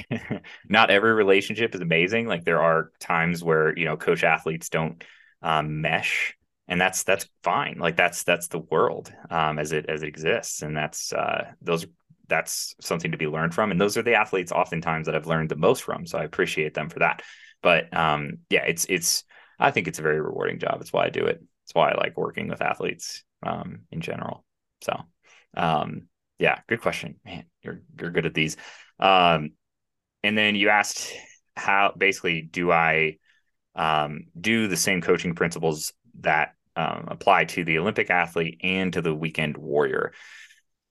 not 0.69 0.89
every 0.89 1.13
relationship 1.13 1.73
is 1.75 1.81
amazing. 1.81 2.27
Like 2.27 2.43
there 2.43 2.61
are 2.61 2.91
times 2.99 3.43
where, 3.43 3.77
you 3.77 3.85
know, 3.85 3.97
coach 3.97 4.23
athletes 4.23 4.69
don't 4.69 5.03
um, 5.41 5.81
mesh 5.81 6.35
and 6.67 6.79
that's 6.79 7.03
that's 7.03 7.27
fine. 7.43 7.77
Like 7.79 7.95
that's 7.95 8.23
that's 8.23 8.47
the 8.47 8.59
world 8.59 9.11
um, 9.29 9.59
as 9.59 9.71
it 9.71 9.87
as 9.89 10.03
it 10.03 10.09
exists 10.09 10.61
and 10.61 10.75
that's 10.75 11.13
uh 11.13 11.51
those 11.61 11.85
that's 12.27 12.75
something 12.81 13.11
to 13.11 13.17
be 13.17 13.27
learned 13.27 13.53
from 13.55 13.71
and 13.71 13.79
those 13.79 13.95
are 13.97 14.01
the 14.01 14.15
athletes 14.15 14.51
oftentimes 14.51 15.05
that 15.05 15.15
I've 15.15 15.27
learned 15.27 15.49
the 15.49 15.55
most 15.55 15.83
from. 15.83 16.05
So 16.05 16.17
I 16.17 16.23
appreciate 16.23 16.73
them 16.73 16.89
for 16.89 16.99
that. 16.99 17.21
But 17.61 17.95
um 17.95 18.39
yeah, 18.49 18.63
it's 18.65 18.85
it's 18.89 19.23
I 19.59 19.71
think 19.71 19.87
it's 19.87 19.99
a 19.99 20.03
very 20.03 20.21
rewarding 20.21 20.59
job. 20.59 20.79
It's 20.81 20.93
why 20.93 21.05
I 21.05 21.09
do 21.09 21.25
it. 21.25 21.41
It's 21.67 21.75
why 21.75 21.91
I 21.91 21.97
like 21.97 22.15
working 22.15 22.47
with 22.47 22.61
athletes 22.61 23.25
um, 23.43 23.81
in 23.91 23.99
general. 23.99 24.45
So, 24.81 24.97
um, 25.57 26.07
yeah, 26.39 26.59
good 26.69 26.79
question, 26.79 27.19
man. 27.25 27.43
You're 27.61 27.81
you're 27.99 28.11
good 28.11 28.25
at 28.25 28.33
these. 28.33 28.55
Um, 29.01 29.51
and 30.23 30.37
then 30.37 30.55
you 30.55 30.69
asked 30.69 31.13
how 31.57 31.93
basically 31.97 32.41
do 32.41 32.71
I 32.71 33.17
um, 33.75 34.27
do 34.39 34.69
the 34.69 34.77
same 34.77 35.01
coaching 35.01 35.35
principles 35.35 35.91
that 36.21 36.53
um, 36.77 37.09
apply 37.09 37.45
to 37.45 37.65
the 37.65 37.79
Olympic 37.79 38.09
athlete 38.09 38.61
and 38.63 38.93
to 38.93 39.01
the 39.01 39.13
weekend 39.13 39.57
warrior? 39.57 40.13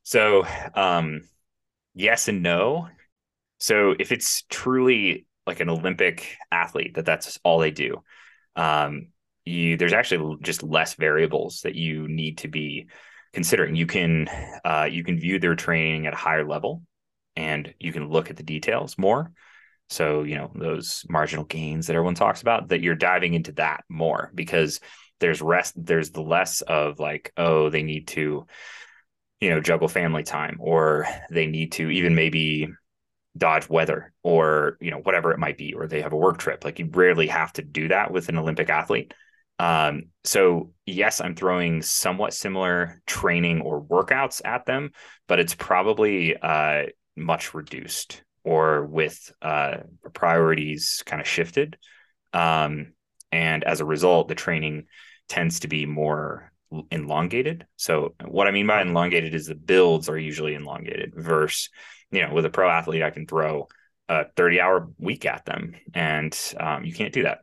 So, 0.03 0.45
um, 0.75 1.23
yes 1.95 2.29
and 2.29 2.43
no. 2.43 2.89
So, 3.61 3.95
if 3.99 4.13
it's 4.13 4.43
truly 4.51 5.27
like 5.47 5.61
an 5.61 5.71
Olympic 5.71 6.37
athlete 6.53 6.97
that 6.97 7.07
that's 7.07 7.39
all 7.45 7.61
they 7.61 7.71
do, 7.71 8.03
um, 8.57 9.09
you 9.47 9.77
there's 9.77 9.93
actually 9.93 10.37
just 10.43 10.63
less 10.63 10.95
variables 10.95 11.61
that 11.63 11.75
you 11.75 12.09
need 12.09 12.39
to 12.39 12.49
be 12.49 12.89
considering. 13.33 13.77
You 13.77 13.87
can 13.87 14.29
uh, 14.65 14.89
you 14.91 15.05
can 15.05 15.19
view 15.19 15.39
their 15.39 15.55
training 15.55 16.07
at 16.07 16.13
a 16.13 16.17
higher 16.17 16.47
level, 16.47 16.83
and 17.37 17.73
you 17.79 17.93
can 17.93 18.09
look 18.09 18.29
at 18.29 18.37
the 18.37 18.43
details 18.43 18.99
more. 18.99 19.33
So 19.89 20.25
you 20.25 20.35
know 20.35 20.51
those 20.55 21.05
marginal 21.09 21.45
gains 21.45 21.87
that 21.87 21.95
everyone 21.95 22.17
talks 22.17 22.43
about 22.43 22.69
that 22.69 22.83
you're 22.83 22.97
diving 22.97 23.35
into 23.35 23.53
that 23.53 23.85
more 23.89 24.33
because 24.35 24.81
there's 25.21 25.41
rest 25.41 25.75
there's 25.77 26.11
the 26.11 26.23
less 26.23 26.61
of 26.63 26.99
like 26.99 27.33
oh 27.37 27.71
they 27.71 27.83
need 27.83 28.09
to 28.09 28.47
you 29.41 29.51
know 29.51 29.61
juggle 29.61 29.89
family 29.89 30.23
time 30.23 30.59
or 30.61 31.07
they 31.31 31.47
need 31.47 31.73
to 31.73 31.91
even 31.91 32.15
maybe 32.15 32.69
dodge 33.37 33.69
weather 33.69 34.13
or 34.23 34.77
you 34.81 34.91
know 34.91 34.99
whatever 34.99 35.33
it 35.33 35.39
might 35.39 35.59
be 35.59 35.75
or 35.75 35.87
they 35.87 36.03
have 36.03 36.13
a 36.13 36.17
work 36.17 36.39
trip 36.39 36.65
like 36.65 36.79
you 36.79 36.89
rarely 36.93 37.27
have 37.27 37.53
to 37.53 37.63
do 37.63 37.89
that 37.89 38.11
with 38.11 38.29
an 38.29 38.39
olympic 38.39 38.71
athlete 38.71 39.13
um, 39.59 40.05
so 40.25 40.73
yes 40.85 41.21
i'm 41.21 41.35
throwing 41.35 41.83
somewhat 41.83 42.35
similar 42.35 43.01
training 43.07 43.61
or 43.61 43.83
workouts 43.83 44.41
at 44.45 44.67
them 44.67 44.91
but 45.29 45.39
it's 45.39 45.55
probably 45.55 46.37
uh, 46.37 46.85
much 47.17 47.55
reduced 47.55 48.23
or 48.45 48.85
with 48.85 49.33
uh, 49.43 49.79
priorities 50.13 51.03
kind 51.07 51.21
of 51.21 51.29
shifted 51.29 51.77
um, 52.33 52.93
and 53.33 53.65
as 53.65 53.81
a 53.81 53.85
result 53.85 54.29
the 54.29 54.35
training 54.35 54.87
tends 55.29 55.61
to 55.61 55.69
be 55.69 55.87
more 55.87 56.53
elongated 56.91 57.67
so 57.77 58.15
what 58.25 58.49
i 58.49 58.51
mean 58.51 58.67
by 58.67 58.83
elongated 58.83 59.35
is 59.35 59.47
the 59.47 59.55
builds 59.55 60.09
are 60.09 60.19
usually 60.19 60.55
elongated 60.55 61.15
versus 61.17 61.71
you 62.11 62.23
know, 62.23 62.33
with 62.33 62.45
a 62.45 62.51
pro 62.51 62.69
athlete, 62.69 63.03
I 63.03 63.11
can 63.11 63.27
throw 63.27 63.69
a 64.09 64.27
30 64.37 64.61
hour 64.61 64.89
week 64.99 65.27
at 65.27 65.45
them. 65.45 65.75
And 65.95 66.37
um, 66.59 66.85
you 66.85 66.93
can't 66.93 67.13
do 67.13 67.25
that 67.25 67.41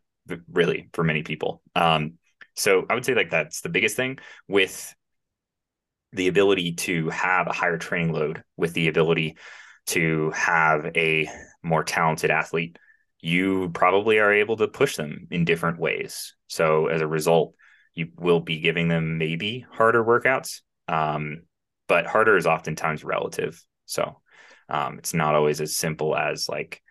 really 0.52 0.90
for 0.94 1.04
many 1.04 1.24
people. 1.24 1.62
Um, 1.76 2.14
so 2.56 2.86
I 2.90 2.94
would 2.94 3.06
say 3.06 3.16
like 3.16 3.32
that's 3.32 3.62
the 3.62 3.70
biggest 3.70 3.96
thing 3.96 4.20
with 4.48 4.94
the 6.12 6.28
ability 6.28 6.74
to 6.74 7.10
have 7.10 7.48
a 7.48 7.54
higher 7.54 7.78
training 7.78 8.14
load, 8.14 8.44
with 8.56 8.74
the 8.74 8.88
ability 8.88 9.38
to 9.88 10.32
have 10.32 10.86
a 10.96 11.28
more 11.64 11.84
talented 11.84 12.30
athlete, 12.30 12.78
you 13.20 13.70
probably 13.74 14.20
are 14.20 14.32
able 14.32 14.58
to 14.58 14.68
push 14.68 14.96
them 14.96 15.28
in 15.32 15.46
different 15.46 15.80
ways. 15.80 16.36
So 16.48 16.88
as 16.88 17.02
a 17.02 17.08
result, 17.08 17.56
you 17.96 18.10
will 18.18 18.40
be 18.40 18.60
giving 18.60 18.88
them 18.88 19.18
maybe 19.18 19.66
harder 19.72 20.04
workouts. 20.04 20.62
Um, 20.88 21.44
but 21.88 22.06
harder 22.06 22.38
is 22.38 22.46
oftentimes 22.46 23.04
relative. 23.04 23.62
So 23.86 24.22
um, 24.70 25.00
it's 25.00 25.14
not 25.14 25.36
always 25.36 25.62
as 25.62 25.76
simple 25.76 26.16
as 26.16 26.48
like, 26.48 26.82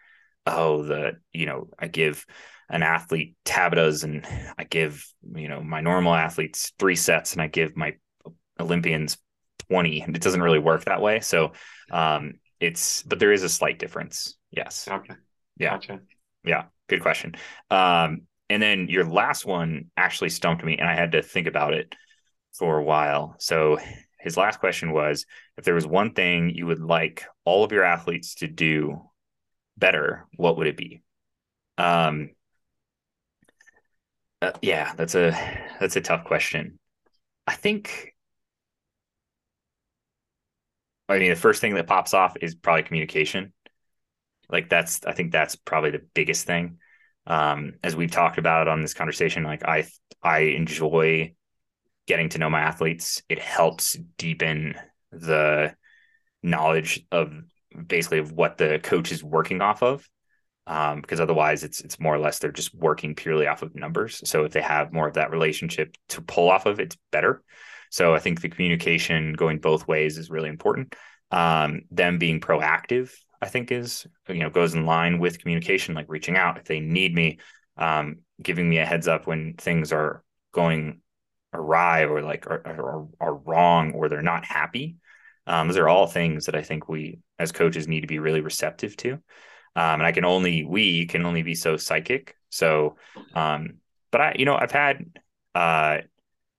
oh, 0.47 0.83
the 0.83 1.13
you 1.33 1.47
know, 1.47 1.69
I 1.79 1.89
give 1.89 2.27
an 2.73 2.83
athlete 2.83 3.37
Tabatas 3.45 4.03
and 4.03 4.27
I 4.59 4.65
give 4.65 5.07
you 5.35 5.47
know 5.47 5.63
my 5.63 5.81
normal 5.81 6.15
athletes 6.15 6.73
three 6.79 6.97
sets 6.97 7.33
and 7.35 7.43
I 7.43 7.47
give 7.47 7.77
my 7.77 7.95
Olympians 8.59 9.19
twenty, 9.69 10.01
and 10.01 10.17
it 10.17 10.23
doesn't 10.23 10.43
really 10.43 10.59
work 10.59 10.85
that 10.87 11.03
way. 11.03 11.21
So 11.21 11.53
um, 11.91 12.35
it's 12.59 13.03
but 13.03 13.19
there 13.19 13.33
is 13.33 13.43
a 13.43 13.49
slight 13.49 13.79
difference. 13.79 14.37
Yes. 14.51 14.89
Okay. 14.91 15.15
Yeah. 15.59 15.71
Gotcha. 15.71 16.01
Yeah. 16.45 16.65
Good 16.89 17.03
question. 17.03 17.35
Um, 17.71 18.23
and 18.51 18.63
then 18.63 18.89
your 18.89 19.05
last 19.05 19.47
one 19.47 19.91
actually 19.97 20.31
stumped 20.31 20.65
me, 20.65 20.77
and 20.77 20.89
I 20.89 20.95
had 20.95 21.13
to 21.13 21.23
think 21.23 21.47
about 21.47 21.75
it 21.75 21.95
for 22.55 22.79
a 22.79 22.85
while. 22.85 23.37
So 23.39 23.79
his 24.19 24.37
last 24.37 24.61
question 24.61 24.93
was 24.93 25.27
if 25.57 25.65
there 25.65 25.75
was 25.75 25.87
one 25.87 26.13
thing 26.13 26.51
you 26.51 26.67
would 26.67 26.81
like 26.81 27.25
all 27.45 27.65
of 27.65 27.73
your 27.73 27.85
athletes 27.85 28.37
to 28.37 28.47
do 28.47 29.03
better, 29.77 30.27
what 30.37 30.57
would 30.57 30.67
it 30.67 30.77
be? 30.77 31.03
Um, 31.79 32.31
uh, 34.43 34.53
yeah, 34.61 34.93
that's 34.97 35.15
a 35.15 35.31
that's 35.81 35.97
a 35.97 36.01
tough 36.01 36.25
question. 36.25 36.79
I 37.47 37.55
think 37.55 38.15
I 41.09 41.19
mean 41.19 41.31
the 41.31 41.37
first 41.37 41.61
thing 41.61 41.75
that 41.75 41.87
pops 41.87 42.15
off 42.15 42.37
is 42.41 42.55
probably 42.55 42.83
communication. 42.83 43.53
Like 44.51 44.69
that's 44.69 45.05
I 45.07 45.13
think 45.13 45.33
that's 45.33 45.57
probably 45.57 45.91
the 45.91 46.07
biggest 46.15 46.47
thing. 46.47 46.79
Um, 47.27 47.75
as 47.85 47.95
we've 47.95 48.11
talked 48.11 48.39
about 48.39 48.67
on 48.67 48.83
this 48.83 48.95
conversation, 48.95 49.45
like 49.45 49.65
I 49.65 49.87
I 50.23 50.41
enjoy 50.41 51.35
getting 52.07 52.29
to 52.31 52.39
know 52.39 52.51
my 52.51 52.61
athletes. 52.61 53.23
It 53.29 53.39
helps 53.39 53.97
deepen 54.19 54.75
the 55.13 55.75
knowledge 56.43 57.07
of 57.13 57.33
basically 57.87 58.19
of 58.19 58.33
what 58.33 58.59
the 58.59 58.81
coach 58.83 59.13
is 59.13 59.23
working 59.23 59.61
off 59.61 59.83
of. 59.83 60.09
Um, 60.67 61.01
because 61.01 61.19
otherwise 61.19 61.65
it's 61.65 61.81
it's 61.81 61.99
more 61.99 62.15
or 62.15 62.21
less 62.21 62.39
they're 62.39 62.53
just 62.53 62.73
working 62.75 63.17
purely 63.17 63.47
off 63.49 63.63
of 63.63 63.75
numbers. 63.75 64.21
So 64.25 64.45
if 64.45 64.53
they 64.53 64.61
have 64.61 64.93
more 64.93 65.09
of 65.09 65.15
that 65.15 65.33
relationship 65.33 65.97
to 66.11 66.23
pull 66.23 66.51
off 66.51 66.67
of, 66.67 66.79
it's 66.79 66.97
better. 67.11 67.43
So 67.91 68.15
I 68.15 68.21
think 68.21 68.41
the 68.41 68.49
communication 68.49 69.33
going 69.33 69.59
both 69.59 69.89
ways 69.89 70.19
is 70.19 70.31
really 70.31 70.49
important. 70.49 70.95
Um, 71.33 71.83
them 71.91 72.19
being 72.19 72.41
proactive, 72.41 73.13
I 73.41 73.49
think, 73.49 73.73
is 73.73 74.07
you 74.29 74.37
know 74.37 74.51
goes 74.51 74.75
in 74.75 74.87
line 74.87 75.19
with 75.19 75.41
communication, 75.41 75.95
like 75.95 76.07
reaching 76.09 76.37
out 76.37 76.59
if 76.59 76.65
they 76.65 76.79
need 76.79 77.15
me, 77.15 77.41
um, 77.77 78.19
giving 78.41 78.69
me 78.69 78.79
a 78.79 78.87
heads 78.87 79.09
up 79.09 79.27
when 79.27 79.55
things 79.55 79.93
are 79.93 80.23
going 80.53 81.01
awry 81.53 82.05
or 82.05 82.23
like 82.23 82.47
are, 82.47 82.63
are, 82.65 83.07
are 83.21 83.35
wrong 83.35 83.93
or 83.93 84.09
they're 84.09 84.23
not 84.23 84.45
happy. 84.45 84.97
Um, 85.47 85.69
those 85.69 85.77
are 85.77 85.89
all 85.89 86.07
things 86.07 86.47
that 86.47 86.55
I 86.55 86.63
think 86.63 86.89
we 86.89 87.19
as 87.39 87.53
coaches 87.53 87.89
need 87.89 88.03
to 88.03 88.07
be 88.07 88.21
really 88.21 88.41
receptive 88.41 88.97
to. 88.99 89.19
Um, 89.75 90.01
and 90.01 90.03
I 90.03 90.13
can 90.13 90.25
only 90.25 90.65
we 90.65 91.07
can 91.07 91.25
only 91.25 91.43
be 91.43 91.55
so 91.55 91.77
psychic. 91.77 92.37
So, 92.51 92.97
um, 93.35 93.79
but 94.11 94.21
I 94.21 94.35
you 94.39 94.45
know 94.45 94.57
I've 94.57 94.73
had 94.73 95.19
uh, 95.55 95.99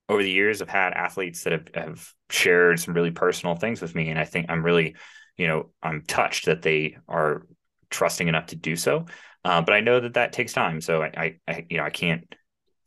over 0.09 0.23
the 0.23 0.31
years 0.31 0.61
I've 0.61 0.69
had 0.69 0.93
athletes 0.93 1.43
that 1.43 1.53
have, 1.53 1.67
have 1.75 2.13
shared 2.29 2.79
some 2.79 2.93
really 2.93 3.11
personal 3.11 3.55
things 3.55 3.81
with 3.81 3.93
me, 3.93 4.09
and 4.09 4.19
I 4.19 4.25
think 4.25 4.47
I'm 4.49 4.63
really 4.63 4.95
you 5.37 5.47
know 5.47 5.69
I'm 5.81 6.01
touched 6.01 6.45
that 6.45 6.61
they 6.61 6.97
are 7.07 7.45
trusting 7.89 8.27
enough 8.27 8.47
to 8.47 8.55
do 8.55 8.75
so. 8.75 9.05
Uh, 9.45 9.61
but 9.61 9.73
I 9.73 9.81
know 9.81 9.99
that 9.99 10.13
that 10.13 10.33
takes 10.33 10.53
time, 10.53 10.81
so 10.81 11.03
I, 11.03 11.37
I 11.47 11.65
you 11.69 11.77
know 11.77 11.83
I 11.83 11.89
can't 11.89 12.33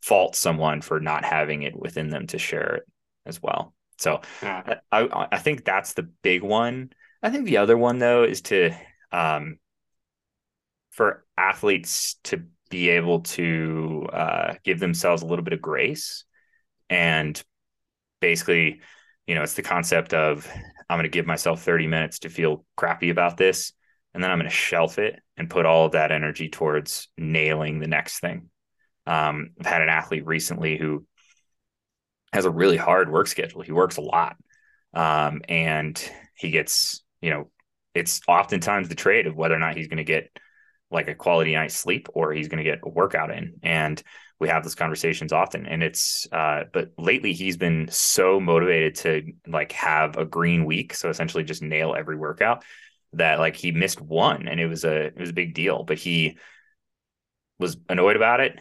fault 0.01 0.35
someone 0.35 0.81
for 0.81 0.99
not 0.99 1.25
having 1.25 1.63
it 1.63 1.77
within 1.77 2.09
them 2.09 2.27
to 2.27 2.37
share 2.37 2.75
it 2.77 2.83
as 3.25 3.41
well. 3.41 3.73
So 3.97 4.21
yeah. 4.41 4.75
I, 4.91 5.27
I 5.31 5.37
think 5.37 5.65
that's 5.65 5.93
the 5.93 6.03
big 6.03 6.43
one. 6.43 6.91
I 7.21 7.29
think 7.29 7.45
the 7.45 7.57
other 7.57 7.77
one 7.77 7.99
though 7.99 8.23
is 8.23 8.41
to 8.43 8.71
um, 9.11 9.57
for 10.97 11.23
athletes 11.37 12.15
to 12.25 12.43
be 12.69 12.89
able 12.89 13.21
to 13.21 14.05
uh, 14.11 14.55
give 14.65 14.79
themselves 14.79 15.21
a 15.21 15.25
little 15.25 15.43
bit 15.43 15.53
of 15.53 15.61
grace 15.61 16.25
and 16.89 17.41
basically 18.19 18.81
you 19.25 19.35
know 19.35 19.43
it's 19.43 19.53
the 19.53 19.61
concept 19.61 20.13
of 20.13 20.49
i'm 20.89 20.97
going 20.97 21.03
to 21.03 21.09
give 21.09 21.25
myself 21.25 21.61
30 21.61 21.87
minutes 21.87 22.19
to 22.19 22.29
feel 22.29 22.65
crappy 22.75 23.09
about 23.09 23.37
this 23.37 23.71
and 24.13 24.23
then 24.23 24.31
i'm 24.31 24.39
going 24.39 24.49
to 24.49 24.55
shelf 24.55 24.99
it 24.99 25.19
and 25.37 25.49
put 25.49 25.65
all 25.65 25.85
of 25.85 25.91
that 25.93 26.11
energy 26.11 26.49
towards 26.49 27.07
nailing 27.17 27.79
the 27.79 27.87
next 27.87 28.19
thing 28.19 28.49
um, 29.07 29.51
I've 29.59 29.65
had 29.65 29.81
an 29.81 29.89
athlete 29.89 30.25
recently 30.25 30.77
who 30.77 31.05
has 32.33 32.45
a 32.45 32.51
really 32.51 32.77
hard 32.77 33.09
work 33.09 33.27
schedule. 33.27 33.61
He 33.61 33.71
works 33.71 33.97
a 33.97 34.01
lot. 34.01 34.35
Um, 34.93 35.41
and 35.47 35.99
he 36.35 36.51
gets, 36.51 37.03
you 37.21 37.31
know, 37.31 37.49
it's 37.95 38.21
oftentimes 38.27 38.89
the 38.89 38.95
trade 38.95 39.25
of 39.25 39.35
whether 39.35 39.55
or 39.55 39.59
not 39.59 39.77
he's 39.77 39.87
going 39.87 39.97
to 39.97 40.03
get 40.03 40.29
like 40.89 41.07
a 41.07 41.15
quality 41.15 41.53
night's 41.53 41.75
sleep 41.75 42.07
or 42.13 42.33
he's 42.33 42.47
going 42.47 42.63
to 42.63 42.69
get 42.69 42.79
a 42.83 42.89
workout 42.89 43.31
in. 43.31 43.59
And 43.63 44.01
we 44.39 44.49
have 44.49 44.63
those 44.63 44.75
conversations 44.75 45.33
often. 45.33 45.65
And 45.65 45.83
it's, 45.83 46.27
uh, 46.31 46.65
but 46.71 46.91
lately 46.97 47.33
he's 47.33 47.57
been 47.57 47.87
so 47.89 48.39
motivated 48.39 48.95
to 48.95 49.33
like 49.47 49.71
have 49.73 50.17
a 50.17 50.25
green 50.25 50.65
week. 50.65 50.93
So 50.93 51.09
essentially 51.09 51.43
just 51.43 51.61
nail 51.61 51.95
every 51.97 52.15
workout 52.15 52.63
that 53.13 53.39
like 53.39 53.55
he 53.55 53.71
missed 53.71 53.99
one 53.99 54.47
and 54.47 54.59
it 54.59 54.67
was 54.67 54.85
a, 54.85 55.07
it 55.07 55.19
was 55.19 55.31
a 55.31 55.33
big 55.33 55.53
deal, 55.53 55.83
but 55.83 55.97
he 55.97 56.37
was 57.59 57.77
annoyed 57.89 58.15
about 58.15 58.39
it 58.39 58.59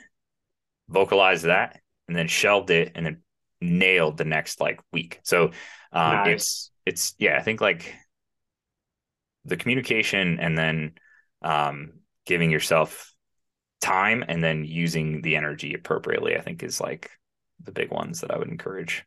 vocalized 0.88 1.44
that 1.44 1.80
and 2.08 2.16
then 2.16 2.28
shelved 2.28 2.70
it 2.70 2.92
and 2.94 3.06
then 3.06 3.22
nailed 3.60 4.16
the 4.16 4.24
next 4.24 4.60
like 4.60 4.80
week. 4.92 5.20
So 5.24 5.46
um, 5.92 6.12
nice. 6.12 6.26
it's 6.28 6.70
it's 6.84 7.14
yeah, 7.18 7.36
I 7.36 7.42
think 7.42 7.60
like 7.60 7.94
the 9.44 9.56
communication 9.56 10.38
and 10.40 10.56
then 10.56 10.92
um, 11.42 11.92
giving 12.26 12.50
yourself 12.50 13.14
time 13.80 14.24
and 14.26 14.42
then 14.42 14.64
using 14.64 15.22
the 15.22 15.36
energy 15.36 15.74
appropriately, 15.74 16.36
I 16.36 16.40
think 16.40 16.62
is 16.62 16.80
like 16.80 17.10
the 17.62 17.72
big 17.72 17.90
ones 17.90 18.20
that 18.20 18.30
I 18.30 18.38
would 18.38 18.48
encourage. 18.48 19.04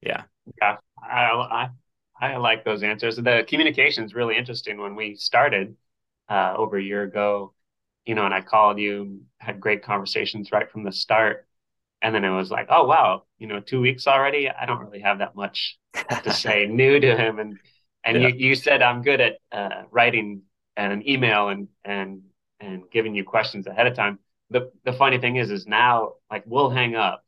Yeah. 0.00 0.22
Yeah. 0.60 0.76
I, 1.02 1.68
I, 2.20 2.32
I 2.32 2.36
like 2.36 2.64
those 2.64 2.82
answers. 2.82 3.16
The 3.16 3.44
communication 3.46 4.04
is 4.04 4.14
really 4.14 4.36
interesting. 4.36 4.80
When 4.80 4.94
we 4.94 5.16
started 5.16 5.76
uh, 6.28 6.54
over 6.56 6.76
a 6.78 6.82
year 6.82 7.02
ago, 7.02 7.54
you 8.06 8.14
know, 8.14 8.24
and 8.24 8.34
I 8.34 8.40
called 8.40 8.78
you, 8.78 9.22
had 9.38 9.60
great 9.60 9.82
conversations 9.82 10.52
right 10.52 10.70
from 10.70 10.84
the 10.84 10.92
start. 10.92 11.46
And 12.02 12.14
then 12.14 12.24
it 12.24 12.30
was 12.30 12.50
like, 12.50 12.66
oh, 12.68 12.84
wow, 12.84 13.24
you 13.38 13.46
know, 13.46 13.60
two 13.60 13.80
weeks 13.80 14.06
already. 14.06 14.48
I 14.48 14.66
don't 14.66 14.80
really 14.80 15.00
have 15.00 15.18
that 15.18 15.34
much 15.34 15.78
to 16.22 16.32
say 16.32 16.66
new 16.66 17.00
to 17.00 17.16
him. 17.16 17.38
And, 17.38 17.58
and 18.04 18.20
yeah. 18.20 18.28
you, 18.28 18.48
you 18.48 18.54
said 18.54 18.82
I'm 18.82 19.02
good 19.02 19.20
at 19.20 19.36
uh, 19.50 19.82
writing 19.90 20.42
an 20.76 21.08
email 21.08 21.48
and, 21.48 21.68
and, 21.84 22.22
and 22.60 22.84
giving 22.90 23.14
you 23.14 23.24
questions 23.24 23.66
ahead 23.66 23.86
of 23.86 23.94
time. 23.94 24.18
The, 24.50 24.70
the 24.84 24.92
funny 24.92 25.18
thing 25.18 25.36
is, 25.36 25.50
is 25.50 25.66
now 25.66 26.14
like 26.30 26.44
we'll 26.46 26.70
hang 26.70 26.94
up 26.94 27.24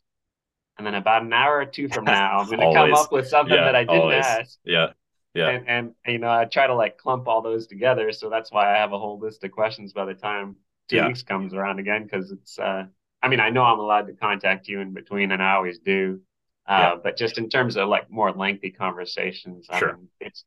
and 0.79 0.87
then 0.87 0.95
about 0.95 1.23
an 1.23 1.33
hour 1.33 1.59
or 1.59 1.67
two 1.67 1.89
from 1.89 2.05
now, 2.07 2.39
I'm 2.39 2.47
going 2.47 2.61
to 2.61 2.73
come 2.73 2.93
up 2.95 3.13
with 3.13 3.29
something 3.29 3.55
yeah, 3.55 3.65
that 3.65 3.75
I 3.75 3.85
didn't 3.85 4.01
always. 4.01 4.25
ask. 4.25 4.59
Yeah. 4.65 4.89
Yeah. 5.35 5.49
And, 5.51 5.69
and, 5.69 5.95
you 6.07 6.19
know, 6.19 6.31
I 6.31 6.47
try 6.47 6.67
to 6.67 6.75
like 6.75 6.97
clump 6.97 7.29
all 7.29 7.43
those 7.43 7.67
together. 7.67 8.11
So 8.13 8.31
that's 8.31 8.51
why 8.51 8.75
I 8.75 8.79
have 8.79 8.93
a 8.93 8.99
whole 8.99 9.19
list 9.19 9.45
of 9.45 9.53
questions 9.53 9.93
by 9.93 10.07
the 10.07 10.15
time 10.15 10.57
two 10.89 10.97
yeah. 10.97 11.09
weeks 11.09 11.23
comes 11.23 11.53
around 11.53 11.79
again 11.79 12.05
because 12.05 12.31
it's 12.31 12.59
uh 12.59 12.85
I 13.23 13.29
mean 13.29 13.41
I 13.41 13.51
know 13.51 13.63
I'm 13.63 13.79
allowed 13.79 14.07
to 14.07 14.13
contact 14.13 14.69
you 14.69 14.81
in 14.81 14.93
between 14.93 15.33
and 15.33 15.43
I 15.43 15.55
always 15.55 15.79
do. 15.79 16.21
Uh, 16.69 16.79
yeah. 16.79 16.95
but 17.03 17.17
just 17.17 17.39
in 17.39 17.49
terms 17.49 17.77
of 17.77 17.89
like 17.89 18.11
more 18.11 18.33
lengthy 18.33 18.71
conversations, 18.71 19.67
sure. 19.73 19.91
I 19.91 19.93
mean, 19.93 20.09
it's 20.21 20.45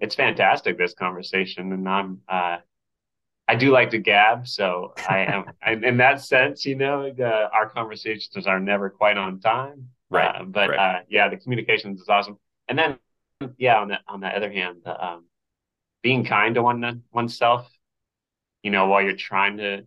it's 0.00 0.14
fantastic 0.14 0.78
this 0.78 0.94
conversation 0.94 1.72
and 1.72 1.88
I'm 1.88 2.20
uh 2.28 2.58
I 3.46 3.56
do 3.56 3.70
like 3.70 3.90
to 3.90 3.98
gab, 3.98 4.48
so 4.48 4.94
I 5.08 5.44
am. 5.64 5.82
in 5.84 5.98
that 5.98 6.22
sense, 6.22 6.64
you 6.64 6.76
know, 6.76 7.12
uh, 7.18 7.48
our 7.52 7.68
conversations 7.68 8.46
are 8.46 8.58
never 8.60 8.88
quite 8.88 9.18
on 9.18 9.40
time. 9.40 9.88
Right. 10.10 10.34
Uh, 10.34 10.44
but 10.44 10.70
right. 10.70 10.78
Uh, 10.78 11.00
yeah, 11.08 11.28
the 11.28 11.36
communications 11.36 12.00
is 12.00 12.08
awesome. 12.08 12.38
And 12.68 12.78
then, 12.78 12.98
yeah, 13.58 13.78
on 13.80 13.88
the 13.88 13.98
on 14.08 14.20
the 14.20 14.28
other 14.28 14.50
hand, 14.50 14.82
um, 14.86 15.24
being 16.02 16.24
kind 16.24 16.54
to 16.54 16.62
one 16.62 17.02
oneself 17.12 17.70
you 18.64 18.70
know, 18.70 18.86
while 18.86 19.02
you're 19.02 19.14
trying 19.14 19.58
to 19.58 19.84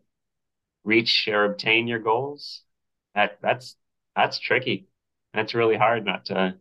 reach 0.86 1.28
or 1.28 1.44
obtain 1.46 1.88
your 1.88 2.00
goals, 2.00 2.62
that 3.16 3.40
that's 3.42 3.76
that's 4.16 4.40
tricky. 4.40 4.88
That's 5.34 5.56
really 5.56 5.76
hard 5.76 6.06
not 6.06 6.26
to 6.26 6.56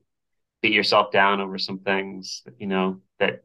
beat 0.62 0.72
yourself 0.72 1.12
down 1.12 1.40
over 1.40 1.58
some 1.58 1.78
things, 1.78 2.42
you 2.58 2.66
know, 2.66 3.02
that 3.20 3.44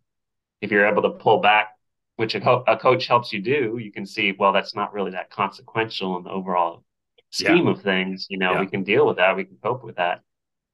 if 0.62 0.72
you're 0.72 0.88
able 0.88 1.04
to 1.04 1.10
pull 1.12 1.40
back, 1.40 1.78
which 2.22 2.36
a, 2.36 2.48
a 2.68 2.78
coach 2.78 3.08
helps 3.08 3.34
you 3.34 3.42
do, 3.42 3.80
you 3.82 3.92
can 3.92 4.06
see, 4.06 4.32
well, 4.38 4.54
that's 4.54 4.76
not 4.76 4.94
really 4.94 5.10
that 5.10 5.32
consequential 5.32 6.18
in 6.18 6.24
the 6.24 6.30
overall 6.30 6.84
scheme 7.32 7.66
yeah. 7.66 7.72
of 7.72 7.82
things. 7.82 8.28
You 8.30 8.38
know, 8.38 8.54
yeah. 8.54 8.60
we 8.60 8.68
can 8.68 8.84
deal 8.84 9.08
with 9.08 9.18
that. 9.18 9.36
We 9.36 9.46
can 9.46 9.58
cope 9.62 9.84
with 9.84 9.96
that. 9.96 10.22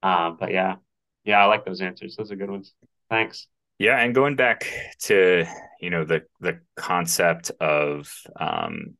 Uh, 0.03 0.31
but 0.31 0.51
yeah, 0.51 0.75
yeah, 1.23 1.41
I 1.41 1.45
like 1.45 1.63
those 1.63 1.79
answers. 1.79 2.17
Those 2.17 2.33
are 2.33 2.35
good 2.35 2.51
ones. 2.51 2.73
Thanks. 3.09 3.47
Yeah, 3.79 3.97
and 3.97 4.13
going 4.13 4.35
back 4.35 4.69
to 5.03 5.45
you 5.79 5.89
know 5.89 6.03
the 6.03 6.23
the 6.41 6.59
concept 6.75 7.51
of 7.61 8.13
um, 8.37 8.97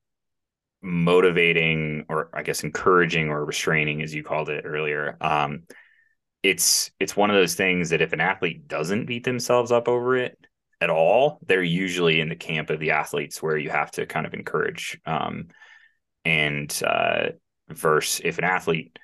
motivating 0.81 2.05
or 2.07 2.29
I 2.33 2.43
guess 2.43 2.63
encouraging 2.63 3.27
or 3.27 3.43
restraining, 3.43 4.01
as 4.01 4.15
you 4.15 4.23
called 4.23 4.47
it 4.47 4.63
earlier, 4.65 5.17
um, 5.19 5.63
it's 6.43 6.91
it's 6.97 7.17
one 7.17 7.29
of 7.29 7.35
those 7.35 7.55
things 7.55 7.89
that 7.89 8.01
if 8.01 8.13
an 8.13 8.21
athlete 8.21 8.69
doesn't 8.69 9.05
beat 9.05 9.25
themselves 9.25 9.73
up 9.73 9.89
over 9.89 10.15
it 10.15 10.37
at 10.79 10.89
all, 10.89 11.39
they're 11.45 11.63
usually 11.63 12.19
in 12.19 12.29
the 12.29 12.35
camp 12.35 12.69
of 12.69 12.79
the 12.79 12.91
athletes 12.91 13.41
where 13.41 13.57
you 13.57 13.69
have 13.69 13.91
to 13.91 14.05
kind 14.05 14.25
of 14.25 14.33
encourage. 14.33 14.99
Um, 15.05 15.47
and 16.23 16.81
uh, 16.85 17.29
verse 17.69 18.21
if 18.23 18.37
an 18.37 18.43
athlete 18.43 18.97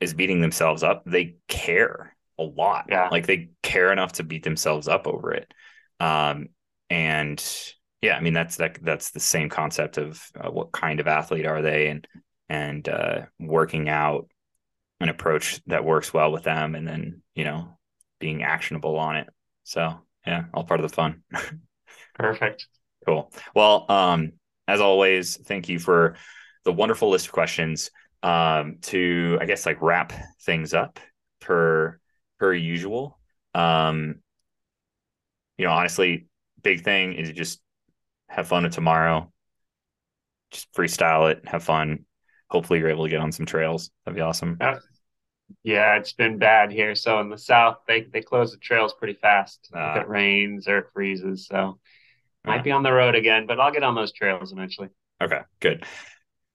is 0.00 0.14
beating 0.14 0.40
themselves 0.40 0.82
up, 0.82 1.02
they 1.06 1.36
care 1.48 2.14
a 2.38 2.42
lot. 2.42 2.86
Yeah. 2.88 3.08
Like 3.10 3.26
they 3.26 3.50
care 3.62 3.92
enough 3.92 4.12
to 4.14 4.22
beat 4.22 4.44
themselves 4.44 4.88
up 4.88 5.06
over 5.06 5.32
it. 5.32 5.52
Um, 6.00 6.48
and 6.90 7.42
yeah, 8.00 8.16
I 8.16 8.20
mean 8.20 8.32
that's 8.32 8.56
that 8.56 8.78
that's 8.82 9.10
the 9.10 9.20
same 9.20 9.48
concept 9.48 9.98
of 9.98 10.22
uh, 10.38 10.50
what 10.50 10.72
kind 10.72 11.00
of 11.00 11.08
athlete 11.08 11.46
are 11.46 11.62
they 11.62 11.88
and 11.88 12.06
and 12.48 12.88
uh, 12.88 13.22
working 13.38 13.88
out 13.88 14.28
an 15.00 15.08
approach 15.08 15.60
that 15.66 15.84
works 15.84 16.12
well 16.14 16.32
with 16.32 16.44
them, 16.44 16.74
and 16.74 16.86
then 16.86 17.22
you 17.34 17.44
know 17.44 17.76
being 18.20 18.42
actionable 18.42 18.96
on 18.96 19.16
it. 19.16 19.28
So 19.64 20.00
yeah, 20.28 20.44
all 20.52 20.64
part 20.64 20.80
of 20.80 20.88
the 20.90 20.94
fun. 20.94 21.22
Perfect. 22.14 22.66
Cool. 23.06 23.32
Well, 23.54 23.86
um, 23.90 24.32
as 24.66 24.80
always, 24.80 25.36
thank 25.36 25.70
you 25.70 25.78
for 25.78 26.16
the 26.64 26.72
wonderful 26.72 27.08
list 27.08 27.26
of 27.26 27.32
questions. 27.32 27.90
Um, 28.22 28.78
to 28.82 29.38
I 29.40 29.46
guess 29.46 29.64
like 29.64 29.80
wrap 29.80 30.12
things 30.42 30.74
up 30.74 31.00
per 31.40 31.98
per 32.38 32.52
usual. 32.52 33.18
Um, 33.54 34.16
you 35.56 35.64
know, 35.64 35.72
honestly, 35.72 36.26
big 36.62 36.82
thing 36.82 37.14
is 37.14 37.32
just 37.32 37.60
have 38.28 38.48
fun 38.48 38.64
with 38.64 38.72
tomorrow. 38.72 39.32
Just 40.50 40.70
freestyle 40.74 41.30
it, 41.30 41.46
have 41.46 41.62
fun. 41.64 42.04
hopefully 42.50 42.80
you're 42.80 42.90
able 42.90 43.04
to 43.04 43.10
get 43.10 43.20
on 43.20 43.32
some 43.32 43.46
trails. 43.46 43.90
That'd 44.04 44.16
be 44.16 44.22
awesome. 44.22 44.58
Uh, 44.60 44.76
yeah, 45.62 45.96
it's 45.96 46.12
been 46.12 46.38
bad 46.38 46.70
here. 46.70 46.94
So 46.94 47.20
in 47.20 47.28
the 47.28 47.38
south, 47.38 47.78
they 47.86 48.02
they 48.02 48.22
close 48.22 48.52
the 48.52 48.58
trails 48.58 48.94
pretty 48.94 49.14
fast 49.14 49.70
uh, 49.74 49.94
if 49.96 50.02
it 50.02 50.08
rains 50.08 50.68
or 50.68 50.78
it 50.78 50.86
freezes. 50.92 51.46
So 51.46 51.78
might 52.44 52.60
uh, 52.60 52.62
be 52.62 52.70
on 52.70 52.82
the 52.82 52.92
road 52.92 53.14
again, 53.14 53.46
but 53.46 53.60
I'll 53.60 53.72
get 53.72 53.82
on 53.82 53.94
those 53.94 54.12
trails 54.12 54.52
eventually. 54.52 54.88
Okay, 55.20 55.40
good. 55.60 55.84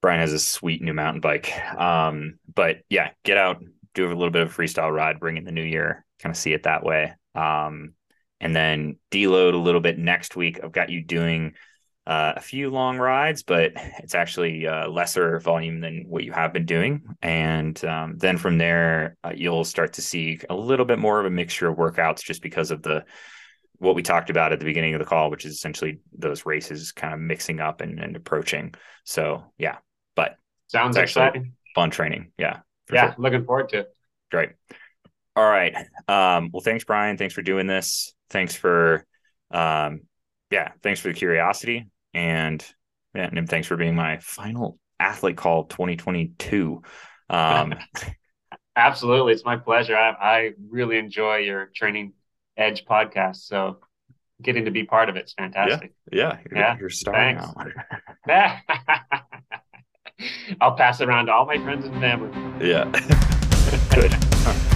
Brian 0.02 0.20
has 0.20 0.34
a 0.34 0.40
sweet 0.40 0.82
new 0.82 0.94
mountain 0.94 1.22
bike. 1.22 1.52
Um, 1.78 2.40
but 2.54 2.80
yeah, 2.90 3.12
get 3.24 3.38
out, 3.38 3.64
do 3.94 4.06
a 4.06 4.10
little 4.10 4.32
bit 4.32 4.42
of 4.42 4.56
freestyle 4.56 4.94
ride, 4.94 5.20
bring 5.20 5.38
in 5.38 5.46
the 5.46 5.52
new 5.52 5.64
year, 5.64 6.06
kind 6.20 6.34
of 6.34 6.38
see 6.38 6.54
it 6.54 6.64
that 6.64 6.84
way. 6.84 7.14
Um, 7.36 7.94
and 8.42 8.54
then 8.54 8.98
deload 9.12 9.54
a 9.54 9.58
little 9.58 9.80
bit 9.80 9.98
next 9.98 10.36
week. 10.36 10.60
I've 10.62 10.74
got 10.74 10.90
you 10.90 11.02
doing 11.02 11.54
uh, 12.06 12.34
a 12.36 12.42
few 12.42 12.70
long 12.70 12.98
rides, 12.98 13.44
but 13.44 13.72
it's 14.00 14.16
actually 14.16 14.68
uh, 14.68 14.88
lesser 14.90 15.40
volume 15.40 15.80
than 15.80 16.06
what 16.08 16.24
you 16.24 16.32
have 16.34 16.52
been 16.52 16.66
doing. 16.66 17.02
And 17.22 17.84
um, 17.86 18.18
then 18.18 18.38
from 18.38 18.58
there, 18.58 19.16
uh, 19.24 19.32
you'll 19.36 19.64
start 19.64 19.94
to 19.94 20.02
see 20.02 20.40
a 20.50 20.56
little 20.56 20.86
bit 20.86 21.00
more 21.00 21.20
of 21.20 21.26
a 21.26 21.30
mixture 21.30 21.70
of 21.70 21.78
workouts 21.78 22.24
just 22.24 22.42
because 22.42 22.72
of 22.72 22.82
the 22.84 23.06
what 23.78 23.96
we 23.96 24.04
talked 24.04 24.30
about 24.30 24.54
at 24.54 24.60
the 24.60 24.66
beginning 24.66 24.94
of 24.94 25.00
the 25.00 25.06
call, 25.06 25.30
which 25.30 25.46
is 25.46 25.54
essentially 25.54 26.00
those 26.18 26.46
races 26.46 26.92
kind 26.92 27.14
of 27.14 27.20
mixing 27.20 27.60
up 27.60 27.82
and, 27.82 28.00
and 28.00 28.16
approaching. 28.16 28.74
So 29.04 29.44
yeah, 29.58 29.78
but 30.16 30.38
sounds 30.68 30.96
exciting. 30.98 31.54
Fun 31.76 31.90
training. 31.90 32.32
Yeah. 32.38 32.60
Yeah. 32.92 33.14
Sure. 33.14 33.16
Looking 33.18 33.46
forward 33.46 33.70
to 33.70 33.80
it. 33.80 33.88
Great. 34.30 34.52
All 35.36 35.50
right. 35.50 35.76
Um, 36.08 36.50
well, 36.54 36.62
thanks, 36.62 36.84
Brian. 36.84 37.18
Thanks 37.18 37.34
for 37.34 37.42
doing 37.42 37.66
this. 37.66 38.14
Thanks 38.30 38.56
for, 38.56 39.06
um, 39.52 40.02
yeah, 40.52 40.74
thanks 40.84 41.00
for 41.00 41.08
the 41.08 41.16
curiosity. 41.16 41.88
And, 42.14 42.66
yeah, 43.16 43.30
and 43.32 43.50
thanks 43.50 43.68
for 43.68 43.78
being 43.78 43.96
my 43.96 44.20
final 44.20 44.80
athlete 45.00 45.38
call 45.38 45.66
2022. 45.66 46.82
Um, 47.30 47.74
Absolutely. 48.76 49.34
It's 49.34 49.46
my 49.46 49.58
pleasure. 49.58 49.96
I, 49.96 50.10
I 50.20 50.52
really 50.70 50.98
enjoy 50.98 51.38
your 51.38 51.68
training 51.76 52.14
edge 52.58 52.86
podcast. 52.86 53.48
So 53.48 53.78
getting 54.42 54.66
to 54.66 54.72
be 54.72 54.84
part 54.84 55.10
of 55.10 55.16
it's 55.16 55.34
fantastic. 55.34 55.94
Yeah. 56.12 56.18
Yeah. 56.18 56.40
You're, 56.50 56.60
yeah. 56.60 56.78
you're 56.80 56.90
starting 56.90 57.38
now. 58.28 58.62
I'll 60.62 60.76
pass 60.76 61.02
it 61.02 61.08
around 61.08 61.28
to 61.28 61.34
all 61.34 61.46
my 61.46 61.58
friends 61.58 61.86
and 61.86 62.00
family. 62.00 62.68
Yeah. 62.68 62.86
Good. 63.94 64.70